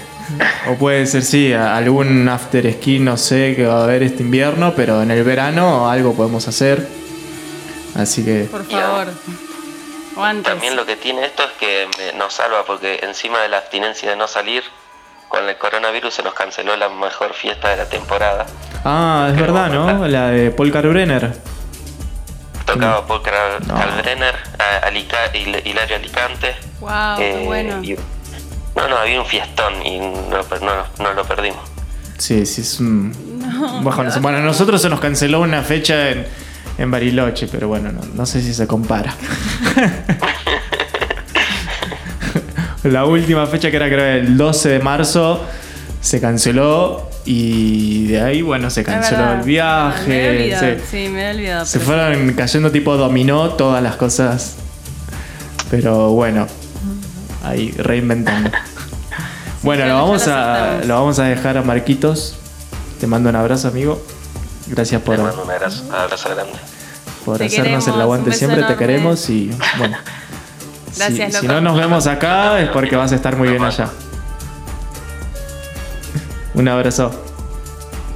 o 0.69 0.75
puede 0.75 1.07
ser, 1.07 1.23
sí, 1.23 1.53
a- 1.53 1.77
algún 1.77 2.29
after 2.29 2.71
ski, 2.73 2.99
no 2.99 3.17
sé, 3.17 3.55
que 3.55 3.65
va 3.65 3.81
a 3.81 3.85
haber 3.85 4.03
este 4.03 4.25
invierno, 4.25 4.75
pero 4.75 5.01
en 5.03 5.13
el 5.13 5.23
verano 5.23 5.89
algo 5.89 6.15
podemos 6.15 6.49
hacer. 6.49 6.87
Así 7.95 8.25
que, 8.25 8.49
Por 8.51 8.67
favor. 8.67 9.07
O 10.17 10.25
antes. 10.25 10.45
También 10.53 10.75
lo 10.75 10.85
que 10.85 10.97
tiene 10.97 11.25
esto 11.27 11.45
es 11.45 11.53
que 11.61 11.87
me- 11.97 12.19
nos 12.19 12.35
salva 12.35 12.65
porque 12.67 12.99
encima 13.05 13.39
de 13.41 13.49
la 13.49 13.59
abstinencia 13.59 14.11
de 14.11 14.17
no 14.17 14.27
salir, 14.27 14.65
con 15.29 15.49
el 15.49 15.57
coronavirus 15.59 16.13
se 16.15 16.23
nos 16.25 16.35
canceló 16.35 16.77
la 16.77 16.89
mejor 16.89 17.33
fiesta 17.33 17.69
de 17.71 17.77
la 17.77 17.89
temporada. 17.89 18.47
ah, 18.85 19.29
es 19.31 19.37
verdad, 19.41 19.71
¿no? 19.71 20.09
La 20.09 20.31
de 20.31 20.51
Paul 20.51 20.73
Brenner. 20.73 21.33
Tocaba 22.67 23.07
Paul 23.07 23.23
Kral- 23.23 23.67
No. 23.67 23.75
Kalbrenner, 23.75 24.35
a- 24.59 24.87
Alica- 24.87 25.33
Hil- 25.33 25.63
Hilario 25.65 25.97
Alicante. 25.97 26.55
Wow, 26.81 26.91
qué 27.17 27.43
eh, 27.43 27.47
bueno. 27.47 27.83
y- 27.83 27.97
no, 28.77 28.89
no, 28.89 28.97
había 28.99 29.21
un 29.21 29.27
fiestón 29.27 29.85
y 29.87 29.99
no, 29.99 30.43
no- 30.61 30.87
no 31.03 31.13
lo 31.15 31.25
perdimos. 31.25 31.61
Sí, 32.19 32.45
sí, 32.47 32.61
es 32.63 32.81
un. 32.81 33.13
bajón. 33.83 34.09
Bueno, 34.21 34.39
a 34.39 34.41
nosotros 34.41 34.81
se 34.83 34.89
nos 34.89 35.01
canceló 35.01 35.41
una 35.41 35.63
fecha 35.63 36.11
en, 36.11 36.27
en 36.79 36.91
Bariloche, 36.91 37.47
pero 37.51 37.69
bueno, 37.69 37.91
no, 37.93 38.01
no 38.15 38.27
sé 38.27 38.43
si 38.43 38.53
se 38.53 38.67
compara. 38.67 39.15
La 42.85 43.05
última 43.05 43.47
fecha, 43.47 43.71
que 43.71 43.77
era 43.77 43.87
creo 43.89 44.05
el 44.21 44.37
12 44.37 44.69
de 44.69 44.79
marzo, 44.79 45.45
se 46.01 46.21
canceló 46.21 47.06
y 47.27 48.07
de 48.07 48.23
ahí, 48.23 48.41
bueno, 48.43 48.71
se 48.71 48.85
canceló 48.85 49.19
verdad. 49.19 49.41
el 49.41 49.45
viaje. 49.47 50.09
Me 50.09 50.29
olvidado, 50.31 50.61
se- 50.65 50.81
sí, 50.91 51.09
me 51.13 51.27
he 51.27 51.31
olvidado. 51.35 51.67
Se 51.67 51.81
fueron 51.81 52.33
cayendo 52.35 52.71
tipo 52.71 52.97
dominó 52.97 53.51
todas 53.51 53.83
las 53.83 53.97
cosas. 53.97 54.55
Pero 55.71 56.11
bueno, 56.13 56.47
ahí 57.45 57.73
reinventando. 57.77 58.51
bueno, 59.63 59.87
lo 59.87 59.95
vamos, 59.95 60.29
a, 60.29 60.79
lo 60.85 60.95
vamos 60.95 61.19
a 61.19 61.25
dejar 61.25 61.59
a 61.59 61.63
Marquitos. 61.63 62.37
Te 63.01 63.07
mando 63.07 63.29
un 63.29 63.37
abrazo, 63.37 63.69
amigo. 63.69 64.01
Gracias 64.69 65.03
por, 65.03 65.17
Te 65.17 65.23
mando 65.23 65.43
un 65.43 65.51
abrazo, 65.51 65.85
abrazo 65.93 66.29
grande. 66.35 66.53
por 67.25 67.39
Te 67.39 67.47
hacernos 67.47 67.65
queremos, 67.67 67.87
el 67.89 67.95
un 67.95 68.01
aguante 68.01 68.33
siempre. 68.33 68.63
Te 68.63 68.77
queremos 68.77 69.29
y 69.31 69.51
bueno. 69.79 69.97
si- 70.93 70.99
Gracias, 71.01 71.35
si, 71.35 71.47
loco. 71.47 71.55
no 71.55 71.61
nos 71.61 71.77
vemos 71.79 72.07
acá 72.07 72.61
es 72.61 72.69
porque 72.71 72.95
vas 72.97 73.11
a 73.13 73.17
estar 73.17 73.37
muy 73.37 73.49
bien 73.49 73.65
allá. 73.65 73.91
Un 76.57 76.69
abrazo. 76.69 77.11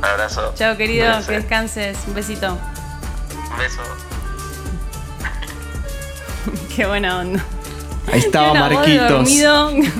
Abrazo. 0.00 0.54
Chao, 0.56 0.74
querido, 0.76 1.06
que 1.26 1.34
descanses. 1.34 1.98
Un 2.08 2.14
besito. 2.14 2.52
Un 2.52 3.58
beso. 3.58 3.82
Qué 6.74 6.86
buena 6.86 7.18
onda. 7.20 7.44
Ahí 8.10 8.20
estaba 8.20 8.54
Marquitos. 8.54 9.28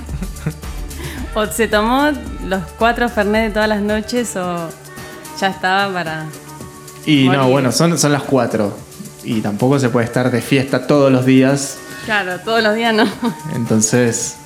o 1.34 1.46
se 1.46 1.68
tomó 1.68 2.10
los 2.46 2.62
cuatro 2.78 3.10
Fernet 3.10 3.48
de 3.48 3.50
todas 3.50 3.68
las 3.68 3.82
noches 3.82 4.34
o 4.36 4.70
ya 5.38 5.48
estaba 5.48 5.92
para. 5.92 6.24
Y 7.04 7.28
no, 7.28 7.50
bueno, 7.50 7.72
son, 7.72 7.98
son 7.98 8.12
las 8.12 8.22
4. 8.22 8.74
Y 9.24 9.42
tampoco 9.42 9.78
se 9.78 9.90
puede 9.90 10.06
estar 10.06 10.30
de 10.30 10.40
fiesta 10.40 10.86
todos 10.86 11.12
los 11.12 11.26
días. 11.26 11.76
Claro, 12.06 12.40
todos 12.40 12.62
los 12.62 12.74
días 12.74 12.94
no. 12.94 13.04
Entonces, 13.54 14.36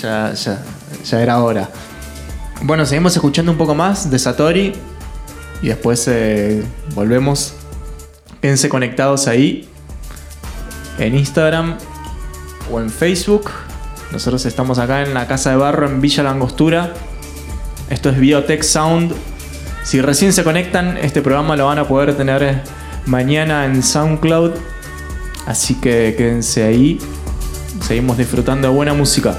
ya, 0.00 0.32
ya, 0.32 0.62
ya 1.04 1.20
era 1.20 1.42
hora. 1.42 1.68
Bueno, 2.66 2.86
seguimos 2.86 3.14
escuchando 3.14 3.52
un 3.52 3.58
poco 3.58 3.74
más 3.74 4.10
de 4.10 4.18
Satori 4.18 4.72
y 5.60 5.68
después 5.68 6.08
eh, 6.08 6.64
volvemos. 6.94 7.52
Quédense 8.40 8.70
conectados 8.70 9.28
ahí 9.28 9.68
en 10.98 11.14
Instagram 11.14 11.76
o 12.72 12.80
en 12.80 12.88
Facebook. 12.88 13.50
Nosotros 14.12 14.46
estamos 14.46 14.78
acá 14.78 15.02
en 15.02 15.12
la 15.12 15.26
Casa 15.26 15.50
de 15.50 15.56
Barro 15.56 15.86
en 15.86 16.00
Villa 16.00 16.22
Langostura. 16.22 16.94
Esto 17.90 18.08
es 18.08 18.18
Biotech 18.18 18.62
Sound. 18.62 19.12
Si 19.82 20.00
recién 20.00 20.32
se 20.32 20.42
conectan, 20.42 20.96
este 20.96 21.20
programa 21.20 21.56
lo 21.56 21.66
van 21.66 21.80
a 21.80 21.86
poder 21.86 22.16
tener 22.16 22.42
eh, 22.42 22.62
mañana 23.04 23.66
en 23.66 23.82
SoundCloud. 23.82 24.52
Así 25.44 25.74
que 25.74 26.14
quédense 26.16 26.62
ahí. 26.62 26.98
Seguimos 27.82 28.16
disfrutando 28.16 28.68
de 28.68 28.74
buena 28.74 28.94
música. 28.94 29.38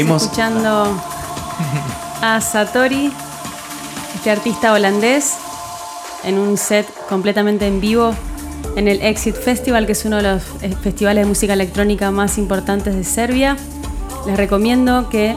Estamos 0.00 0.22
Seguimos. 0.22 0.56
escuchando 0.56 1.02
a 2.22 2.40
Satori, 2.40 3.12
este 4.14 4.30
artista 4.30 4.72
holandés, 4.72 5.34
en 6.24 6.38
un 6.38 6.56
set 6.56 6.86
completamente 7.06 7.66
en 7.66 7.82
vivo 7.82 8.14
en 8.76 8.88
el 8.88 9.02
Exit 9.02 9.34
Festival, 9.34 9.84
que 9.84 9.92
es 9.92 10.04
uno 10.06 10.16
de 10.16 10.22
los 10.22 10.42
eh, 10.62 10.74
festivales 10.82 11.24
de 11.24 11.28
música 11.28 11.52
electrónica 11.52 12.10
más 12.10 12.38
importantes 12.38 12.94
de 12.94 13.04
Serbia. 13.04 13.58
Les 14.26 14.38
recomiendo 14.38 15.10
que 15.10 15.36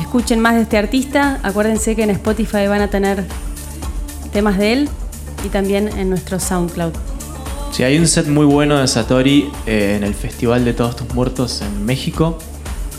escuchen 0.00 0.40
más 0.40 0.54
de 0.54 0.62
este 0.62 0.78
artista. 0.78 1.38
Acuérdense 1.42 1.94
que 1.94 2.04
en 2.04 2.10
Spotify 2.10 2.68
van 2.68 2.80
a 2.80 2.88
tener 2.88 3.24
temas 4.32 4.56
de 4.56 4.72
él 4.72 4.88
y 5.44 5.48
también 5.48 5.88
en 5.98 6.08
nuestro 6.08 6.40
SoundCloud. 6.40 6.92
Sí, 7.72 7.82
hay 7.82 7.98
un 7.98 8.08
set 8.08 8.26
muy 8.26 8.46
bueno 8.46 8.78
de 8.78 8.88
Satori 8.88 9.50
eh, 9.66 9.96
en 9.98 10.04
el 10.04 10.14
Festival 10.14 10.64
de 10.64 10.72
Todos 10.72 10.96
tus 10.96 11.12
Muertos 11.12 11.60
en 11.60 11.84
México. 11.84 12.38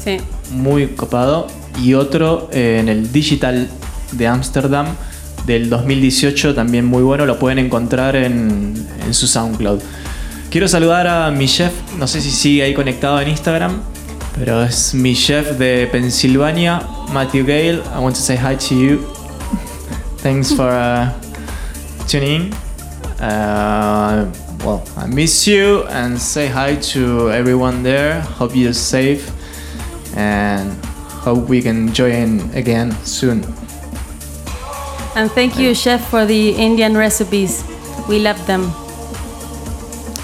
Sí. 0.04 0.20
Muy 0.52 0.88
copado. 0.88 1.48
Y 1.82 1.94
otro 1.94 2.50
eh, 2.52 2.78
en 2.80 2.90
el 2.90 3.12
Digital 3.12 3.70
de 4.14 4.28
Ámsterdam 4.28 4.88
del 5.46 5.70
2018, 5.70 6.56
también 6.56 6.86
muy 6.86 7.04
bueno. 7.04 7.26
Lo 7.26 7.40
pueden 7.40 7.60
encontrar 7.60 8.16
en, 8.16 8.88
en 9.06 9.14
su 9.14 9.28
SoundCloud. 9.28 9.80
Quiero 10.50 10.68
saludar 10.68 11.08
a 11.08 11.30
mi 11.30 11.46
chef, 11.48 11.74
no 12.00 12.08
sé 12.08 12.22
si 12.22 12.32
sigue 12.32 12.64
ahí 12.64 12.74
conectado 12.74 13.20
en 13.20 13.28
Instagram, 13.28 13.82
pero 14.40 14.64
es 14.64 14.94
mi 14.94 15.14
chef 15.14 15.58
de 15.58 15.88
Pensilvania, 15.92 16.82
Matthew 17.12 17.46
Gale. 17.46 17.82
I 17.94 18.00
want 18.00 18.16
to 18.16 18.22
say 18.22 18.38
hi 18.38 18.56
to 18.56 18.76
you. 18.76 19.00
Thanks 20.24 20.54
for 20.54 20.70
uh, 20.70 21.12
tuning 22.08 22.52
in. 22.52 22.54
Uh, 23.22 24.32
well, 24.64 24.84
I 24.96 25.08
miss 25.08 25.48
you 25.48 25.84
and 25.90 26.18
say 26.18 26.48
hi 26.48 26.76
to 26.94 27.32
everyone 27.32 27.84
there. 27.84 28.22
Hope 28.22 28.56
you're 28.56 28.74
safe 28.74 29.37
and 30.18 30.74
hope 31.24 31.48
we 31.48 31.62
can 31.62 31.94
join 31.94 32.42
again 32.56 32.92
soon. 33.06 33.44
And 35.16 35.32
thank 35.32 35.58
you, 35.58 35.74
chef, 35.74 36.02
for 36.10 36.26
the 36.26 36.50
Indian 36.58 36.96
recipes. 36.98 37.64
We 38.08 38.20
love 38.20 38.44
them. 38.46 38.72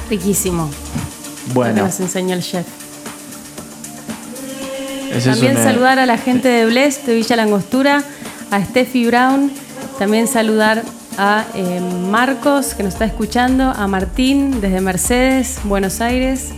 Riquísimo. 0.10 0.66
Lo 0.68 1.48
que 1.48 1.54
Bueno, 1.54 1.84
nos 1.86 2.00
enseñó 2.00 2.34
el 2.36 2.42
chef. 2.42 2.66
ese 5.12 5.18
es 5.18 5.26
También 5.26 5.54
un, 5.54 5.62
eh, 5.62 5.64
saludar 5.64 6.00
a 6.00 6.06
la 6.06 6.18
gente 6.18 6.48
de 6.48 6.66
Bless, 6.66 7.06
de 7.06 7.16
Villa 7.16 7.36
Langostura, 7.36 8.04
a 8.52 8.64
Steffi 8.64 9.06
Brown. 9.08 9.52
También 10.00 10.28
saludar 10.28 10.84
a 11.18 11.46
eh, 11.54 11.80
Marcos, 12.10 12.74
que 12.74 12.84
nos 12.84 12.94
está 12.94 13.06
escuchando, 13.06 13.64
a 13.76 13.88
Martín, 13.88 14.60
desde 14.62 14.82
Mercedes, 14.82 15.60
Buenos 15.64 16.02
Aires. 16.02 16.50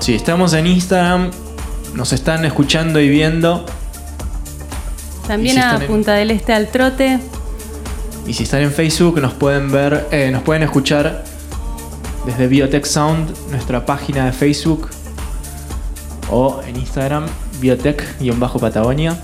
Sí, 0.00 0.14
estamos 0.14 0.52
en 0.54 0.66
Instagram, 0.66 1.30
nos 1.96 2.12
están 2.12 2.44
escuchando 2.44 3.00
y 3.00 3.08
viendo. 3.08 3.64
También 5.26 5.56
Y 5.56 5.60
si 5.60 5.64
a 5.64 5.76
en- 5.76 5.86
Punta 5.86 6.12
del 6.12 6.30
Este 6.30 6.52
al 6.52 6.68
Trote. 6.68 7.18
Y 8.26 8.34
si 8.34 8.42
están 8.44 8.60
en 8.62 8.72
Facebook, 8.72 9.20
nos 9.20 9.32
pueden 9.32 9.72
ver, 9.72 10.06
eh, 10.10 10.30
nos 10.30 10.42
pueden 10.42 10.62
escuchar 10.62 11.24
desde 12.26 12.46
Biotech 12.48 12.84
Sound, 12.84 13.34
nuestra 13.50 13.86
página 13.86 14.26
de 14.26 14.32
Facebook, 14.32 14.88
o 16.30 16.60
en 16.66 16.76
Instagram, 16.76 17.26
Biotech-Patagonia. 17.60 19.16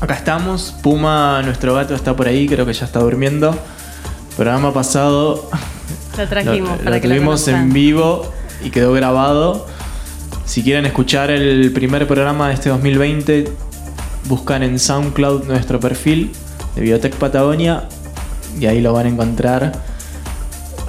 Acá 0.00 0.14
estamos, 0.14 0.74
Puma, 0.82 1.42
nuestro 1.44 1.74
gato, 1.74 1.94
está 1.94 2.16
por 2.16 2.26
ahí, 2.26 2.48
creo 2.48 2.66
que 2.66 2.72
ya 2.72 2.86
está 2.86 3.00
durmiendo. 3.00 3.56
Programa 4.36 4.72
pasado 4.72 5.48
Lo 6.18 6.28
trajimos 6.28 6.70
lo, 6.78 6.84
para 6.84 6.96
lo 6.96 7.02
que 7.02 7.08
lo 7.08 7.14
tuvimos 7.14 7.46
en 7.48 7.72
vivo 7.72 8.32
y 8.64 8.70
quedó 8.70 8.92
grabado. 8.92 9.66
Si 10.44 10.62
quieren 10.62 10.84
escuchar 10.86 11.30
el 11.30 11.72
primer 11.72 12.06
programa 12.06 12.48
de 12.48 12.54
este 12.54 12.68
2020, 12.68 13.50
buscan 14.28 14.62
en 14.62 14.78
SoundCloud 14.78 15.44
nuestro 15.44 15.80
perfil 15.80 16.32
de 16.76 16.82
Biotech 16.82 17.14
Patagonia 17.16 17.88
y 18.60 18.66
ahí 18.66 18.80
lo 18.80 18.92
van 18.92 19.06
a 19.06 19.08
encontrar. 19.08 19.72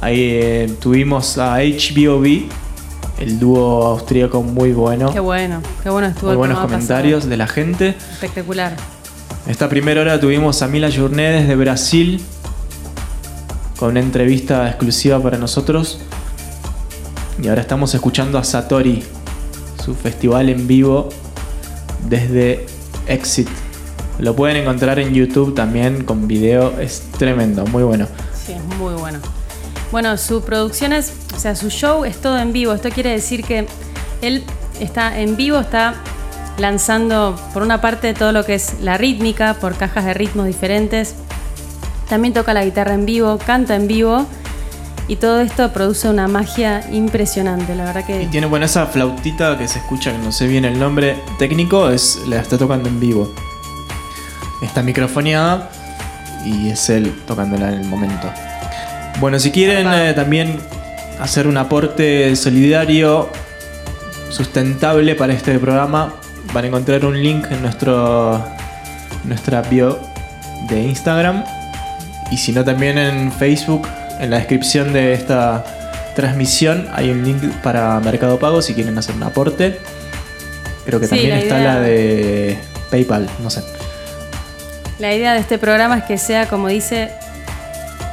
Ahí 0.02 0.20
eh, 0.20 0.76
tuvimos 0.80 1.38
a 1.38 1.58
HBOB, 1.60 2.44
el 3.20 3.40
dúo 3.40 3.86
austríaco 3.88 4.44
muy 4.44 4.74
bueno. 4.74 5.12
Qué 5.12 5.20
bueno, 5.20 5.62
qué 5.82 5.90
bueno 5.90 6.08
estuvo 6.08 6.28
Muy 6.28 6.34
el 6.34 6.38
buenos 6.38 6.60
comentarios 6.60 7.26
de 7.26 7.38
la 7.38 7.48
gente. 7.48 7.96
Espectacular. 8.12 8.76
Esta 9.48 9.70
primera 9.70 10.02
hora 10.02 10.20
tuvimos 10.20 10.62
a 10.62 10.68
Mila 10.68 10.90
Journé 10.92 11.32
desde 11.32 11.56
Brasil 11.56 12.22
con 13.78 13.92
una 13.92 14.00
entrevista 14.00 14.68
exclusiva 14.68 15.20
para 15.22 15.38
nosotros. 15.38 16.00
Y 17.42 17.48
ahora 17.48 17.62
estamos 17.62 17.94
escuchando 17.94 18.38
a 18.38 18.44
Satori, 18.44 19.04
su 19.86 19.94
festival 19.94 20.50
en 20.50 20.68
vivo 20.68 21.10
desde 22.10 22.66
Exit. 23.08 23.48
Lo 24.18 24.36
pueden 24.36 24.58
encontrar 24.58 24.98
en 24.98 25.14
YouTube 25.14 25.54
también 25.54 26.04
con 26.04 26.28
video, 26.28 26.80
es 26.80 27.04
tremendo, 27.20 27.66
muy 27.68 27.84
bueno. 27.84 28.08
Sí, 28.34 28.54
es 28.54 28.64
muy 28.80 28.96
bueno. 28.96 29.20
Bueno, 29.92 30.18
su 30.18 30.42
producción 30.42 30.92
es, 30.92 31.14
o 31.36 31.40
sea, 31.40 31.56
su 31.56 31.70
show 31.70 32.04
es 32.04 32.18
todo 32.18 32.40
en 32.40 32.52
vivo. 32.52 32.74
Esto 32.74 32.90
quiere 32.90 33.12
decir 33.12 33.44
que 33.44 33.68
él 34.22 34.44
está 34.80 35.20
en 35.20 35.36
vivo, 35.36 35.60
está 35.60 35.94
lanzando 36.58 37.40
por 37.54 37.62
una 37.62 37.80
parte 37.82 38.14
todo 38.14 38.32
lo 38.32 38.44
que 38.44 38.56
es 38.56 38.76
la 38.82 38.98
rítmica, 38.98 39.56
por 39.56 39.76
cajas 39.76 40.06
de 40.06 40.16
ritmos 40.16 40.48
diferentes. 40.48 41.14
También 42.10 42.34
toca 42.34 42.54
la 42.54 42.66
guitarra 42.66 42.94
en 42.94 43.06
vivo, 43.06 43.38
canta 43.38 43.76
en 43.76 43.88
vivo 43.88 44.26
y 45.08 45.18
todo 45.18 45.40
esto 45.42 45.72
produce 45.72 46.10
una 46.10 46.28
magia 46.28 46.84
impresionante. 46.92 47.76
La 47.76 47.86
verdad 47.86 48.04
Y 48.08 48.14
que 48.14 48.28
tiene 48.28 48.48
bueno 48.48 48.66
esa 48.66 48.86
flautita 48.88 49.58
que 49.58 49.68
se 49.68 49.80
escucha, 49.80 50.12
que 50.12 50.18
no 50.18 50.32
sé 50.32 50.48
bien 50.48 50.66
el 50.66 50.80
nombre 50.80 51.18
técnico, 51.38 51.90
es 51.90 52.22
la 52.28 52.40
está 52.40 52.58
tocando 52.58 52.90
en 52.90 53.00
vivo. 53.00 53.34
Está 54.62 54.82
microfoneada 54.82 55.70
y 56.46 56.70
es 56.70 56.90
él 56.90 57.14
tocándola 57.28 57.70
en 57.70 57.82
el 57.82 57.88
momento. 57.88 58.32
Bueno, 59.20 59.40
si 59.40 59.52
quieren 59.52 59.88
eh, 59.92 60.14
también 60.14 60.60
hacer 61.20 61.48
un 61.48 61.58
aporte 61.58 62.36
solidario, 62.36 63.30
sustentable 64.30 65.16
para 65.16 65.34
este 65.34 65.58
programa, 65.60 66.14
van 66.54 66.66
a 66.66 66.68
encontrar 66.68 67.06
un 67.06 67.22
link 67.22 67.46
en 67.52 67.62
nuestro 67.62 68.44
nuestra 69.24 69.62
bio 69.64 70.00
de 70.70 70.84
Instagram 70.84 71.44
y 72.32 72.38
si 72.38 72.52
no 72.52 72.64
también 72.64 72.98
en 72.98 73.32
Facebook, 73.32 73.88
en 74.20 74.30
la 74.30 74.38
descripción 74.38 74.94
de 74.94 75.14
esta 75.14 75.64
transmisión 76.16 76.88
hay 76.94 77.10
un 77.10 77.24
link 77.24 77.44
para 77.62 78.00
Mercado 78.00 78.40
Pago 78.40 78.62
si 78.62 78.74
quieren 78.74 78.98
hacer 78.98 79.16
un 79.16 79.24
aporte. 79.24 79.80
Creo 80.86 81.00
que 81.00 81.08
Sí, 81.08 81.12
también 81.12 81.30
la 81.32 81.40
está 81.40 81.60
idea- 81.60 81.74
la 81.76 81.80
de 81.82 82.58
PayPal, 82.92 83.28
no 83.42 83.50
sé. 83.50 83.64
la 85.00 85.14
idea 85.14 85.34
de 85.34 85.40
este 85.40 85.58
programa 85.58 85.98
es 85.98 86.04
que 86.06 86.18
sea, 86.18 86.48
como 86.48 86.68
dice, 86.70 87.12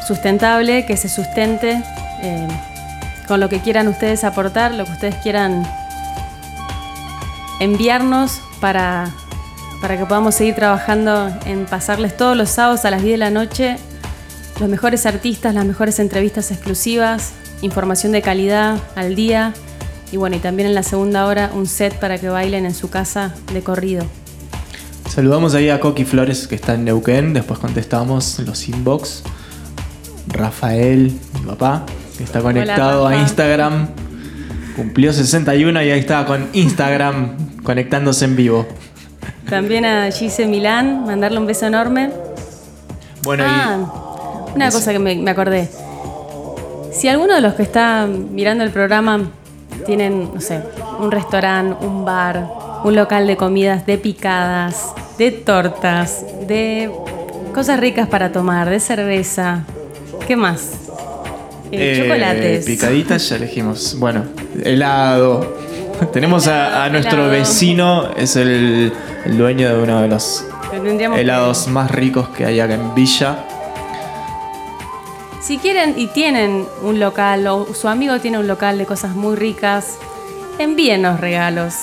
sustentable, 0.06 0.84
que 0.86 0.96
se 0.96 1.08
sustente 1.08 1.80
eh, 2.22 2.48
con 3.28 3.38
lo 3.40 3.48
que 3.48 3.60
quieran 3.60 3.86
ustedes 3.88 4.24
aportar, 4.24 4.72
lo 4.74 4.84
que 4.84 4.90
ustedes 4.92 5.14
quieran 5.16 5.64
enviarnos 7.60 8.40
para, 8.60 9.10
para 9.80 9.96
que 9.96 10.04
podamos 10.06 10.34
seguir 10.34 10.54
trabajando 10.54 11.30
en 11.46 11.66
pasarles 11.66 12.16
todos 12.16 12.36
los 12.36 12.48
sábados 12.50 12.84
a 12.84 12.90
las 12.90 13.02
10 13.02 13.14
de 13.14 13.18
la 13.18 13.30
noche 13.30 13.76
los 14.60 14.68
mejores 14.68 15.06
artistas, 15.06 15.54
las 15.54 15.64
mejores 15.64 15.98
entrevistas 15.98 16.50
exclusivas, 16.50 17.32
información 17.62 18.12
de 18.12 18.22
calidad 18.22 18.78
al 18.94 19.14
día 19.14 19.54
y 20.12 20.18
bueno, 20.18 20.36
y 20.36 20.40
también 20.40 20.68
en 20.68 20.74
la 20.74 20.82
segunda 20.82 21.26
hora 21.26 21.50
un 21.54 21.66
set 21.66 21.98
para 21.98 22.18
que 22.18 22.28
bailen 22.28 22.66
en 22.66 22.74
su 22.74 22.90
casa 22.90 23.34
de 23.52 23.62
corrido. 23.62 24.04
Saludamos 25.08 25.54
ahí 25.54 25.70
a 25.70 25.80
Coqui 25.80 26.04
Flores 26.04 26.46
que 26.46 26.54
está 26.54 26.74
en 26.74 26.84
Neuquén, 26.84 27.32
después 27.32 27.58
contestamos 27.58 28.38
los 28.40 28.68
inbox. 28.68 29.22
Rafael, 30.28 31.12
mi 31.34 31.46
papá, 31.46 31.84
que 32.16 32.24
está 32.24 32.40
conectado 32.40 33.06
a. 33.06 33.16
Instagram. 33.16 33.88
Cumplió 34.76 35.12
61 35.12 35.82
y 35.82 35.90
ahí 35.90 35.98
está 35.98 36.24
con 36.24 36.48
Instagram 36.54 37.62
conectándose 37.62 38.24
en 38.24 38.36
vivo. 38.36 38.66
También 39.50 39.84
a 39.84 40.10
Gise 40.10 40.46
Milán, 40.46 41.04
mandarle 41.04 41.38
un 41.38 41.46
beso 41.46 41.66
enorme. 41.66 42.10
Bueno, 43.22 43.44
ah, 43.46 44.11
una 44.54 44.68
Eso. 44.68 44.78
cosa 44.78 44.92
que 44.92 44.98
me, 44.98 45.14
me 45.16 45.30
acordé. 45.30 45.68
Si 46.92 47.08
alguno 47.08 47.34
de 47.34 47.40
los 47.40 47.54
que 47.54 47.62
está 47.62 48.06
mirando 48.06 48.64
el 48.64 48.70
programa 48.70 49.30
tienen, 49.86 50.30
no 50.34 50.40
sé, 50.40 50.60
un 51.00 51.10
restaurante, 51.10 51.84
un 51.84 52.04
bar, 52.04 52.46
un 52.84 52.94
local 52.94 53.26
de 53.26 53.36
comidas, 53.36 53.86
de 53.86 53.98
picadas, 53.98 54.92
de 55.18 55.30
tortas, 55.30 56.24
de 56.46 56.90
cosas 57.54 57.80
ricas 57.80 58.08
para 58.08 58.32
tomar, 58.32 58.68
de 58.68 58.80
cerveza, 58.80 59.64
¿qué 60.26 60.36
más? 60.36 60.72
Eh, 61.70 61.94
y 61.96 62.02
chocolates. 62.02 62.66
Picaditas 62.66 63.28
ya 63.28 63.36
elegimos. 63.36 63.96
Bueno, 63.98 64.24
helado. 64.62 65.56
Tenemos 66.12 66.46
a, 66.46 66.84
a 66.84 66.90
nuestro 66.90 67.20
helado. 67.24 67.30
vecino, 67.30 68.10
es 68.16 68.36
el, 68.36 68.92
el 69.24 69.38
dueño 69.38 69.68
de 69.74 69.82
uno 69.82 70.02
de 70.02 70.08
los 70.08 70.44
helados 71.16 71.68
más 71.68 71.90
ricos 71.90 72.28
que 72.30 72.44
hay 72.44 72.60
acá 72.60 72.74
en 72.74 72.94
Villa. 72.94 73.46
Si 75.42 75.58
quieren 75.58 75.94
y 75.98 76.06
tienen 76.06 76.68
un 76.82 77.00
local 77.00 77.48
o 77.48 77.74
su 77.74 77.88
amigo 77.88 78.20
tiene 78.20 78.38
un 78.38 78.46
local 78.46 78.78
de 78.78 78.86
cosas 78.86 79.16
muy 79.16 79.34
ricas, 79.34 79.98
envíenos 80.60 81.18
regalos. 81.18 81.74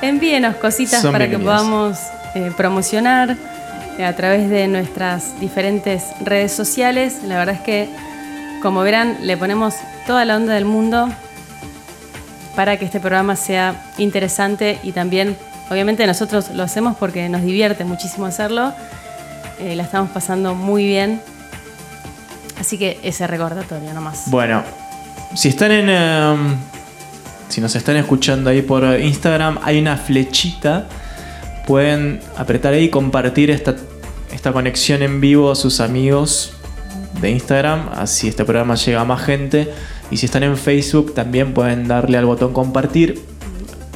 Envíenos 0.00 0.56
cositas 0.56 1.02
Son 1.02 1.12
para 1.12 1.28
que 1.28 1.38
podamos 1.38 1.98
eh, 2.34 2.50
promocionar 2.56 3.36
eh, 3.98 4.04
a 4.04 4.16
través 4.16 4.48
de 4.48 4.66
nuestras 4.68 5.38
diferentes 5.40 6.04
redes 6.24 6.52
sociales. 6.52 7.18
La 7.26 7.36
verdad 7.36 7.56
es 7.56 7.60
que, 7.60 7.90
como 8.62 8.80
verán, 8.80 9.18
le 9.20 9.36
ponemos 9.36 9.74
toda 10.06 10.24
la 10.24 10.36
onda 10.36 10.54
del 10.54 10.64
mundo 10.64 11.10
para 12.54 12.78
que 12.78 12.86
este 12.86 12.98
programa 12.98 13.36
sea 13.36 13.92
interesante 13.98 14.78
y 14.82 14.92
también, 14.92 15.36
obviamente, 15.70 16.06
nosotros 16.06 16.48
lo 16.48 16.62
hacemos 16.62 16.96
porque 16.96 17.28
nos 17.28 17.42
divierte 17.42 17.84
muchísimo 17.84 18.24
hacerlo. 18.24 18.72
Eh, 19.60 19.76
la 19.76 19.82
estamos 19.82 20.08
pasando 20.10 20.54
muy 20.54 20.86
bien. 20.86 21.20
Así 22.58 22.78
que 22.78 22.98
ese 23.02 23.26
recordatorio 23.26 23.92
nomás. 23.92 24.30
Bueno, 24.30 24.62
si 25.34 25.48
están 25.48 25.72
en. 25.72 25.88
em, 25.88 26.56
si 27.48 27.60
nos 27.60 27.76
están 27.76 27.96
escuchando 27.96 28.50
ahí 28.50 28.62
por 28.62 28.84
Instagram, 28.98 29.58
hay 29.62 29.78
una 29.78 29.96
flechita. 29.96 30.86
Pueden 31.66 32.20
apretar 32.36 32.74
ahí 32.74 32.84
y 32.84 32.90
compartir 32.90 33.50
esta, 33.50 33.76
esta 34.32 34.52
conexión 34.52 35.02
en 35.02 35.20
vivo 35.20 35.50
a 35.50 35.54
sus 35.54 35.80
amigos 35.80 36.52
de 37.20 37.30
Instagram. 37.30 37.88
Así 37.94 38.28
este 38.28 38.44
programa 38.44 38.74
llega 38.74 39.00
a 39.00 39.04
más 39.04 39.22
gente. 39.22 39.72
Y 40.10 40.16
si 40.16 40.26
están 40.26 40.42
en 40.42 40.56
Facebook, 40.56 41.14
también 41.14 41.54
pueden 41.54 41.88
darle 41.88 42.18
al 42.18 42.26
botón 42.26 42.52
compartir. 42.52 43.22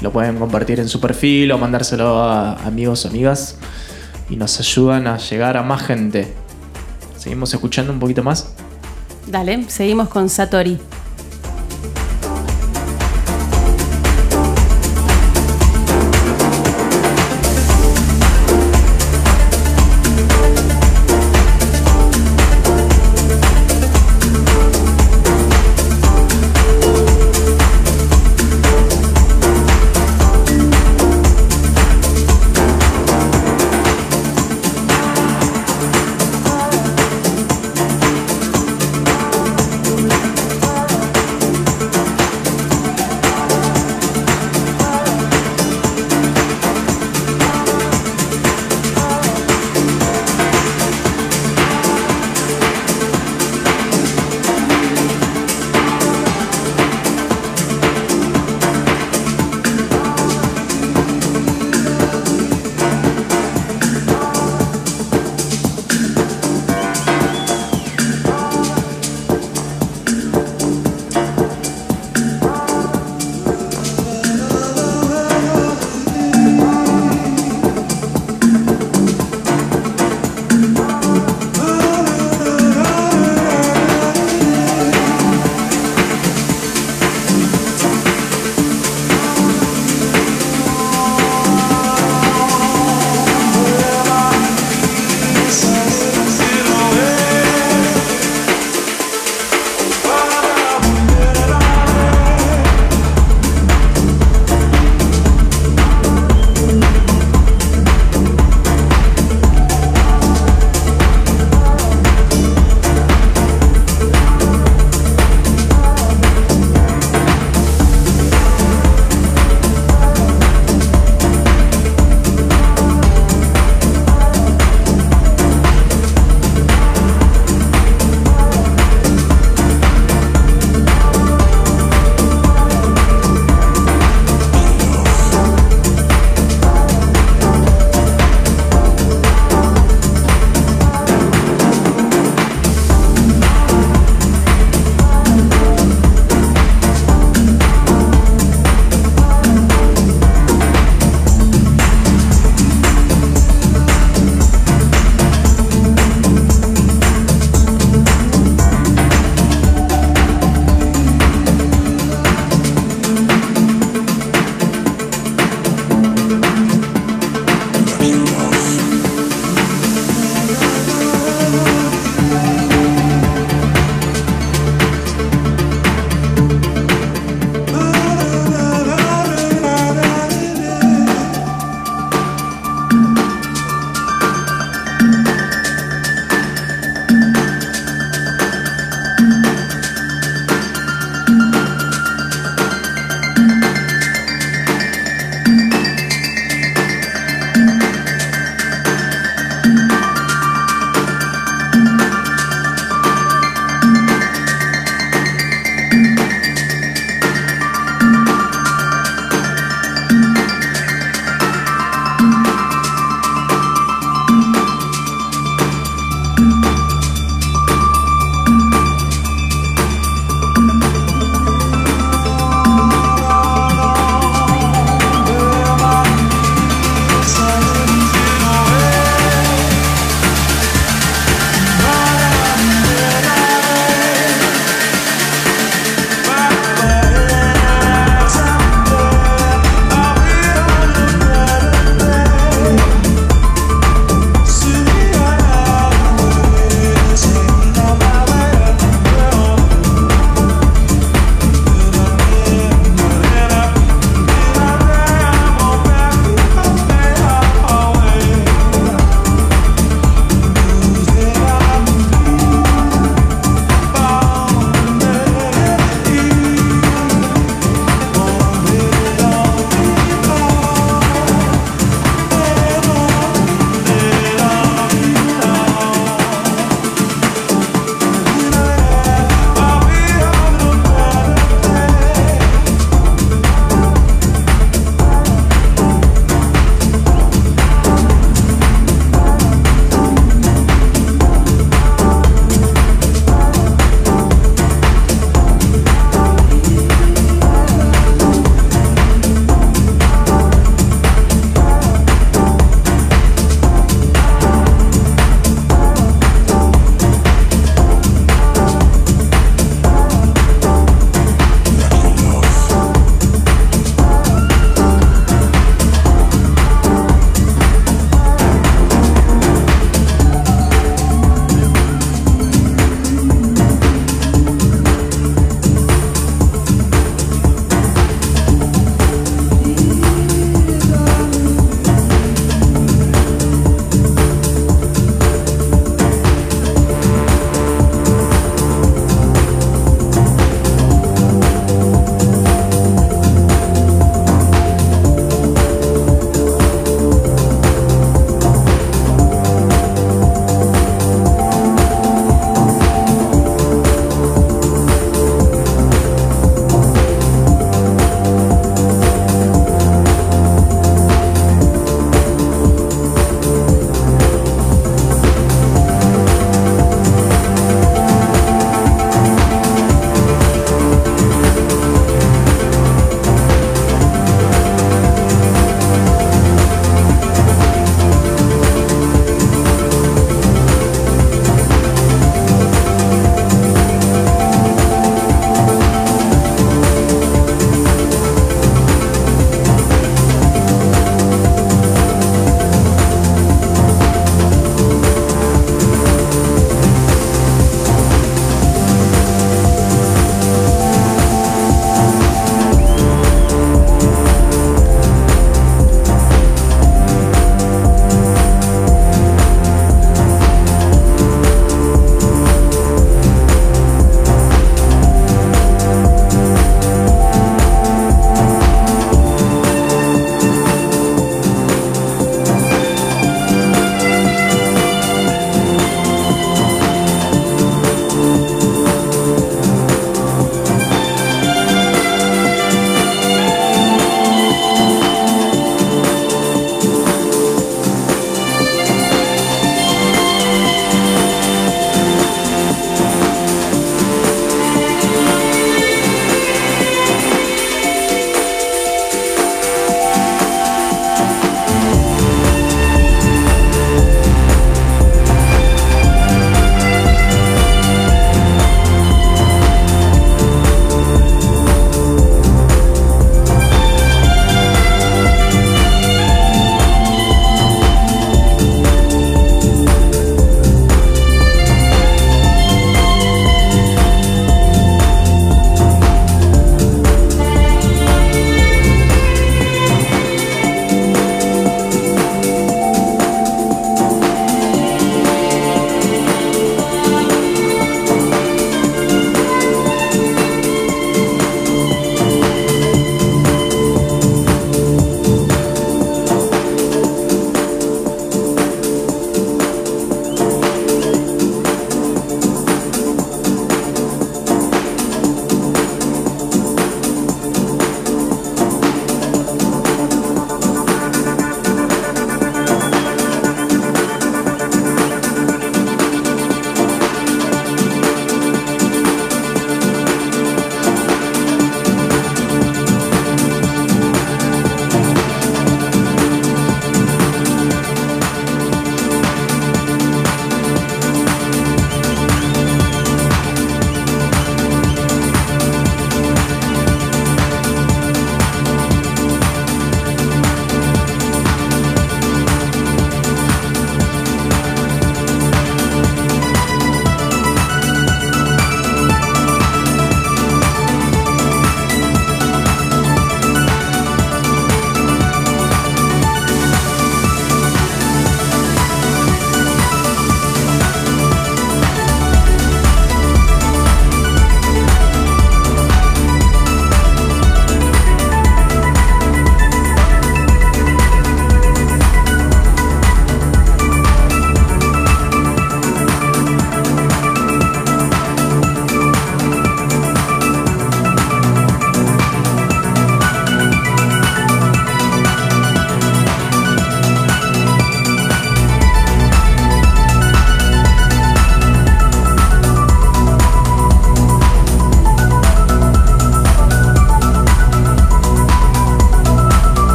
Lo 0.00 0.12
pueden 0.12 0.38
compartir 0.38 0.80
en 0.80 0.88
su 0.88 1.00
perfil 1.00 1.52
o 1.52 1.58
mandárselo 1.58 2.22
a 2.22 2.54
amigos 2.64 3.04
o 3.04 3.08
amigas. 3.08 3.56
Y 4.28 4.36
nos 4.36 4.58
ayudan 4.60 5.06
a 5.06 5.18
llegar 5.18 5.56
a 5.56 5.62
más 5.62 5.82
gente. 5.82 6.32
Seguimos 7.20 7.52
escuchando 7.52 7.92
un 7.92 7.98
poquito 7.98 8.22
más. 8.22 8.54
Dale, 9.26 9.68
seguimos 9.68 10.08
con 10.08 10.30
Satori. 10.30 10.80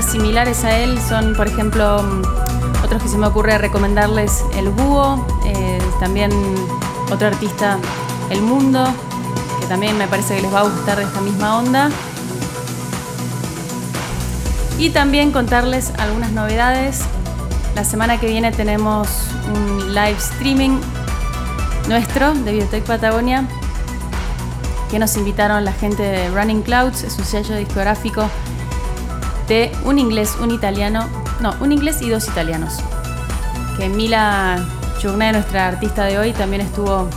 Similares 0.00 0.64
a 0.64 0.78
él 0.78 0.98
son, 1.06 1.34
por 1.34 1.46
ejemplo, 1.46 2.02
mm, 2.02 2.84
otros 2.84 3.02
que 3.02 3.08
se 3.08 3.18
me 3.18 3.26
ocurre 3.26 3.58
recomendarles 3.58 4.42
El 4.54 4.70
Búho, 4.70 5.26
eh, 5.44 5.78
también 6.00 6.30
otro 7.10 7.26
artista, 7.26 7.78
El 8.30 8.40
Mundo, 8.40 8.86
que 9.60 9.66
también 9.66 9.98
me 9.98 10.08
parece 10.08 10.36
que 10.36 10.42
les 10.42 10.54
va 10.54 10.60
a 10.60 10.62
gustar 10.62 10.96
de 10.96 11.04
esta 11.04 11.20
misma 11.20 11.58
onda. 11.58 11.90
Y 14.78 14.90
también 14.90 15.30
contarles 15.30 15.92
algunas 15.98 16.32
novedades. 16.32 17.02
La 17.74 17.84
semana 17.84 18.18
que 18.18 18.28
viene 18.28 18.50
tenemos 18.50 19.08
un 19.54 19.94
live 19.94 20.16
streaming 20.18 20.80
nuestro 21.88 22.32
de 22.32 22.52
Biotech 22.52 22.84
Patagonia 22.84 23.46
que 24.90 24.98
nos 24.98 25.16
invitaron 25.16 25.64
la 25.64 25.72
gente 25.72 26.02
de 26.02 26.30
Running 26.30 26.62
Clouds, 26.62 27.02
es 27.02 27.18
un 27.18 27.24
sello 27.24 27.56
discográfico 27.56 28.28
un 29.84 29.98
inglés, 29.98 30.36
un 30.40 30.50
italiano, 30.50 31.08
no, 31.40 31.54
un 31.60 31.72
inglés 31.72 32.00
y 32.00 32.08
dos 32.08 32.26
italianos. 32.28 32.74
Que 33.76 33.88
Mila 33.88 34.64
Churné, 34.98 35.32
nuestra 35.32 35.68
artista 35.68 36.04
de 36.04 36.18
hoy, 36.18 36.32
también 36.32 36.62
estuvo 36.62 37.08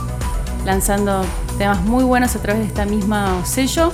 lanzando 0.64 1.24
temas 1.56 1.80
muy 1.82 2.04
buenos 2.04 2.36
a 2.36 2.42
través 2.42 2.62
de 2.62 2.68
esta 2.68 2.84
misma 2.84 3.42
sello. 3.44 3.92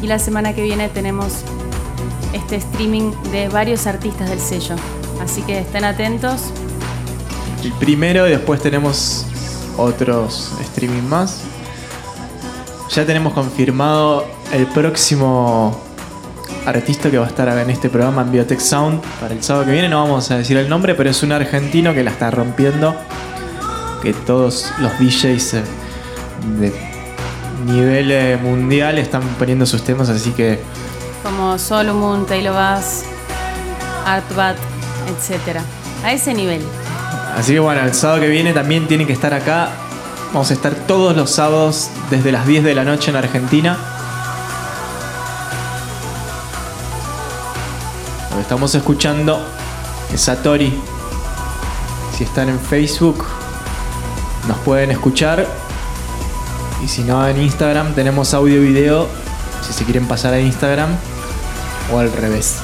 Y 0.00 0.06
la 0.06 0.18
semana 0.18 0.54
que 0.54 0.62
viene 0.62 0.88
tenemos 0.88 1.42
este 2.32 2.56
streaming 2.56 3.12
de 3.30 3.48
varios 3.48 3.86
artistas 3.86 4.30
del 4.30 4.40
sello. 4.40 4.76
Así 5.20 5.42
que 5.42 5.58
estén 5.58 5.84
atentos. 5.84 6.52
El 7.62 7.72
primero 7.72 8.26
y 8.26 8.30
después 8.30 8.60
tenemos 8.60 9.26
otros 9.76 10.52
streaming 10.60 11.02
más. 11.02 11.42
Ya 12.90 13.04
tenemos 13.04 13.32
confirmado 13.32 14.24
el 14.52 14.66
próximo 14.66 15.85
artista 16.66 17.10
que 17.10 17.18
va 17.18 17.26
a 17.26 17.28
estar 17.28 17.48
en 17.48 17.70
este 17.70 17.88
programa 17.88 18.22
en 18.22 18.32
Biotech 18.32 18.60
Sound 18.60 19.00
para 19.20 19.32
el 19.32 19.42
sábado 19.42 19.66
que 19.66 19.72
viene. 19.72 19.88
No 19.88 20.02
vamos 20.02 20.30
a 20.30 20.38
decir 20.38 20.56
el 20.56 20.68
nombre, 20.68 20.94
pero 20.94 21.08
es 21.08 21.22
un 21.22 21.32
argentino 21.32 21.94
que 21.94 22.02
la 22.02 22.10
está 22.10 22.30
rompiendo. 22.30 22.94
Que 24.02 24.12
todos 24.12 24.72
los 24.78 24.92
DJs 24.98 25.54
eh, 25.54 25.62
de 26.58 26.72
nivel 27.64 28.10
eh, 28.10 28.38
mundial 28.40 28.98
están 28.98 29.22
poniendo 29.38 29.64
sus 29.66 29.82
temas, 29.82 30.08
así 30.08 30.30
que 30.30 30.60
Como 31.22 31.58
Solomon, 31.58 32.26
Taylor 32.26 32.54
Bass, 32.54 33.04
Artbat, 34.04 34.56
etc. 35.06 35.60
A 36.04 36.12
ese 36.12 36.34
nivel. 36.34 36.62
Así 37.36 37.52
que 37.52 37.60
bueno, 37.60 37.82
el 37.82 37.94
sábado 37.94 38.20
que 38.20 38.28
viene 38.28 38.52
también 38.52 38.86
tienen 38.86 39.06
que 39.06 39.12
estar 39.12 39.32
acá. 39.34 39.70
Vamos 40.32 40.50
a 40.50 40.54
estar 40.54 40.74
todos 40.74 41.16
los 41.16 41.30
sábados 41.30 41.90
desde 42.10 42.32
las 42.32 42.46
10 42.46 42.64
de 42.64 42.74
la 42.74 42.84
noche 42.84 43.10
en 43.10 43.16
Argentina. 43.16 43.95
Estamos 48.46 48.76
escuchando 48.76 49.40
es 50.14 50.20
Satori. 50.20 50.72
Si 52.16 52.22
están 52.22 52.48
en 52.48 52.60
Facebook, 52.60 53.24
nos 54.46 54.56
pueden 54.58 54.92
escuchar. 54.92 55.48
Y 56.84 56.86
si 56.86 57.02
no, 57.02 57.26
en 57.26 57.42
Instagram 57.42 57.92
tenemos 57.96 58.34
audio 58.34 58.62
y 58.62 58.68
video. 58.68 59.08
Si 59.66 59.72
se 59.72 59.84
quieren 59.84 60.06
pasar 60.06 60.32
a 60.32 60.38
Instagram 60.38 60.90
o 61.92 61.98
al 61.98 62.12
revés. 62.12 62.58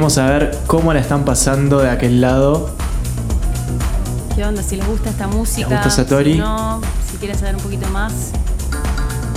Queremos 0.00 0.14
saber 0.14 0.58
cómo 0.66 0.94
la 0.94 1.00
están 1.00 1.26
pasando 1.26 1.80
de 1.80 1.90
aquel 1.90 2.22
lado. 2.22 2.70
¿Qué 4.34 4.42
onda? 4.42 4.62
Si 4.62 4.76
les 4.76 4.86
gusta 4.86 5.10
esta 5.10 5.26
música. 5.26 5.68
¿Les 5.68 5.76
gusta 5.76 5.90
Satori? 5.90 6.32
Si 6.32 6.38
no, 6.38 6.80
si 7.10 7.18
quieren 7.18 7.38
saber 7.38 7.56
un 7.56 7.60
poquito 7.60 7.86
más. 7.90 8.30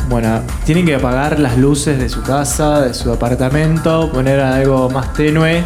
Bueno, 0.07 0.40
tienen 0.65 0.85
que 0.85 0.95
apagar 0.95 1.38
las 1.38 1.57
luces 1.57 1.99
de 1.99 2.07
su 2.07 2.22
casa, 2.22 2.80
de 2.80 2.94
su 2.94 3.11
apartamento, 3.11 4.10
poner 4.14 4.40
algo 4.40 4.90
más 4.90 5.11
tenue. 5.11 5.65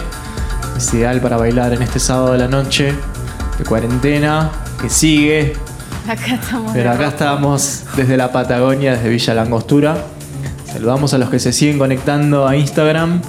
Es 0.75 0.91
ideal 0.95 1.21
para 1.21 1.37
bailar 1.37 1.73
en 1.73 1.83
este 1.83 1.99
sábado 1.99 2.31
de 2.31 2.39
la 2.39 2.47
noche 2.47 2.95
de 3.59 3.63
cuarentena 3.65 4.49
que 4.81 4.89
sigue. 4.89 5.53
Acá 6.09 6.33
estamos. 6.33 6.71
Pero 6.73 6.89
acá 6.89 7.09
estamos 7.09 7.83
desde 7.95 8.17
la 8.17 8.31
Patagonia, 8.31 8.93
desde 8.93 9.09
Villa 9.09 9.35
Langostura. 9.35 9.95
Saludamos 10.65 11.13
a 11.13 11.19
los 11.19 11.29
que 11.29 11.37
se 11.37 11.53
siguen 11.53 11.77
conectando 11.77 12.47
a 12.47 12.55
Instagram. 12.55 13.21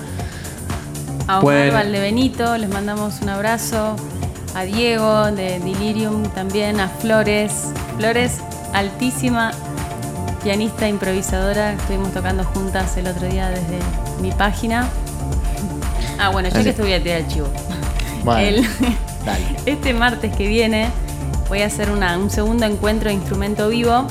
A 1.28 1.38
Omar 1.38 1.42
Pueden- 1.42 1.74
Valdebenito, 1.74 2.56
les 2.56 2.68
mandamos 2.70 3.20
un 3.20 3.28
abrazo. 3.28 3.96
A 4.54 4.62
Diego 4.62 5.26
de 5.30 5.60
Delirium 5.60 6.22
también, 6.30 6.80
a 6.80 6.88
Flores. 6.88 7.52
Flores, 7.98 8.38
altísima 8.72 9.52
pianista 10.42 10.88
improvisadora. 10.88 11.74
Estuvimos 11.74 12.12
tocando 12.12 12.44
juntas 12.44 12.96
el 12.96 13.06
otro 13.08 13.28
día 13.28 13.48
desde 13.50 13.78
mi 14.20 14.32
página. 14.32 14.88
Ah, 16.20 16.30
bueno, 16.30 16.48
yo 16.48 16.64
que 16.64 16.70
estuve 16.70 16.96
a 16.96 17.00
tirar 17.00 17.18
el 17.20 17.28
chivo. 17.28 17.46
Bueno, 18.24 18.40
El- 18.40 18.62
dale. 19.24 19.44
este 19.66 19.94
martes 19.94 20.34
que 20.34 20.48
viene 20.48 20.88
voy 21.48 21.62
a 21.62 21.66
hacer 21.66 21.92
una- 21.92 22.18
un 22.18 22.28
segundo 22.28 22.66
encuentro 22.66 23.08
de 23.08 23.14
instrumento 23.14 23.68
vivo. 23.68 24.04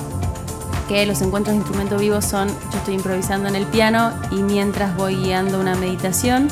Que 0.88 1.06
los 1.06 1.22
encuentros 1.22 1.52
de 1.53 1.57
instrumento 1.57 1.98
vivo 1.98 2.22
son, 2.22 2.48
yo 2.48 2.77
estoy 2.77 2.94
improvisando 2.94 3.49
en 3.49 3.57
el 3.57 3.65
piano 3.65 4.14
y 4.31 4.35
mientras 4.35 4.95
voy 4.95 5.18
guiando 5.18 5.60
una 5.60 5.76
meditación. 5.76 6.48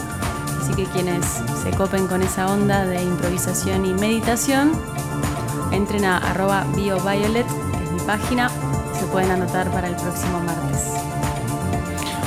Así 0.66 0.74
que 0.74 0.86
quienes 0.86 1.24
se 1.62 1.70
copen 1.78 2.08
con 2.08 2.24
esa 2.24 2.52
onda 2.52 2.88
de 2.88 3.04
improvisación 3.04 3.86
y 3.86 3.94
meditación, 3.94 4.72
entren 5.72 6.06
a 6.06 6.18
arroba 6.18 6.66
bioviolet, 6.76 7.46
que 7.46 7.84
es 7.84 7.92
mi 7.92 8.00
página, 8.00 8.50
se 9.00 9.06
pueden 9.06 9.30
anotar 9.30 9.70
para 9.70 9.88
el 9.90 9.96
próximo 9.96 10.40
martes. 10.40 10.94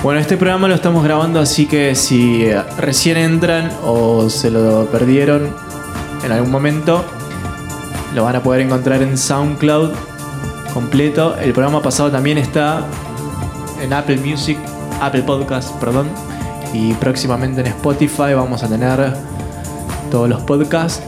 Bueno, 0.04 0.20
este 0.20 0.36
programa 0.36 0.68
lo 0.68 0.76
estamos 0.76 1.02
grabando, 1.02 1.40
así 1.40 1.66
que 1.66 1.96
si 1.96 2.44
eh, 2.44 2.62
recién 2.76 3.16
entran 3.16 3.72
o 3.84 4.30
se 4.30 4.52
lo 4.52 4.86
perdieron 4.86 5.52
en 6.22 6.30
algún 6.30 6.52
momento, 6.52 7.04
lo 8.14 8.22
van 8.22 8.36
a 8.36 8.40
poder 8.40 8.60
encontrar 8.60 9.02
en 9.02 9.18
SoundCloud 9.18 9.90
completo. 10.72 11.36
El 11.38 11.52
programa 11.52 11.82
pasado 11.82 12.12
también 12.12 12.38
está 12.38 12.84
en 13.80 13.92
Apple 13.92 14.18
Music, 14.18 14.58
Apple 15.00 15.24
Podcast, 15.24 15.72
perdón, 15.80 16.08
y 16.72 16.92
próximamente 16.94 17.60
en 17.60 17.68
Spotify 17.68 18.34
vamos 18.34 18.62
a 18.62 18.68
tener 18.68 19.14
todos 20.10 20.28
los 20.28 20.40
podcasts 20.42 21.02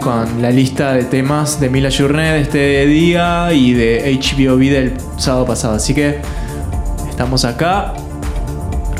con 0.00 0.40
la 0.40 0.50
lista 0.50 0.92
de 0.92 1.04
temas 1.04 1.58
de 1.58 1.68
Mila 1.68 1.88
Journet 1.90 2.34
de 2.34 2.40
este 2.40 2.86
día 2.86 3.52
y 3.52 3.72
de 3.72 4.18
HBOB 4.20 4.60
del 4.70 4.92
sábado 5.16 5.46
pasado. 5.46 5.74
Así 5.74 5.94
que 5.94 6.20
estamos 7.10 7.44
acá. 7.44 7.94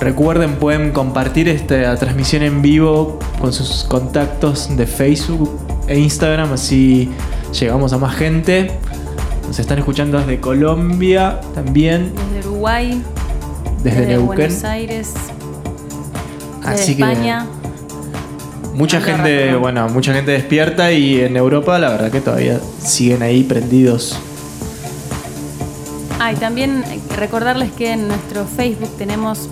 Recuerden, 0.01 0.57
pueden 0.57 0.91
compartir 0.93 1.49
esta 1.49 1.97
transmisión 1.97 2.43
en 2.43 2.61
vivo 2.61 3.19
con 3.41 3.53
sus 3.53 3.85
contactos 3.85 4.77
de 4.77 4.87
Facebook 4.87 5.59
e 5.87 5.99
Instagram, 5.99 6.53
así 6.53 7.11
llegamos 7.59 7.93
a 7.93 7.99
más 7.99 8.15
gente. 8.17 8.73
Nos 9.47 9.59
están 9.59 9.79
escuchando 9.79 10.19
desde 10.19 10.41
Colombia 10.41 11.41
también, 11.55 12.13
Desde 12.33 12.49
Uruguay, 12.49 13.01
desde, 13.83 14.01
desde 14.01 14.13
Neuquén. 14.15 14.37
Buenos 14.37 14.65
Aires, 14.65 15.15
desde 16.61 16.71
Así 16.83 16.97
que 16.97 17.03
España. 17.03 17.47
mucha 18.75 19.01
gente, 19.01 19.55
bueno, 19.57 19.89
mucha 19.89 20.13
gente 20.13 20.33
despierta 20.33 20.93
y 20.93 21.21
en 21.21 21.37
Europa 21.37 21.79
la 21.79 21.91
verdad 21.91 22.11
que 22.11 22.21
todavía 22.21 22.61
siguen 22.83 23.23
ahí 23.23 23.45
prendidos. 23.45 24.19
Ah, 26.19 26.33
y 26.33 26.37
también 26.37 26.83
recordarles 27.17 27.71
que 27.73 27.93
en 27.93 28.09
nuestro 28.09 28.47
Facebook 28.47 28.91
tenemos, 28.97 29.49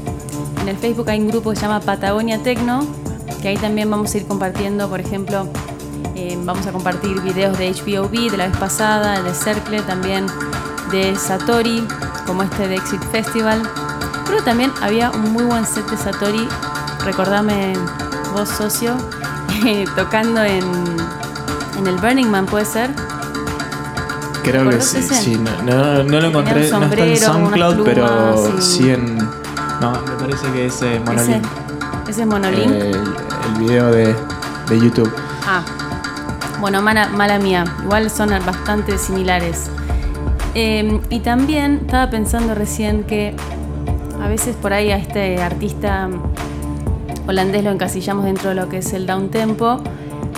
en 0.63 0.69
el 0.69 0.77
Facebook 0.77 1.11
hay 1.11 1.21
un 1.21 1.29
grupo 1.29 1.51
que 1.51 1.57
se 1.57 1.63
llama 1.63 1.81
Patagonia 1.81 2.43
Tecno, 2.43 2.87
que 3.43 3.49
ahí 3.49 3.57
también 3.57 3.91
vamos 3.91 4.15
a 4.15 4.17
ir 4.17 4.27
compartiendo, 4.27 4.89
por 4.89 4.99
ejemplo, 4.99 5.47
eh, 6.17 6.39
vamos 6.43 6.67
a 6.67 6.73
compartir 6.73 7.21
videos 7.21 7.59
de 7.59 7.71
HBOB 7.71 8.31
de 8.31 8.37
la 8.39 8.49
vez 8.49 8.57
pasada, 8.57 9.23
de 9.23 9.35
Cercle, 9.35 9.83
también 9.83 10.27
de 10.91 11.15
Satori, 11.17 11.85
como 12.27 12.43
este 12.43 12.67
de 12.67 12.77
Exit 12.77 13.03
Festival. 13.13 13.63
Creo 14.35 14.43
que 14.45 14.51
también 14.51 14.73
había 14.83 15.13
un 15.13 15.33
muy 15.33 15.45
buen 15.45 15.65
set 15.65 15.89
de 15.89 15.97
Satori, 15.97 16.49
recordame 17.05 17.75
vos 18.33 18.49
socio, 18.49 18.97
eh, 19.65 19.85
tocando 19.95 20.43
en, 20.43 20.65
en 21.79 21.87
el 21.87 21.95
Burning 21.99 22.27
Man, 22.27 22.45
¿puede 22.47 22.65
ser? 22.65 22.91
Creo 24.43 24.65
que 24.65 24.71
¿Recordás 24.71 24.87
sí, 24.89 25.03
sí, 25.05 25.37
no, 25.37 25.63
no- 25.63 26.03
no 26.03 26.21
lo 26.21 26.27
encontré, 26.27 26.69
no 26.69 26.83
está 26.83 27.05
en 27.05 27.17
SoundCloud, 27.17 27.85
pero 27.85 28.53
y- 28.59 28.61
sí 28.61 28.91
en... 28.91 29.19
No, 29.81 29.93
me 30.05 30.17
parece 30.19 30.51
que 30.53 30.67
es 30.67 30.83
eh, 30.83 31.01
Monolink. 31.07 31.45
ese 32.09 32.23
es 32.23 32.27
Monolink. 32.27 32.71
El, 32.73 32.87
el 32.97 33.55
video 33.61 33.87
de, 33.93 34.17
de 34.69 34.81
YouTube. 34.81 35.15
Ah, 35.47 35.63
bueno, 36.61 36.83
mala, 36.83 37.07
mala 37.11 37.39
mía. 37.39 37.65
Igual 37.85 38.11
son 38.11 38.31
bastante 38.45 38.99
similares. 38.99 39.71
Eh, 40.57 41.01
y 41.09 41.21
también 41.21 41.83
estaba 41.87 42.11
pensando 42.11 42.55
recién 42.57 43.05
que 43.05 43.37
a 44.25 44.29
veces 44.29 44.57
por 44.57 44.73
ahí 44.73 44.91
a 44.91 44.97
este 44.97 45.41
artista 45.43 46.09
holandés 47.29 47.63
lo 47.63 47.71
encasillamos 47.71 48.25
dentro 48.25 48.49
de 48.51 48.55
lo 48.55 48.69
que 48.71 48.79
es 48.79 48.93
el 48.95 49.07
down 49.07 49.29
tempo, 49.31 49.81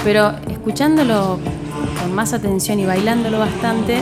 pero 0.02 0.32
escuchándolo 0.50 1.38
con 2.00 2.12
más 2.12 2.32
atención 2.32 2.80
y 2.80 2.86
bailándolo 2.86 3.38
bastante, 3.38 4.00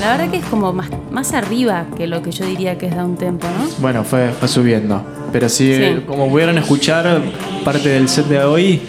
la 0.00 0.12
verdad 0.16 0.30
que 0.30 0.36
es 0.38 0.44
como 0.44 0.72
más, 0.72 0.88
más 1.10 1.32
arriba 1.32 1.86
que 1.96 2.06
lo 2.06 2.22
que 2.22 2.30
yo 2.30 2.44
diría 2.46 2.78
que 2.78 2.86
es 2.86 2.94
down 2.94 3.16
tempo, 3.16 3.46
¿no? 3.58 3.68
Bueno, 3.78 4.04
fue, 4.04 4.30
fue 4.30 4.46
subiendo. 4.46 5.02
Pero 5.32 5.48
sí, 5.48 5.74
Sí. 5.74 6.02
como 6.06 6.28
pudieron 6.28 6.56
escuchar, 6.58 7.20
parte 7.64 7.88
del 7.88 8.08
set 8.08 8.26
de 8.26 8.44
hoy 8.44 8.82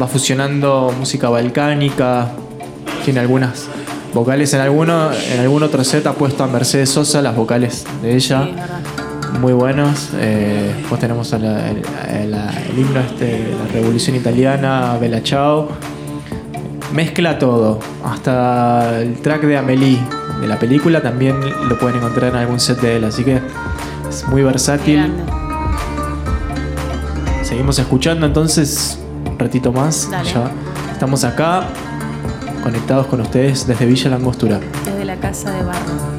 va 0.00 0.06
fusionando 0.06 0.94
música 0.98 1.28
balcánica, 1.28 2.30
tiene 3.04 3.20
algunas 3.20 3.66
vocales 4.14 4.54
en 4.54 4.60
alguno, 4.60 5.10
en 5.12 5.40
algún 5.40 5.62
otro 5.62 5.84
set 5.84 6.06
ha 6.06 6.14
puesto 6.14 6.42
a 6.42 6.46
Mercedes 6.46 6.88
Sosa 6.88 7.20
las 7.20 7.36
vocales 7.36 7.84
de 8.00 8.14
ella. 8.14 8.44
Sí. 8.44 8.54
Muy 9.40 9.52
buenos. 9.52 10.10
Eh, 10.14 10.72
después 10.78 11.00
tenemos 11.00 11.32
a 11.32 11.38
la- 11.38 11.68
el, 11.70 11.82
a 11.86 12.24
la- 12.26 12.62
el 12.68 12.78
himno 12.78 13.00
este 13.00 13.24
de 13.24 13.56
la 13.56 13.72
Revolución 13.72 14.16
Italiana, 14.16 14.96
Bella 15.00 15.20
Ciao. 15.22 15.68
Mezcla 16.92 17.38
todo, 17.38 17.80
hasta 18.04 19.00
el 19.00 19.14
track 19.20 19.42
de 19.42 19.56
Amélie 19.56 19.98
de 20.40 20.46
la 20.46 20.58
película 20.60 21.00
también 21.02 21.34
lo 21.68 21.76
pueden 21.78 21.96
encontrar 21.96 22.30
en 22.30 22.36
algún 22.36 22.60
set 22.60 22.80
de 22.80 22.96
él, 22.96 23.04
así 23.04 23.24
que 23.24 23.40
es 24.08 24.28
muy 24.28 24.42
versátil. 24.42 24.96
grande. 24.98 25.22
Seguimos 27.42 27.78
escuchando 27.80 28.26
entonces 28.26 28.98
un 29.28 29.36
ratito 29.38 29.72
más. 29.72 30.08
Dale. 30.10 30.30
Ya 30.30 30.50
estamos 30.92 31.24
acá 31.24 31.64
conectados 32.62 33.06
con 33.06 33.20
ustedes 33.20 33.66
desde 33.66 33.86
Villa 33.86 34.10
Langostura. 34.10 34.60
Desde 34.84 35.04
la 35.04 35.16
casa 35.16 35.50
de 35.50 35.62
barro. 35.64 36.13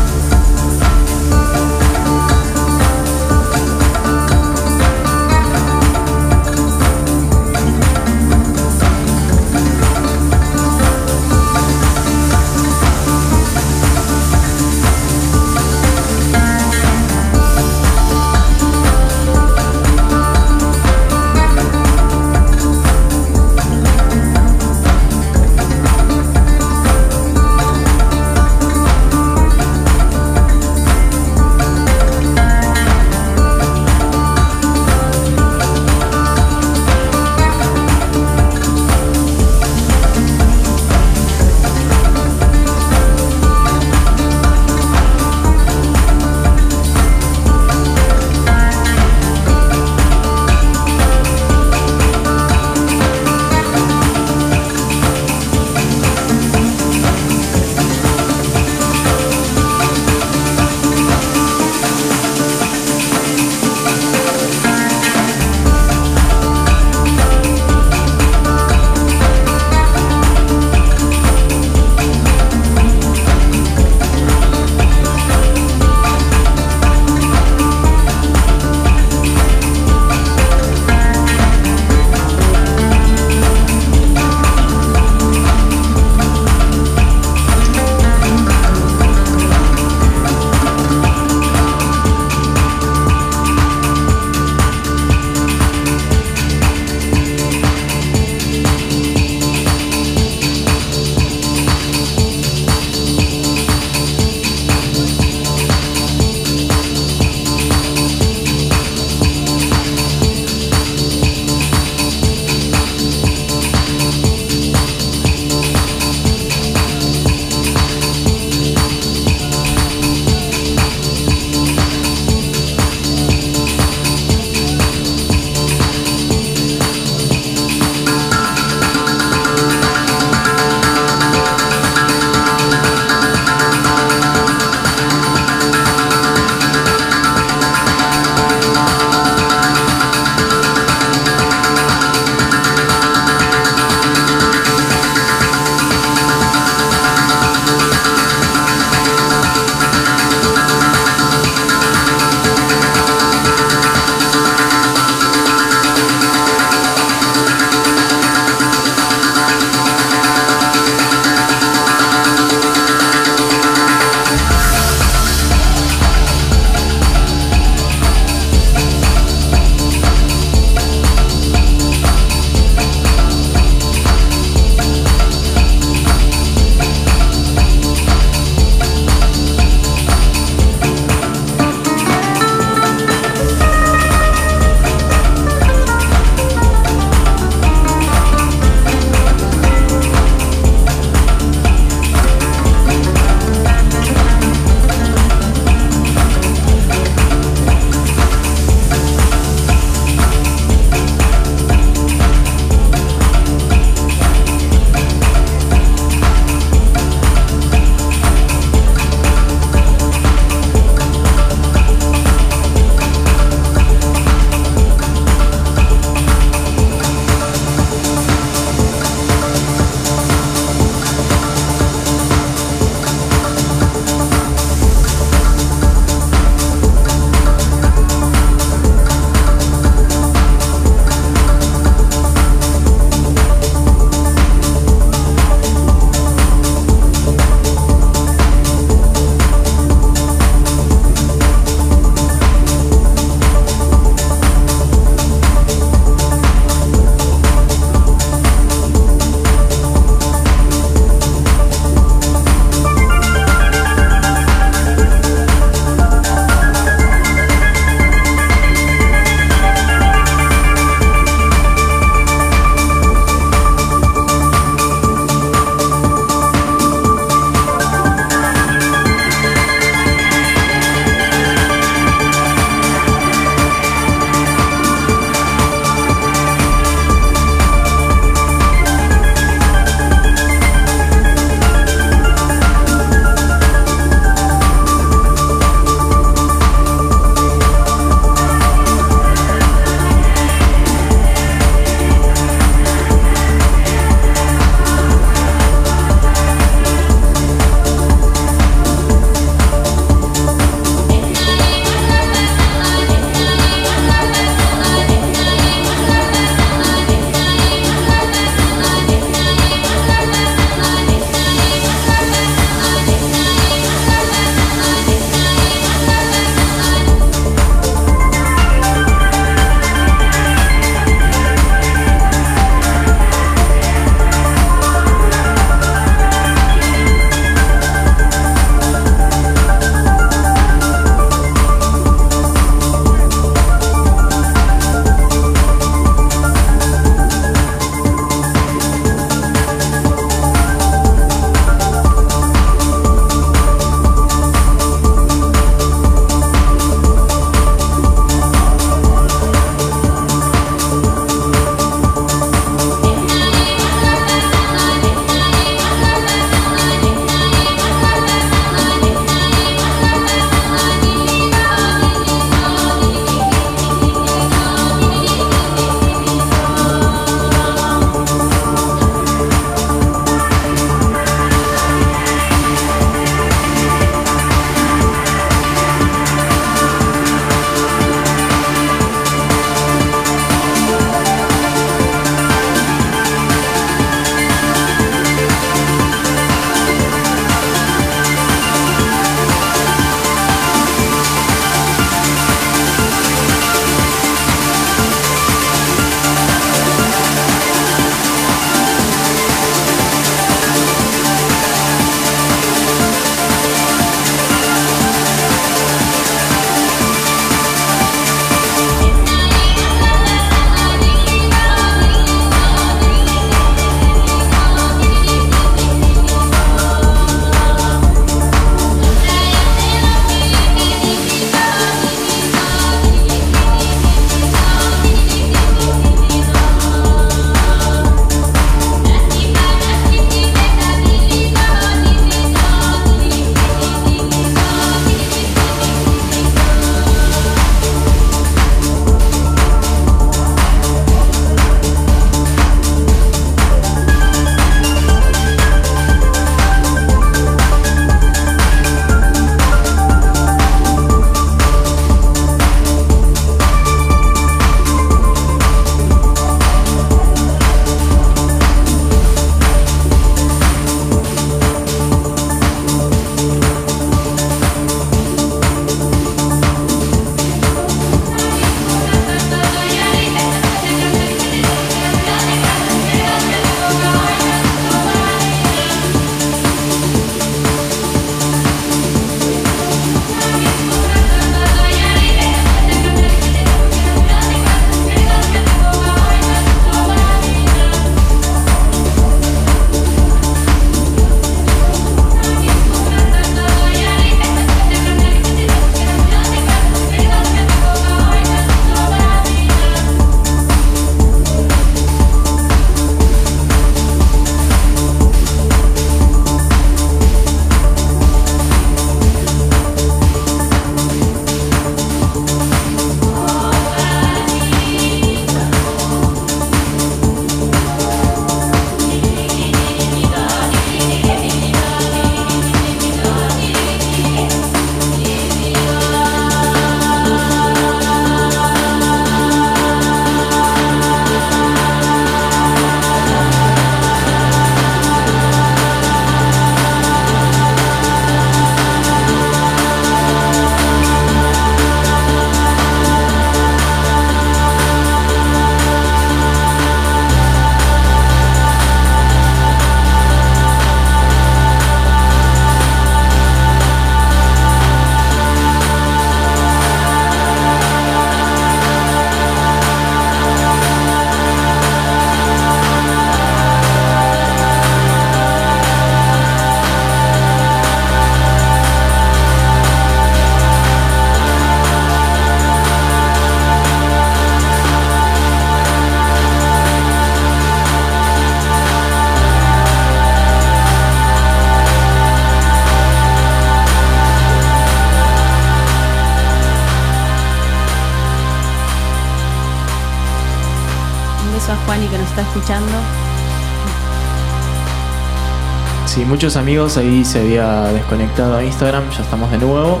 Muchos 596.42 596.56
amigos 596.56 596.96
ahí 596.96 597.24
se 597.24 597.38
había 597.38 597.82
desconectado 597.92 598.56
a 598.56 598.64
Instagram, 598.64 599.08
ya 599.16 599.22
estamos 599.22 599.48
de 599.52 599.58
nuevo. 599.58 600.00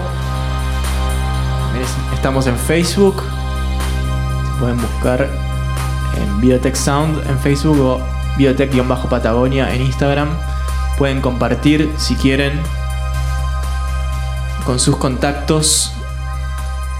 Es- 1.80 2.14
Estamos 2.14 2.48
en 2.48 2.56
Facebook. 2.58 3.22
Pueden 4.58 4.76
buscar 4.82 5.28
en 6.20 6.40
Biotech 6.40 6.74
Sound 6.74 7.24
en 7.30 7.38
Facebook 7.38 7.78
o 7.78 8.00
Biotech-Patagonia 8.38 9.72
en 9.72 9.82
Instagram. 9.82 10.30
Pueden 10.98 11.20
compartir 11.20 11.92
si 11.96 12.16
quieren 12.16 12.58
con 14.66 14.80
sus 14.80 14.96
contactos. 14.96 15.92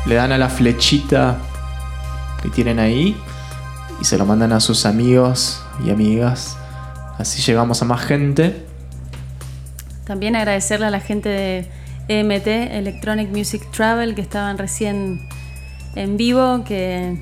Le 0.06 0.14
dan 0.14 0.30
a 0.30 0.38
la 0.38 0.50
flechita 0.50 1.38
que 2.40 2.48
tienen 2.48 2.78
ahí 2.78 3.20
y 4.00 4.04
se 4.04 4.16
lo 4.18 4.24
mandan 4.24 4.52
a 4.52 4.60
sus 4.60 4.86
amigos 4.86 5.64
y 5.84 5.90
amigas. 5.90 6.56
Así 7.18 7.42
llegamos 7.42 7.82
a 7.82 7.86
más 7.86 8.02
gente. 8.02 8.70
También 10.04 10.36
agradecerle 10.36 10.86
a 10.86 10.90
la 10.90 11.00
gente 11.00 11.28
de 11.28 11.66
EMT, 12.08 12.46
Electronic 12.46 13.30
Music 13.30 13.62
Travel, 13.70 14.14
que 14.14 14.20
estaban 14.20 14.58
recién 14.58 15.20
en 15.94 16.16
vivo, 16.16 16.64
que 16.64 17.18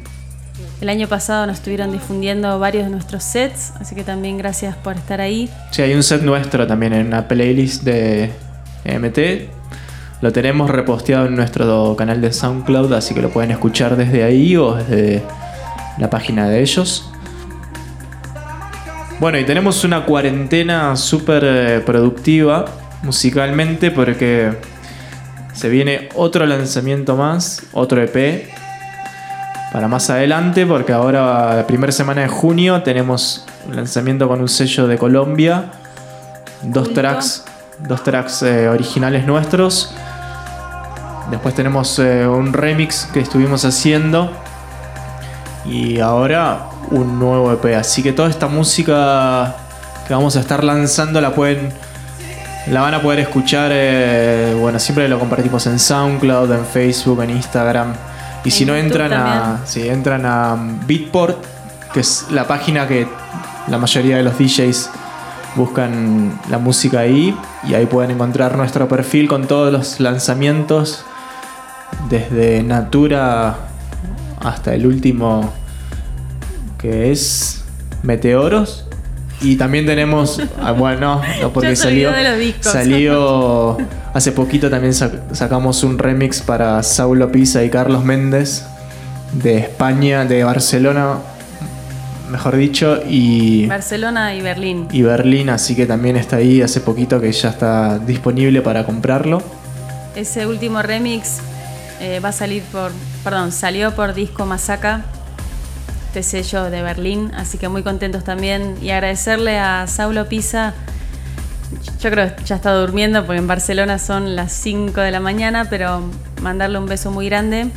el 0.80 0.88
año 0.88 1.08
pasado 1.08 1.46
nos 1.46 1.58
estuvieron 1.58 1.92
difundiendo 1.92 2.58
varios 2.58 2.84
de 2.84 2.90
nuestros 2.90 3.22
sets, 3.22 3.72
así 3.80 3.94
que 3.94 4.02
también 4.02 4.38
gracias 4.38 4.76
por 4.76 4.96
estar 4.96 5.20
ahí. 5.20 5.50
Sí, 5.70 5.82
hay 5.82 5.94
un 5.94 6.02
set 6.02 6.22
nuestro 6.22 6.66
también 6.66 6.92
en 6.92 7.06
una 7.06 7.28
playlist 7.28 7.82
de 7.82 8.30
MT. 8.84 9.50
Lo 10.22 10.32
tenemos 10.32 10.70
reposteado 10.70 11.26
en 11.26 11.36
nuestro 11.36 11.96
canal 11.96 12.20
de 12.20 12.32
SoundCloud, 12.32 12.92
así 12.92 13.14
que 13.14 13.22
lo 13.22 13.30
pueden 13.30 13.50
escuchar 13.50 13.96
desde 13.96 14.22
ahí 14.22 14.56
o 14.56 14.74
desde 14.74 15.22
la 15.98 16.10
página 16.10 16.48
de 16.48 16.60
ellos. 16.60 17.09
Bueno, 19.20 19.38
y 19.38 19.44
tenemos 19.44 19.84
una 19.84 20.06
cuarentena 20.06 20.96
súper 20.96 21.44
eh, 21.44 21.82
productiva 21.84 22.64
musicalmente 23.02 23.90
porque 23.90 24.56
se 25.52 25.68
viene 25.68 26.08
otro 26.14 26.46
lanzamiento 26.46 27.16
más, 27.16 27.64
otro 27.72 28.02
EP 28.02 28.48
para 29.74 29.88
más 29.88 30.08
adelante, 30.08 30.64
porque 30.64 30.94
ahora 30.94 31.54
la 31.56 31.66
primera 31.66 31.92
semana 31.92 32.22
de 32.22 32.28
junio 32.28 32.82
tenemos 32.82 33.44
un 33.68 33.76
lanzamiento 33.76 34.26
con 34.26 34.40
un 34.40 34.48
sello 34.48 34.86
de 34.86 34.96
Colombia, 34.96 35.66
dos 36.62 36.94
tracks, 36.94 37.44
dos 37.86 38.02
tracks 38.02 38.42
eh, 38.42 38.70
originales 38.70 39.26
nuestros. 39.26 39.94
Después 41.30 41.54
tenemos 41.54 41.98
eh, 41.98 42.26
un 42.26 42.54
remix 42.54 43.04
que 43.12 43.20
estuvimos 43.20 43.66
haciendo 43.66 44.32
y 45.66 46.00
ahora 46.00 46.69
un 46.90 47.18
nuevo 47.18 47.52
EP. 47.52 47.76
Así 47.76 48.02
que 48.02 48.12
toda 48.12 48.28
esta 48.28 48.48
música 48.48 49.56
que 50.06 50.14
vamos 50.14 50.36
a 50.36 50.40
estar 50.40 50.64
lanzando 50.64 51.20
la 51.20 51.34
pueden 51.34 51.72
la 52.68 52.80
van 52.82 52.94
a 52.94 53.02
poder 53.02 53.20
escuchar. 53.20 53.70
eh, 53.72 54.56
bueno, 54.58 54.78
siempre 54.78 55.08
lo 55.08 55.18
compartimos 55.18 55.66
en 55.66 55.78
SoundCloud, 55.78 56.52
en 56.52 56.66
Facebook, 56.66 57.22
en 57.22 57.30
Instagram. 57.30 57.94
Y 58.44 58.48
En 58.48 58.52
si 58.52 58.64
no 58.64 58.74
YouTube 58.74 58.86
entran 58.86 59.12
a, 59.12 59.60
si 59.64 59.88
entran 59.88 60.26
a 60.26 60.56
Beatport, 60.86 61.38
que 61.92 62.00
es 62.00 62.26
la 62.30 62.46
página 62.46 62.86
que 62.86 63.06
la 63.68 63.78
mayoría 63.78 64.16
de 64.16 64.22
los 64.22 64.38
DJs 64.38 64.90
buscan 65.56 66.38
la 66.48 66.58
música 66.58 67.00
ahí 67.00 67.36
y 67.64 67.74
ahí 67.74 67.86
pueden 67.86 68.12
encontrar 68.12 68.56
nuestro 68.56 68.88
perfil 68.88 69.28
con 69.28 69.46
todos 69.46 69.72
los 69.72 69.98
lanzamientos 69.98 71.04
desde 72.08 72.62
Natura 72.62 73.56
hasta 74.40 74.74
el 74.74 74.86
último 74.86 75.52
que 76.80 77.10
es 77.12 77.62
Meteoros 78.02 78.86
y 79.42 79.56
también 79.56 79.86
tenemos 79.86 80.40
ah, 80.62 80.72
bueno 80.72 81.20
no 81.40 81.52
porque 81.52 81.76
salió 81.76 82.10
salió 82.60 83.78
hace 84.14 84.32
poquito 84.32 84.68
también 84.70 84.92
sac- 84.92 85.20
sacamos 85.32 85.82
un 85.82 85.98
remix 85.98 86.40
para 86.40 86.82
Saulo 86.82 87.30
Pisa 87.32 87.62
y 87.64 87.70
Carlos 87.70 88.04
Méndez 88.04 88.64
de 89.32 89.58
España 89.58 90.24
de 90.24 90.44
Barcelona 90.44 91.18
mejor 92.30 92.56
dicho 92.56 93.00
y 93.08 93.66
Barcelona 93.66 94.34
y 94.34 94.40
Berlín. 94.40 94.86
y 94.92 95.02
Berlín, 95.02 95.50
así 95.50 95.74
que 95.74 95.84
también 95.86 96.16
está 96.16 96.36
ahí 96.36 96.62
hace 96.62 96.80
poquito 96.80 97.20
que 97.20 97.32
ya 97.32 97.48
está 97.50 97.98
disponible 97.98 98.62
para 98.62 98.84
comprarlo. 98.86 99.42
Ese 100.14 100.46
último 100.46 100.80
remix 100.80 101.38
eh, 102.00 102.20
va 102.24 102.28
a 102.28 102.32
salir 102.32 102.62
por, 102.70 102.92
perdón, 103.24 103.50
salió 103.50 103.96
por 103.96 104.14
Disco 104.14 104.46
Masaca, 104.46 105.02
este 106.10 106.24
sello 106.24 106.70
de 106.70 106.82
Berlín, 106.82 107.30
así 107.36 107.56
que 107.56 107.68
muy 107.68 107.84
contentos 107.84 108.24
también 108.24 108.76
y 108.82 108.90
agradecerle 108.90 109.60
a 109.60 109.86
Saulo 109.86 110.28
Pisa. 110.28 110.74
Yo 112.00 112.10
creo 112.10 112.34
que 112.34 112.42
ya 112.42 112.56
está 112.56 112.74
durmiendo 112.74 113.24
porque 113.24 113.38
en 113.38 113.46
Barcelona 113.46 113.96
son 114.00 114.34
las 114.34 114.50
5 114.50 115.00
de 115.02 115.12
la 115.12 115.20
mañana, 115.20 115.68
pero 115.70 116.02
mandarle 116.42 116.80
un 116.80 116.86
beso 116.86 117.12
muy 117.12 117.26
grande 117.26 117.70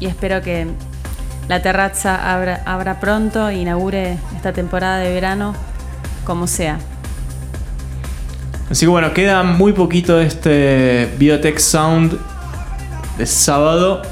y 0.00 0.06
espero 0.06 0.42
que 0.42 0.66
la 1.46 1.62
terraza 1.62 2.34
abra, 2.34 2.62
abra 2.66 2.98
pronto 2.98 3.48
e 3.48 3.58
inaugure 3.58 4.18
esta 4.34 4.52
temporada 4.52 4.98
de 4.98 5.14
verano 5.14 5.54
como 6.24 6.48
sea. 6.48 6.80
Así 8.68 8.86
que 8.86 8.90
bueno, 8.90 9.14
queda 9.14 9.44
muy 9.44 9.72
poquito 9.72 10.20
este 10.20 11.14
Biotech 11.16 11.58
Sound 11.60 12.18
de 13.18 13.24
sábado. 13.24 14.02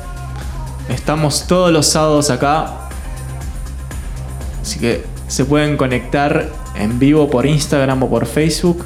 Estamos 0.89 1.49
todos 1.49 1.73
los 1.73 1.89
sábados 1.89 2.31
acá. 2.31 2.86
Así 4.67 4.81
que 4.81 5.05
se 5.29 5.45
pueden 5.45 5.77
conectar 5.77 6.51
en 6.75 6.99
vivo 6.99 7.31
por 7.31 7.47
Instagram 7.47 8.03
o 8.03 8.11
por 8.11 8.27
Facebook. 8.27 8.85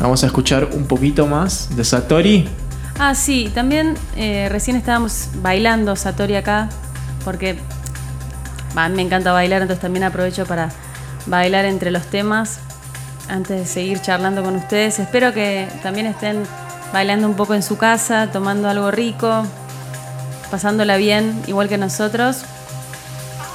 Vamos 0.00 0.24
a 0.24 0.28
escuchar 0.28 0.70
un 0.72 0.86
poquito 0.86 1.26
más 1.26 1.76
de 1.76 1.84
Satori. 1.84 2.48
Ah, 2.98 3.14
sí, 3.14 3.52
también 3.54 3.98
eh, 4.16 4.48
recién 4.50 4.76
estábamos 4.76 5.28
bailando 5.42 5.94
Satori 5.94 6.36
acá, 6.36 6.70
porque 7.22 7.58
me 8.74 9.02
encanta 9.02 9.32
bailar, 9.32 9.60
entonces 9.60 9.82
también 9.82 10.04
aprovecho 10.04 10.46
para 10.46 10.70
bailar 11.26 11.66
entre 11.66 11.90
los 11.90 12.06
temas 12.06 12.58
antes 13.28 13.58
de 13.58 13.66
seguir 13.66 14.00
charlando 14.00 14.42
con 14.42 14.56
ustedes. 14.56 14.98
Espero 14.98 15.34
que 15.34 15.68
también 15.82 16.06
estén 16.06 16.44
bailando 16.94 17.28
un 17.28 17.34
poco 17.34 17.52
en 17.52 17.62
su 17.62 17.76
casa, 17.76 18.30
tomando 18.32 18.70
algo 18.70 18.90
rico, 18.90 19.44
pasándola 20.50 20.96
bien, 20.96 21.42
igual 21.46 21.68
que 21.68 21.76
nosotros. 21.76 22.46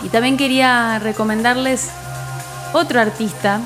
Y 0.03 0.10
también 0.10 0.38
quería 0.38 0.99
recomendarles 0.99 1.90
otro 2.74 2.99
artista 2.99 3.61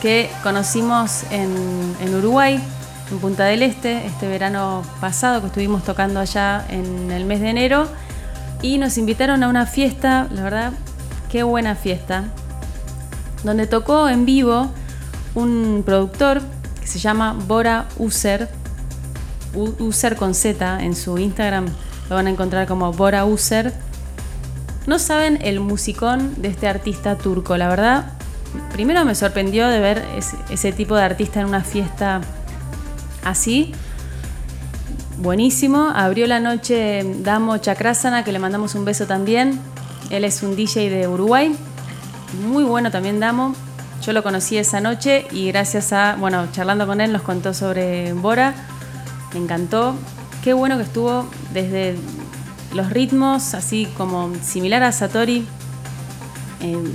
que 0.00 0.30
conocimos 0.42 1.22
en, 1.30 2.14
Uruguay, 2.14 2.60
en 3.10 3.18
Punta 3.20 3.44
del 3.44 3.62
Este, 3.62 4.04
este 4.06 4.26
verano 4.26 4.82
pasado 5.00 5.40
que 5.40 5.46
estuvimos 5.46 5.84
tocando 5.84 6.18
allá 6.18 6.64
en 6.68 7.10
el 7.12 7.24
mes 7.24 7.40
de 7.40 7.50
enero. 7.50 7.86
Y 8.62 8.78
nos 8.78 8.98
invitaron 8.98 9.42
a 9.42 9.48
una 9.48 9.66
fiesta, 9.66 10.26
la 10.30 10.42
verdad, 10.42 10.72
qué 11.30 11.42
buena 11.42 11.74
fiesta, 11.74 12.24
donde 13.44 13.66
tocó 13.66 14.08
en 14.08 14.24
vivo 14.26 14.70
un 15.34 15.82
productor 15.84 16.42
que 16.80 16.86
se 16.86 16.98
llama 16.98 17.36
Bora 17.46 17.86
User, 17.98 18.48
User 19.54 20.16
con 20.16 20.34
Z 20.34 20.82
en 20.82 20.96
su 20.96 21.18
Instagram, 21.18 21.66
lo 22.08 22.16
van 22.16 22.26
a 22.26 22.30
encontrar 22.30 22.66
como 22.66 22.92
Bora 22.92 23.24
User. 23.24 23.72
No 24.86 24.98
saben 24.98 25.38
el 25.42 25.60
musicón 25.60 26.34
de 26.42 26.48
este 26.48 26.68
artista 26.68 27.16
turco, 27.16 27.56
la 27.56 27.68
verdad. 27.68 28.12
Primero 28.72 29.04
me 29.04 29.14
sorprendió 29.14 29.68
de 29.68 29.80
ver 29.80 30.04
ese, 30.50 30.72
tipo 30.72 30.96
de 30.96 31.02
artista 31.02 31.40
en 31.40 31.46
una 31.46 31.62
fiesta 31.62 32.20
así. 33.24 33.72
Buenísimo. 35.18 35.90
Abrió 35.94 36.26
la 36.26 36.40
noche 36.40 37.04
Damo 37.20 37.58
Chakrasana, 37.58 38.24
que 38.24 38.32
le 38.32 38.40
mandamos 38.40 38.74
un 38.74 38.84
beso 38.84 39.06
también. 39.06 39.60
Él 40.10 40.24
es 40.24 40.42
un 40.42 40.56
DJ 40.56 40.90
de 40.90 41.06
Uruguay. 41.06 41.54
Muy 42.44 42.64
bueno 42.64 42.90
también 42.90 43.20
Damo. 43.20 43.54
Yo 44.04 44.12
lo 44.12 44.24
conocí 44.24 44.58
esa 44.58 44.80
noche 44.80 45.26
y 45.30 45.46
gracias 45.46 45.92
a, 45.92 46.16
bueno, 46.16 46.48
charlando 46.50 46.88
con 46.88 47.00
él 47.00 47.12
nos 47.12 47.22
contó 47.22 47.54
sobre 47.54 48.12
Bora. 48.14 48.52
Me 49.32 49.38
encantó. 49.38 49.94
Qué 50.42 50.52
bueno 50.52 50.76
que 50.76 50.82
estuvo 50.82 51.30
desde 51.52 51.96
los 52.74 52.90
ritmos, 52.90 53.54
así 53.54 53.86
como 53.96 54.32
similar 54.42 54.82
a 54.82 54.92
Satori. 54.92 55.46
Eh, 56.60 56.92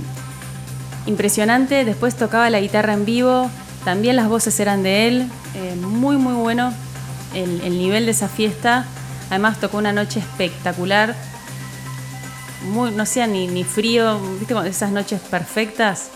impresionante. 1.06 1.84
Después 1.84 2.16
tocaba 2.16 2.50
la 2.50 2.60
guitarra 2.60 2.92
en 2.92 3.04
vivo. 3.04 3.50
También 3.84 4.16
las 4.16 4.28
voces 4.28 4.58
eran 4.60 4.82
de 4.82 5.08
él. 5.08 5.30
Eh, 5.54 5.76
muy, 5.76 6.16
muy 6.16 6.34
bueno 6.34 6.72
el, 7.34 7.60
el 7.62 7.78
nivel 7.78 8.04
de 8.06 8.12
esa 8.12 8.28
fiesta. 8.28 8.84
Además 9.30 9.60
tocó 9.60 9.78
una 9.78 9.92
noche 9.92 10.20
espectacular. 10.20 11.14
Muy, 12.70 12.90
no 12.90 13.06
sea 13.06 13.26
ni, 13.26 13.64
frío, 13.64 14.18
¿viste? 14.38 14.54
Esas 14.68 14.90
noches 14.90 15.20
perfectas. 15.20 16.10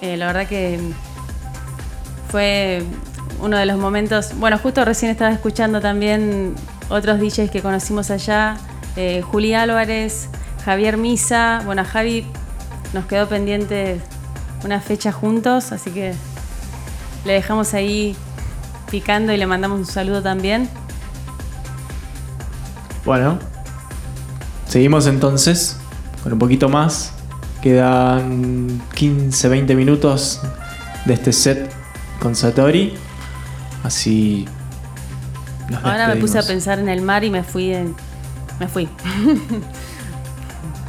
Eh, 0.00 0.16
la 0.16 0.26
verdad 0.26 0.48
que 0.48 0.80
fue 2.30 2.82
uno 3.40 3.56
de 3.56 3.66
los 3.66 3.78
momentos. 3.78 4.30
Bueno, 4.38 4.58
justo 4.58 4.84
recién 4.84 5.10
estaba 5.10 5.32
escuchando 5.32 5.80
también 5.80 6.54
otros 6.88 7.20
DJs 7.20 7.50
que 7.50 7.62
conocimos 7.62 8.10
allá. 8.10 8.56
Eh, 8.96 9.22
Juli 9.22 9.54
Álvarez, 9.54 10.28
Javier 10.64 10.96
Misa. 10.96 11.62
Bueno, 11.64 11.82
a 11.82 11.84
Javi 11.84 12.26
nos 12.92 13.06
quedó 13.06 13.28
pendiente 13.28 14.00
una 14.64 14.80
fecha 14.80 15.12
juntos, 15.12 15.72
así 15.72 15.90
que 15.90 16.14
le 17.24 17.32
dejamos 17.34 17.74
ahí 17.74 18.16
picando 18.90 19.32
y 19.32 19.36
le 19.36 19.46
mandamos 19.46 19.78
un 19.80 19.86
saludo 19.86 20.22
también. 20.22 20.68
Bueno, 23.04 23.38
seguimos 24.68 25.06
entonces 25.06 25.76
con 26.22 26.32
un 26.32 26.38
poquito 26.38 26.68
más. 26.68 27.12
Quedan 27.62 28.80
15, 28.94 29.48
20 29.48 29.74
minutos 29.74 30.40
de 31.04 31.14
este 31.14 31.32
set 31.32 31.70
con 32.20 32.34
Satori. 32.34 32.94
Así. 33.82 34.46
nos 35.68 35.84
Ahora 35.84 36.08
me 36.08 36.16
puse 36.16 36.38
a 36.38 36.42
pensar 36.42 36.78
en 36.78 36.88
el 36.88 37.02
mar 37.02 37.22
y 37.24 37.30
me 37.30 37.42
fui 37.42 37.72
en- 37.72 37.94
me 38.60 38.68
fui. 38.68 38.88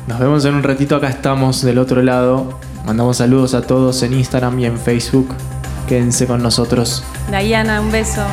Nos 0.08 0.20
vemos 0.20 0.46
en 0.46 0.56
un 0.56 0.64
ratito. 0.64 0.96
Acá 0.96 1.10
estamos 1.10 1.62
del 1.62 1.78
otro 1.78 2.02
lado. 2.02 2.60
Mandamos 2.86 3.18
saludos 3.18 3.54
a 3.54 3.62
todos 3.62 4.02
en 4.04 4.14
Instagram 4.14 4.58
y 4.60 4.66
en 4.66 4.78
Facebook. 4.78 5.36
Quédense 5.88 6.28
con 6.28 6.42
nosotros. 6.42 7.04
Diana, 7.30 7.82
un 7.82 7.92
beso. 7.92 8.24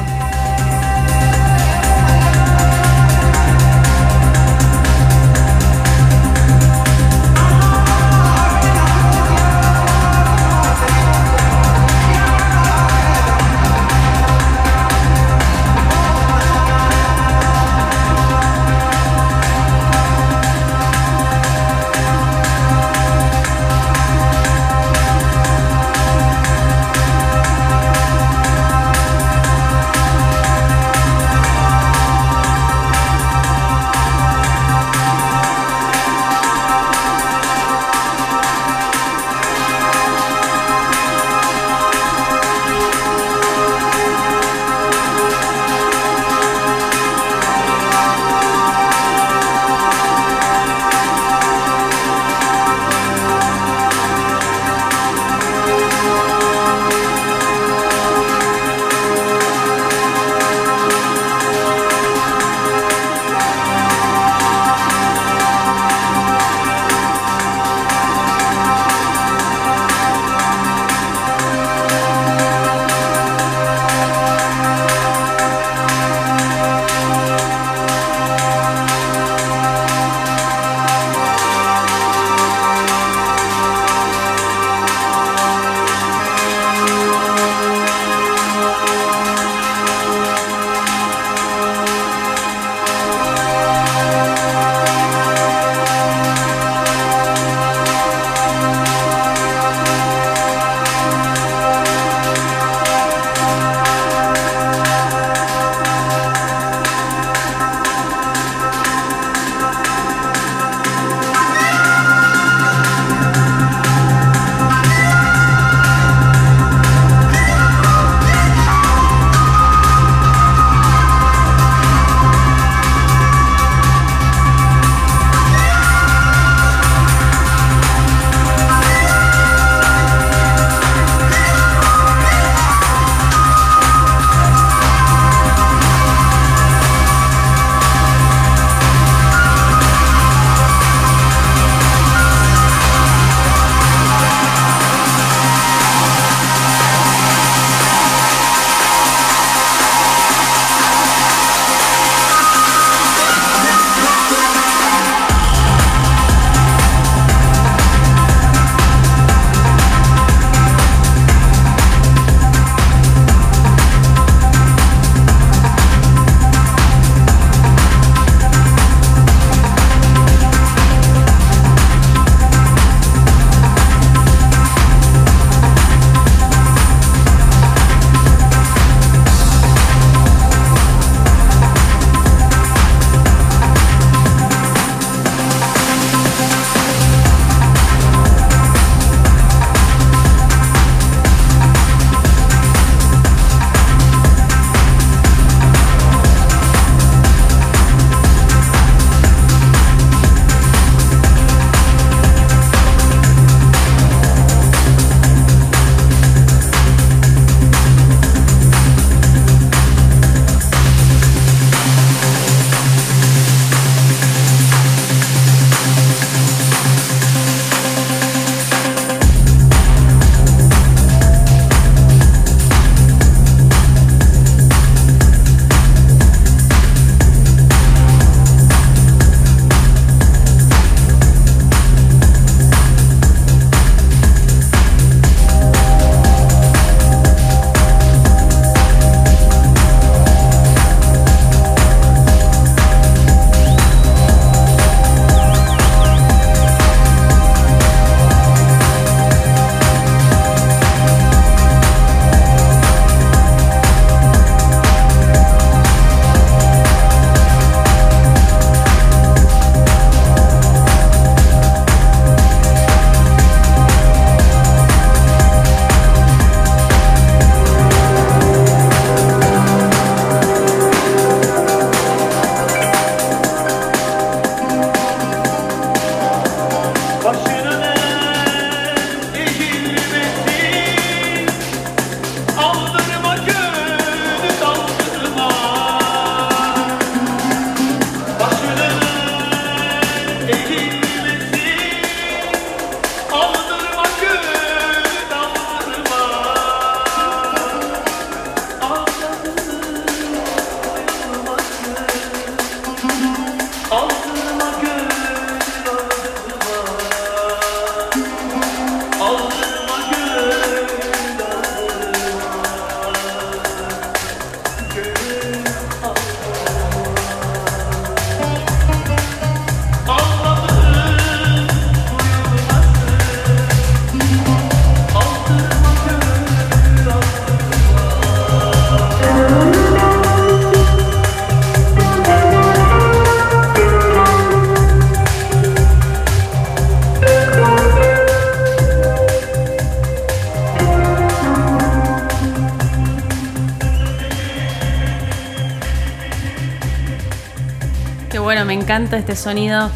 Encanta 348.84 349.16
este 349.16 349.34
sonido. 349.34 349.90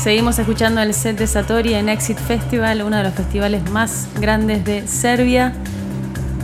Seguimos 0.00 0.38
escuchando 0.38 0.80
el 0.80 0.94
set 0.94 1.18
de 1.18 1.26
Satori 1.26 1.74
en 1.74 1.88
Exit 1.88 2.16
Festival, 2.16 2.82
uno 2.82 2.98
de 2.98 3.02
los 3.02 3.14
festivales 3.14 3.68
más 3.68 4.06
grandes 4.20 4.64
de 4.64 4.86
Serbia. 4.86 5.52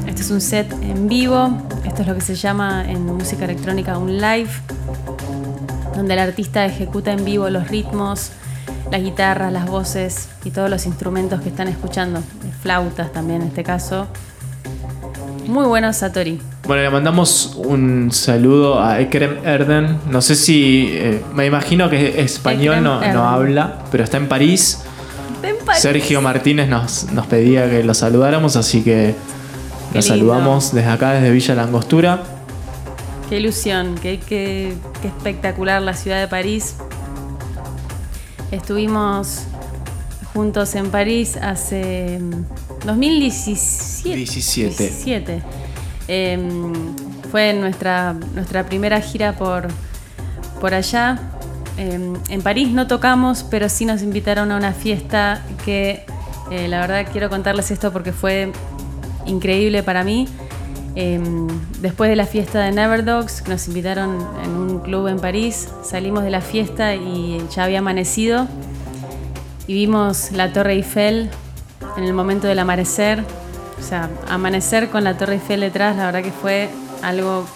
Este 0.09 0.23
es 0.23 0.31
un 0.33 0.41
set 0.41 0.73
en 0.83 1.07
vivo. 1.07 1.57
Esto 1.85 2.03
es 2.03 2.09
lo 2.09 2.17
que 2.17 2.21
se 2.21 2.35
llama 2.35 2.85
en 2.85 3.07
música 3.07 3.45
electrónica 3.45 3.97
un 3.97 4.17
live, 4.17 4.51
donde 5.95 6.15
el 6.15 6.19
artista 6.19 6.65
ejecuta 6.65 7.13
en 7.13 7.25
vivo 7.25 7.49
los 7.49 7.69
ritmos, 7.69 8.33
las 8.91 9.01
guitarras, 9.01 9.53
las 9.53 9.67
voces 9.67 10.29
y 10.45 10.51
todos 10.51 10.69
los 10.69 10.85
instrumentos 10.85 11.41
que 11.43 11.51
están 11.51 11.69
escuchando, 11.69 12.25
flautas 12.61 13.13
también 13.13 13.43
en 13.43 13.49
este 13.49 13.63
caso. 13.63 14.09
Muy 15.47 15.67
bueno 15.67 15.93
Satori. 15.93 16.41
Bueno, 16.69 16.83
le 16.83 16.91
mandamos 16.91 17.55
un 17.57 18.11
saludo 18.13 18.81
a 18.81 19.01
Ekrem 19.01 19.39
Erden. 19.45 19.99
No 20.11 20.21
sé 20.21 20.35
si. 20.37 20.89
eh, 20.93 21.23
me 21.35 21.47
imagino 21.47 21.89
que 21.91 22.21
español 22.21 22.83
no, 22.85 23.01
no 23.13 23.27
habla, 23.29 23.79
pero 23.91 24.05
está 24.05 24.19
en 24.19 24.29
París. 24.29 24.79
Está 25.37 25.49
en 25.49 25.57
París. 25.65 25.81
Sergio 25.83 26.21
Martínez 26.21 26.69
nos, 26.69 27.11
nos 27.13 27.27
pedía 27.27 27.69
que 27.71 27.83
lo 27.83 27.95
saludáramos, 27.95 28.55
así 28.57 28.83
que 28.83 29.15
lo 29.95 30.03
saludamos 30.03 30.75
desde 30.75 30.91
acá, 30.91 31.13
desde 31.13 31.31
Villa 31.31 31.55
Langostura. 31.55 32.23
Qué 33.31 33.39
ilusión, 33.39 33.95
qué, 34.03 34.21
qué- 34.21 34.75
qué 35.01 35.09
espectacular 35.09 35.81
la 35.81 35.95
ciudad 35.95 36.21
de 36.21 36.29
París. 36.29 36.77
Estuvimos 38.51 39.43
juntos 40.35 40.75
en 40.75 40.91
París 40.91 41.37
hace 41.41 42.19
mm, 42.21 42.87
2017. 42.87 44.17
17. 44.17 44.83
17. 44.85 45.43
Em, 46.09 46.73
fue 47.31 47.53
nuestra, 47.53 48.15
nuestra 48.35 48.65
primera 48.65 49.01
gira 49.01 49.35
por, 49.35 49.69
por 50.61 50.75
allá. 50.75 51.19
Em, 51.77 52.15
en 52.29 52.43
París 52.43 52.71
no 52.71 52.87
tocamos, 52.87 53.45
pero 53.45 53.69
sí 53.69 53.85
nos 53.85 54.03
invitaron 54.03 54.51
a 54.51 54.57
una 54.57 54.73
fiesta 54.73 55.43
que 55.65 56.05
eh, 56.51 56.67
la 56.69 56.81
verdad 56.81 57.07
quiero 57.13 57.29
contarles 57.29 57.71
esto 57.71 57.93
porque 57.93 58.13
fue 58.13 58.53
increíble 59.27 59.83
para 59.83 60.03
mí. 60.03 60.27
Em, 60.95 61.47
después 61.81 62.11
de 62.11 62.17
la 62.17 62.27
fiesta 62.27 62.61
de 62.61 62.73
Neverdogs, 62.73 63.43
que 63.43 63.51
nos 63.51 63.69
invitaron 63.69 64.27
en 64.43 64.51
un 64.51 64.81
club 64.81 65.07
en 65.07 65.21
París, 65.21 65.69
salimos 65.85 66.25
de 66.25 66.31
la 66.31 66.41
fiesta 66.41 66.97
y 66.97 67.41
ya 67.55 67.65
había 67.65 67.79
amanecido 67.79 68.49
y 69.69 69.75
vimos 69.75 70.33
la 70.33 70.53
Torre 70.53 70.73
Eiffel 70.73 71.31
en 71.97 72.05
el 72.05 72.15
momento 72.15 72.49
del 72.49 72.59
amanecer. 72.59 73.23
O 73.89 73.91
sea, 73.91 74.11
amanecer 74.29 74.91
con 74.91 75.03
la 75.03 75.17
Torre 75.17 75.37
Eiffel 75.37 75.61
detrás, 75.61 75.97
la 75.97 76.05
verdad 76.05 76.23
que 76.23 76.31
fue 76.31 76.69
algo 77.03 77.47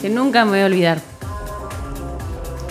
que 0.00 0.08
nunca 0.08 0.44
me 0.44 0.52
voy 0.52 0.60
a 0.60 0.66
olvidar. 0.66 1.00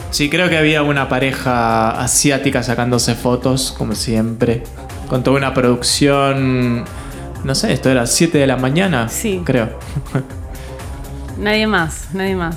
Sí, 0.10 0.30
creo 0.30 0.48
que 0.48 0.57
había 0.57 0.81
una 0.81 1.10
pareja 1.10 2.02
asiática 2.02 2.64
sacándose 2.64 3.14
fotos, 3.15 3.76
como 3.77 3.93
siempre, 3.93 4.64
con 5.10 5.22
toda 5.22 5.35
una 5.35 5.53
producción. 5.53 6.85
No 7.43 7.56
sé, 7.56 7.73
esto 7.73 7.89
era 7.89 8.07
7 8.07 8.38
de 8.38 8.48
la 8.48 8.56
mañana. 8.56 9.10
Sí. 9.10 9.41
Creo. 9.43 9.68
Nadie 11.38 11.68
más, 11.68 12.06
nadie 12.14 12.38
más. 12.38 12.56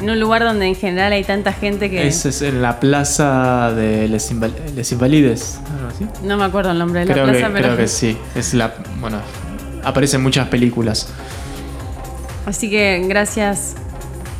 En 0.00 0.10
un 0.10 0.18
lugar 0.18 0.42
donde 0.42 0.66
en 0.66 0.74
general 0.74 1.12
hay 1.12 1.22
tanta 1.22 1.52
gente 1.52 1.88
que 1.88 2.04
Ese 2.08 2.30
es 2.30 2.42
en 2.42 2.62
la 2.62 2.80
plaza 2.80 3.72
de 3.76 4.08
Les, 4.08 4.32
Inval- 4.32 4.74
Les 4.74 4.90
Invalides. 4.90 5.60
Así. 5.96 6.06
no 6.22 6.36
me 6.36 6.44
acuerdo 6.44 6.70
el 6.70 6.78
nombre 6.78 7.00
de 7.00 7.06
la 7.06 7.12
Creo, 7.14 7.24
plaza, 7.26 7.46
que, 7.48 7.52
pero 7.52 7.64
creo 7.64 7.76
que 7.76 7.88
sí. 7.88 8.16
Es 8.34 8.54
la. 8.54 8.74
Bueno, 9.00 9.18
aparece 9.84 10.16
en 10.16 10.22
muchas 10.22 10.48
películas. 10.48 11.08
así 12.46 12.70
que 12.70 13.04
gracias. 13.08 13.74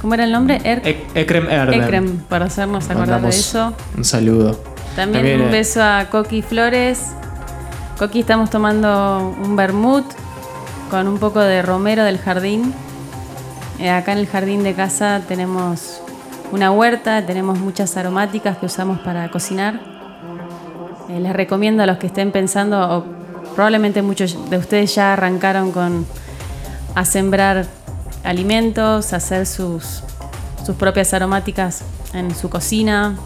¿Cómo 0.01 0.15
era 0.15 0.25
el 0.25 0.33
nombre? 0.33 0.59
Er- 0.63 0.83
Ek- 0.85 1.05
Ekrem 1.15 1.49
Erden. 1.51 1.83
Ekrem, 1.83 2.19
por 2.19 2.43
hacernos 2.43 2.89
acordar 2.91 3.21
de 3.23 3.29
eso. 3.31 3.73
Un 3.97 4.05
saludo. 4.05 4.61
También, 4.95 5.41
un 5.41 5.49
eh, 5.49 5.51
beso 5.51 5.83
a 5.83 6.07
Coqui 6.11 6.43
Flores. 6.43 7.01
Coqui, 7.99 8.21
estamos 8.21 8.51
tomando 8.51 9.35
un 9.43 9.57
vermut 9.57 10.05
con 10.91 11.09
un 11.09 11.19
poco 11.19 11.41
de 11.41 11.63
romero 11.63 12.05
del 12.05 12.19
jardín. 12.19 12.73
Eh, 13.79 13.91
acá 13.91 14.13
en 14.13 14.19
el 14.19 14.27
jardín 14.27 14.63
de 14.63 14.75
casa 14.75 15.23
tenemos 15.27 16.01
una 16.53 16.71
huerta, 16.71 17.25
tenemos 17.27 17.59
muchas 17.59 17.97
aromáticas 17.97 18.59
que 18.59 18.67
usamos 18.67 19.01
para 19.01 19.31
cocinar. 19.31 19.81
Eh, 21.09 21.21
les 21.21 21.33
recomiendo 21.33 21.83
a 21.83 21.87
los 21.87 21.99
que 21.99 22.09
estén 22.09 22.33
pensando, 22.33 22.81
o 22.81 23.05
probablemente 23.55 24.03
muchos 24.03 24.51
de 24.51 24.59
ustedes 24.59 24.95
ya 24.95 25.13
arrancaron 25.13 25.73
con 25.73 26.07
sembrar 27.05 27.67
alimentos, 28.25 29.13
hacer 29.13 29.47
sus, 29.47 30.03
sus 30.65 30.75
propias 30.77 31.15
aromáticas 31.15 31.83
en 32.13 32.35
su 32.35 32.51
cocina, 32.51 33.17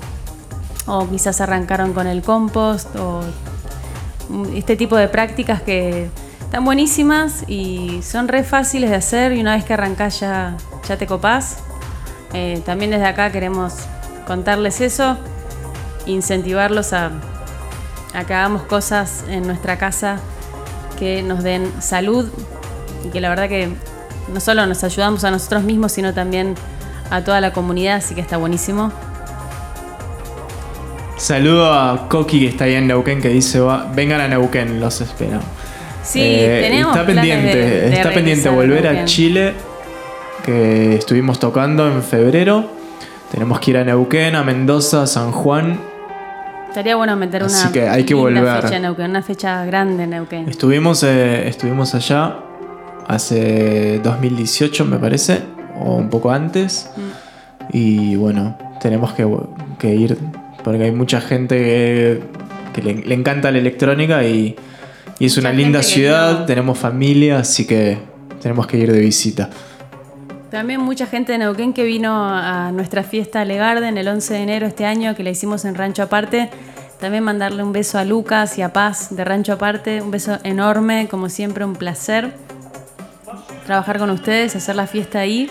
o 0.86 1.08
quizás 1.08 1.40
arrancaron 1.40 1.92
con 1.92 2.06
el 2.06 2.22
compost, 2.22 2.94
o 2.96 3.22
este 4.54 4.76
tipo 4.76 4.96
de 4.96 5.08
prácticas 5.08 5.62
que 5.62 6.08
están 6.40 6.64
buenísimas 6.64 7.44
y 7.48 8.00
son 8.02 8.28
re 8.28 8.42
fáciles 8.42 8.90
de 8.90 8.96
hacer 8.96 9.32
y 9.32 9.40
una 9.40 9.54
vez 9.54 9.64
que 9.64 9.74
arrancás 9.74 10.20
ya, 10.20 10.56
ya 10.88 10.96
te 10.96 11.06
copás. 11.06 11.58
Eh, 12.32 12.62
también 12.64 12.90
desde 12.90 13.06
acá 13.06 13.32
queremos 13.32 13.74
contarles 14.26 14.80
eso, 14.80 15.16
incentivarlos 16.06 16.92
a, 16.92 17.10
a 18.14 18.24
que 18.24 18.34
hagamos 18.34 18.62
cosas 18.62 19.24
en 19.28 19.46
nuestra 19.46 19.78
casa 19.78 20.18
que 20.98 21.22
nos 21.22 21.42
den 21.42 21.70
salud 21.80 22.28
y 23.04 23.08
que 23.08 23.20
la 23.20 23.28
verdad 23.30 23.48
que 23.48 23.70
no 24.32 24.40
solo 24.40 24.66
nos 24.66 24.82
ayudamos 24.84 25.24
a 25.24 25.30
nosotros 25.30 25.62
mismos, 25.62 25.92
sino 25.92 26.12
también 26.14 26.54
a 27.10 27.22
toda 27.24 27.40
la 27.40 27.52
comunidad, 27.52 27.96
así 27.96 28.14
que 28.14 28.20
está 28.20 28.36
buenísimo. 28.36 28.92
Saludo 31.16 31.72
a 31.72 32.08
Coqui 32.08 32.40
que 32.40 32.46
está 32.48 32.64
ahí 32.64 32.74
en 32.74 32.86
Neuquén 32.86 33.20
que 33.20 33.28
dice: 33.28 33.60
va- 33.60 33.86
vengan 33.94 34.20
a 34.20 34.28
Neuquén, 34.28 34.80
los 34.80 35.00
espero. 35.00 35.40
Sí, 36.02 36.20
Eh, 36.22 36.60
tenemos 36.62 36.96
está 36.96 37.06
pendiente, 37.06 37.56
de- 37.56 37.80
de 37.90 37.94
está 37.94 38.10
pendiente 38.12 38.48
a 38.48 38.52
volver 38.52 38.86
a. 38.88 39.04
Chile, 39.04 39.52
que 40.44 40.94
estuvimos 40.96 41.38
tocando 41.38 41.86
en 41.86 42.02
febrero. 42.02 42.70
Tenemos 43.30 43.60
que 43.60 43.70
ir 43.72 43.76
a 43.76 43.84
Neuquén, 43.84 44.34
a 44.34 44.42
Mendoza, 44.42 45.02
a 45.02 45.06
San 45.06 45.30
Juan. 45.30 45.78
Estaría 46.70 46.94
bueno 46.96 47.16
meter 47.16 47.42
Así 47.42 47.62
una 47.64 47.72
que 47.72 47.88
hay 47.88 48.04
que 48.04 48.14
linda 48.14 48.40
volver. 48.40 48.62
fecha 48.62 48.76
en 48.76 48.82
Neuquén, 48.82 49.10
una 49.10 49.22
fecha 49.22 49.64
grande 49.64 50.04
en 50.04 50.10
Neuquén. 50.10 50.48
Estuvimos, 50.48 51.02
eh, 51.02 51.48
estuvimos 51.48 51.94
allá 51.96 52.36
hace 53.08 54.00
2018, 54.04 54.84
me 54.84 54.98
parece, 54.98 55.42
o 55.78 55.96
un 55.96 56.08
poco 56.08 56.30
antes. 56.30 56.88
Mm. 56.96 57.76
Y 57.76 58.14
bueno, 58.16 58.56
tenemos 58.80 59.12
que, 59.14 59.26
que 59.78 59.94
ir 59.94 60.16
porque 60.62 60.84
hay 60.84 60.92
mucha 60.92 61.20
gente 61.20 61.56
que, 61.56 62.22
que 62.72 62.82
le, 62.82 62.94
le 63.04 63.14
encanta 63.14 63.50
la 63.50 63.58
electrónica 63.58 64.22
y, 64.24 64.54
y 65.18 65.26
es 65.26 65.36
una 65.38 65.50
Mucha 65.50 65.62
linda 65.62 65.78
gente 65.80 65.92
que 65.94 66.00
ciudad, 66.00 66.38
no. 66.40 66.44
tenemos 66.46 66.78
familia, 66.78 67.40
así 67.40 67.66
que 67.66 67.98
tenemos 68.40 68.66
que 68.68 68.78
ir 68.78 68.92
de 68.92 69.00
visita. 69.00 69.50
También 70.50 70.80
mucha 70.80 71.06
gente 71.06 71.32
de 71.32 71.38
Neuquén 71.38 71.72
que 71.72 71.84
vino 71.84 72.12
a 72.12 72.72
nuestra 72.72 73.04
fiesta 73.04 73.44
Le 73.44 73.56
Garden 73.56 73.96
el 73.96 74.08
11 74.08 74.34
de 74.34 74.40
enero 74.40 74.66
este 74.66 74.84
año, 74.84 75.14
que 75.14 75.22
la 75.22 75.30
hicimos 75.30 75.64
en 75.64 75.76
Rancho 75.76 76.02
Aparte. 76.02 76.50
También 76.98 77.22
mandarle 77.22 77.62
un 77.62 77.72
beso 77.72 77.98
a 77.98 78.04
Lucas 78.04 78.58
y 78.58 78.62
a 78.62 78.72
Paz 78.72 79.14
de 79.14 79.24
Rancho 79.24 79.52
Aparte. 79.52 80.02
Un 80.02 80.10
beso 80.10 80.38
enorme, 80.42 81.06
como 81.08 81.28
siempre, 81.28 81.64
un 81.64 81.76
placer 81.76 82.34
trabajar 83.64 84.00
con 84.00 84.10
ustedes, 84.10 84.56
hacer 84.56 84.74
la 84.74 84.88
fiesta 84.88 85.20
ahí. 85.20 85.48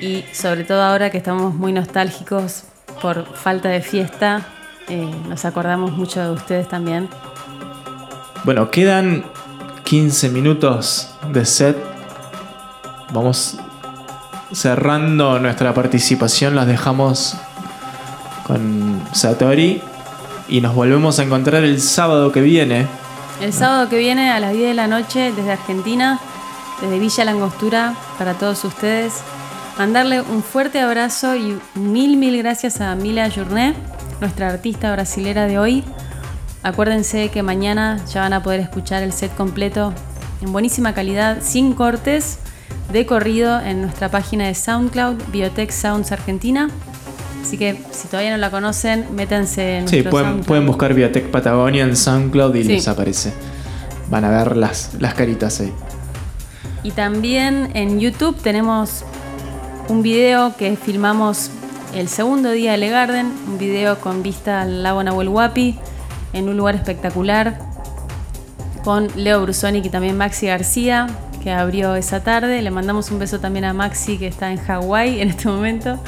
Y 0.00 0.24
sobre 0.32 0.64
todo 0.64 0.82
ahora 0.82 1.10
que 1.10 1.18
estamos 1.18 1.54
muy 1.54 1.72
nostálgicos 1.72 2.64
por 3.02 3.26
falta 3.36 3.68
de 3.68 3.82
fiesta, 3.82 4.46
eh, 4.88 5.10
nos 5.28 5.44
acordamos 5.44 5.92
mucho 5.92 6.22
de 6.22 6.30
ustedes 6.30 6.66
también. 6.66 7.10
Bueno, 8.44 8.70
quedan 8.70 9.26
15 9.84 10.30
minutos 10.30 11.14
de 11.30 11.44
set. 11.44 11.76
Vamos 13.12 13.58
cerrando 14.52 15.38
nuestra 15.38 15.74
participación. 15.74 16.54
Las 16.54 16.66
dejamos 16.66 17.36
con 18.46 19.02
Satori. 19.12 19.82
Y 20.48 20.60
nos 20.60 20.74
volvemos 20.74 21.18
a 21.18 21.22
encontrar 21.22 21.64
el 21.64 21.80
sábado 21.80 22.32
que 22.32 22.40
viene. 22.40 22.86
El 23.40 23.52
sábado 23.52 23.88
que 23.88 23.96
viene 23.98 24.30
a 24.30 24.40
las 24.40 24.52
10 24.52 24.68
de 24.68 24.74
la 24.74 24.86
noche 24.86 25.32
desde 25.32 25.52
Argentina, 25.52 26.20
desde 26.80 26.98
Villa 26.98 27.24
Langostura, 27.24 27.94
para 28.18 28.34
todos 28.34 28.64
ustedes. 28.64 29.22
Mandarle 29.78 30.20
un 30.20 30.42
fuerte 30.42 30.80
abrazo 30.80 31.34
y 31.36 31.58
mil, 31.74 32.18
mil 32.18 32.36
gracias 32.38 32.80
a 32.80 32.94
Mila 32.94 33.30
Journé, 33.30 33.74
nuestra 34.20 34.48
artista 34.48 34.92
brasilera 34.92 35.46
de 35.46 35.58
hoy. 35.58 35.84
Acuérdense 36.62 37.30
que 37.30 37.42
mañana 37.42 37.98
ya 38.12 38.20
van 38.20 38.34
a 38.34 38.42
poder 38.42 38.60
escuchar 38.60 39.02
el 39.02 39.12
set 39.12 39.34
completo 39.34 39.94
en 40.42 40.52
buenísima 40.52 40.92
calidad, 40.92 41.38
sin 41.40 41.72
cortes, 41.72 42.38
de 42.92 43.06
corrido 43.06 43.60
en 43.60 43.82
nuestra 43.82 44.10
página 44.10 44.46
de 44.46 44.54
SoundCloud, 44.54 45.16
Biotech 45.32 45.70
Sounds 45.70 46.12
Argentina. 46.12 46.68
Así 47.42 47.58
que 47.58 47.82
si 47.90 48.08
todavía 48.08 48.30
no 48.30 48.36
la 48.36 48.50
conocen, 48.50 49.06
métanse 49.14 49.78
en 49.78 49.88
Sí, 49.88 50.02
pueden, 50.02 50.66
buscar 50.66 50.94
Biotech 50.94 51.30
Patagonia 51.30 51.84
en 51.84 51.96
SoundCloud 51.96 52.54
y 52.54 52.62
Sí. 52.64 52.68
les 52.74 52.88
aparece. 52.88 53.32
Van 54.10 54.24
a 54.24 54.30
ver 54.30 54.56
las, 54.56 54.90
las 55.00 55.14
caritas 55.14 55.60
ahí. 55.60 55.72
Y 56.82 56.90
también 56.92 57.70
en 57.74 57.98
YouTube 58.00 58.36
tenemos 58.40 59.04
un 59.88 60.02
video 60.02 60.56
que 60.56 60.76
filmamos 60.76 61.50
el 61.94 62.08
segundo 62.08 62.50
día 62.50 62.72
de 62.72 62.78
Le 62.78 62.88
Garden, 62.90 63.32
un 63.48 63.58
video 63.58 63.98
con 63.98 64.22
vista 64.22 64.62
al 64.62 64.82
lago 64.82 65.02
Nahuel 65.02 65.28
Huapi, 65.28 65.78
en 66.32 66.48
un 66.48 66.56
lugar 66.56 66.74
espectacular, 66.74 67.58
con 68.84 69.08
Leo 69.16 69.42
Brusonic 69.42 69.84
y 69.84 69.90
también 69.90 70.16
Maxi 70.16 70.46
García, 70.46 71.06
que 71.42 71.50
abrió 71.52 71.94
esa 71.96 72.22
tarde. 72.22 72.62
Le 72.62 72.70
mandamos 72.70 73.10
un 73.10 73.18
beso 73.18 73.40
también 73.40 73.64
a 73.64 73.72
Maxi, 73.72 74.18
que 74.18 74.26
está 74.26 74.50
en 74.52 74.58
Hawái 74.58 75.20
en 75.20 75.28
este 75.30 75.48
momento. 75.48 75.98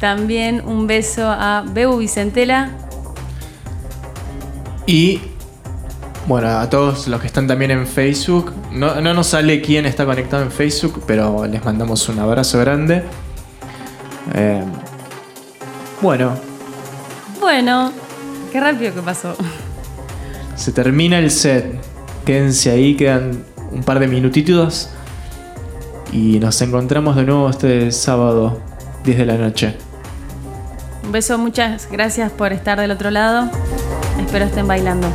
También 0.00 0.62
un 0.66 0.86
beso 0.86 1.28
a 1.28 1.64
Bebu 1.66 1.98
Vicentela. 1.98 2.70
Y 4.86 5.20
bueno, 6.26 6.48
a 6.58 6.68
todos 6.68 7.06
los 7.08 7.20
que 7.20 7.26
están 7.26 7.46
también 7.46 7.70
en 7.70 7.86
Facebook. 7.86 8.52
No, 8.72 9.00
no 9.00 9.14
nos 9.14 9.28
sale 9.28 9.60
quién 9.60 9.86
está 9.86 10.04
conectado 10.04 10.42
en 10.42 10.50
Facebook, 10.50 11.02
pero 11.06 11.46
les 11.46 11.64
mandamos 11.64 12.08
un 12.08 12.18
abrazo 12.18 12.58
grande. 12.60 13.02
Eh, 14.34 14.62
bueno, 16.00 16.32
Bueno, 17.40 17.92
qué 18.52 18.60
rápido 18.60 18.94
que 18.94 19.00
pasó. 19.02 19.34
se 20.56 20.72
termina 20.72 21.18
el 21.18 21.30
set. 21.30 21.78
Quédense 22.24 22.70
ahí, 22.70 22.94
quedan 22.96 23.44
un 23.74 23.82
par 23.82 23.98
de 23.98 24.08
minutitos. 24.08 24.90
Y 26.12 26.38
nos 26.38 26.60
encontramos 26.62 27.16
de 27.16 27.24
nuevo 27.24 27.50
este 27.50 27.90
sábado, 27.90 28.60
10 29.04 29.18
de 29.18 29.26
la 29.26 29.36
noche. 29.36 29.76
Un 31.04 31.12
beso, 31.12 31.36
muchas 31.38 31.88
gracias 31.90 32.30
por 32.32 32.52
estar 32.52 32.78
del 32.80 32.92
otro 32.92 33.10
lado. 33.10 33.50
Espero 34.18 34.44
estén 34.44 34.66
bailando. 34.66 35.08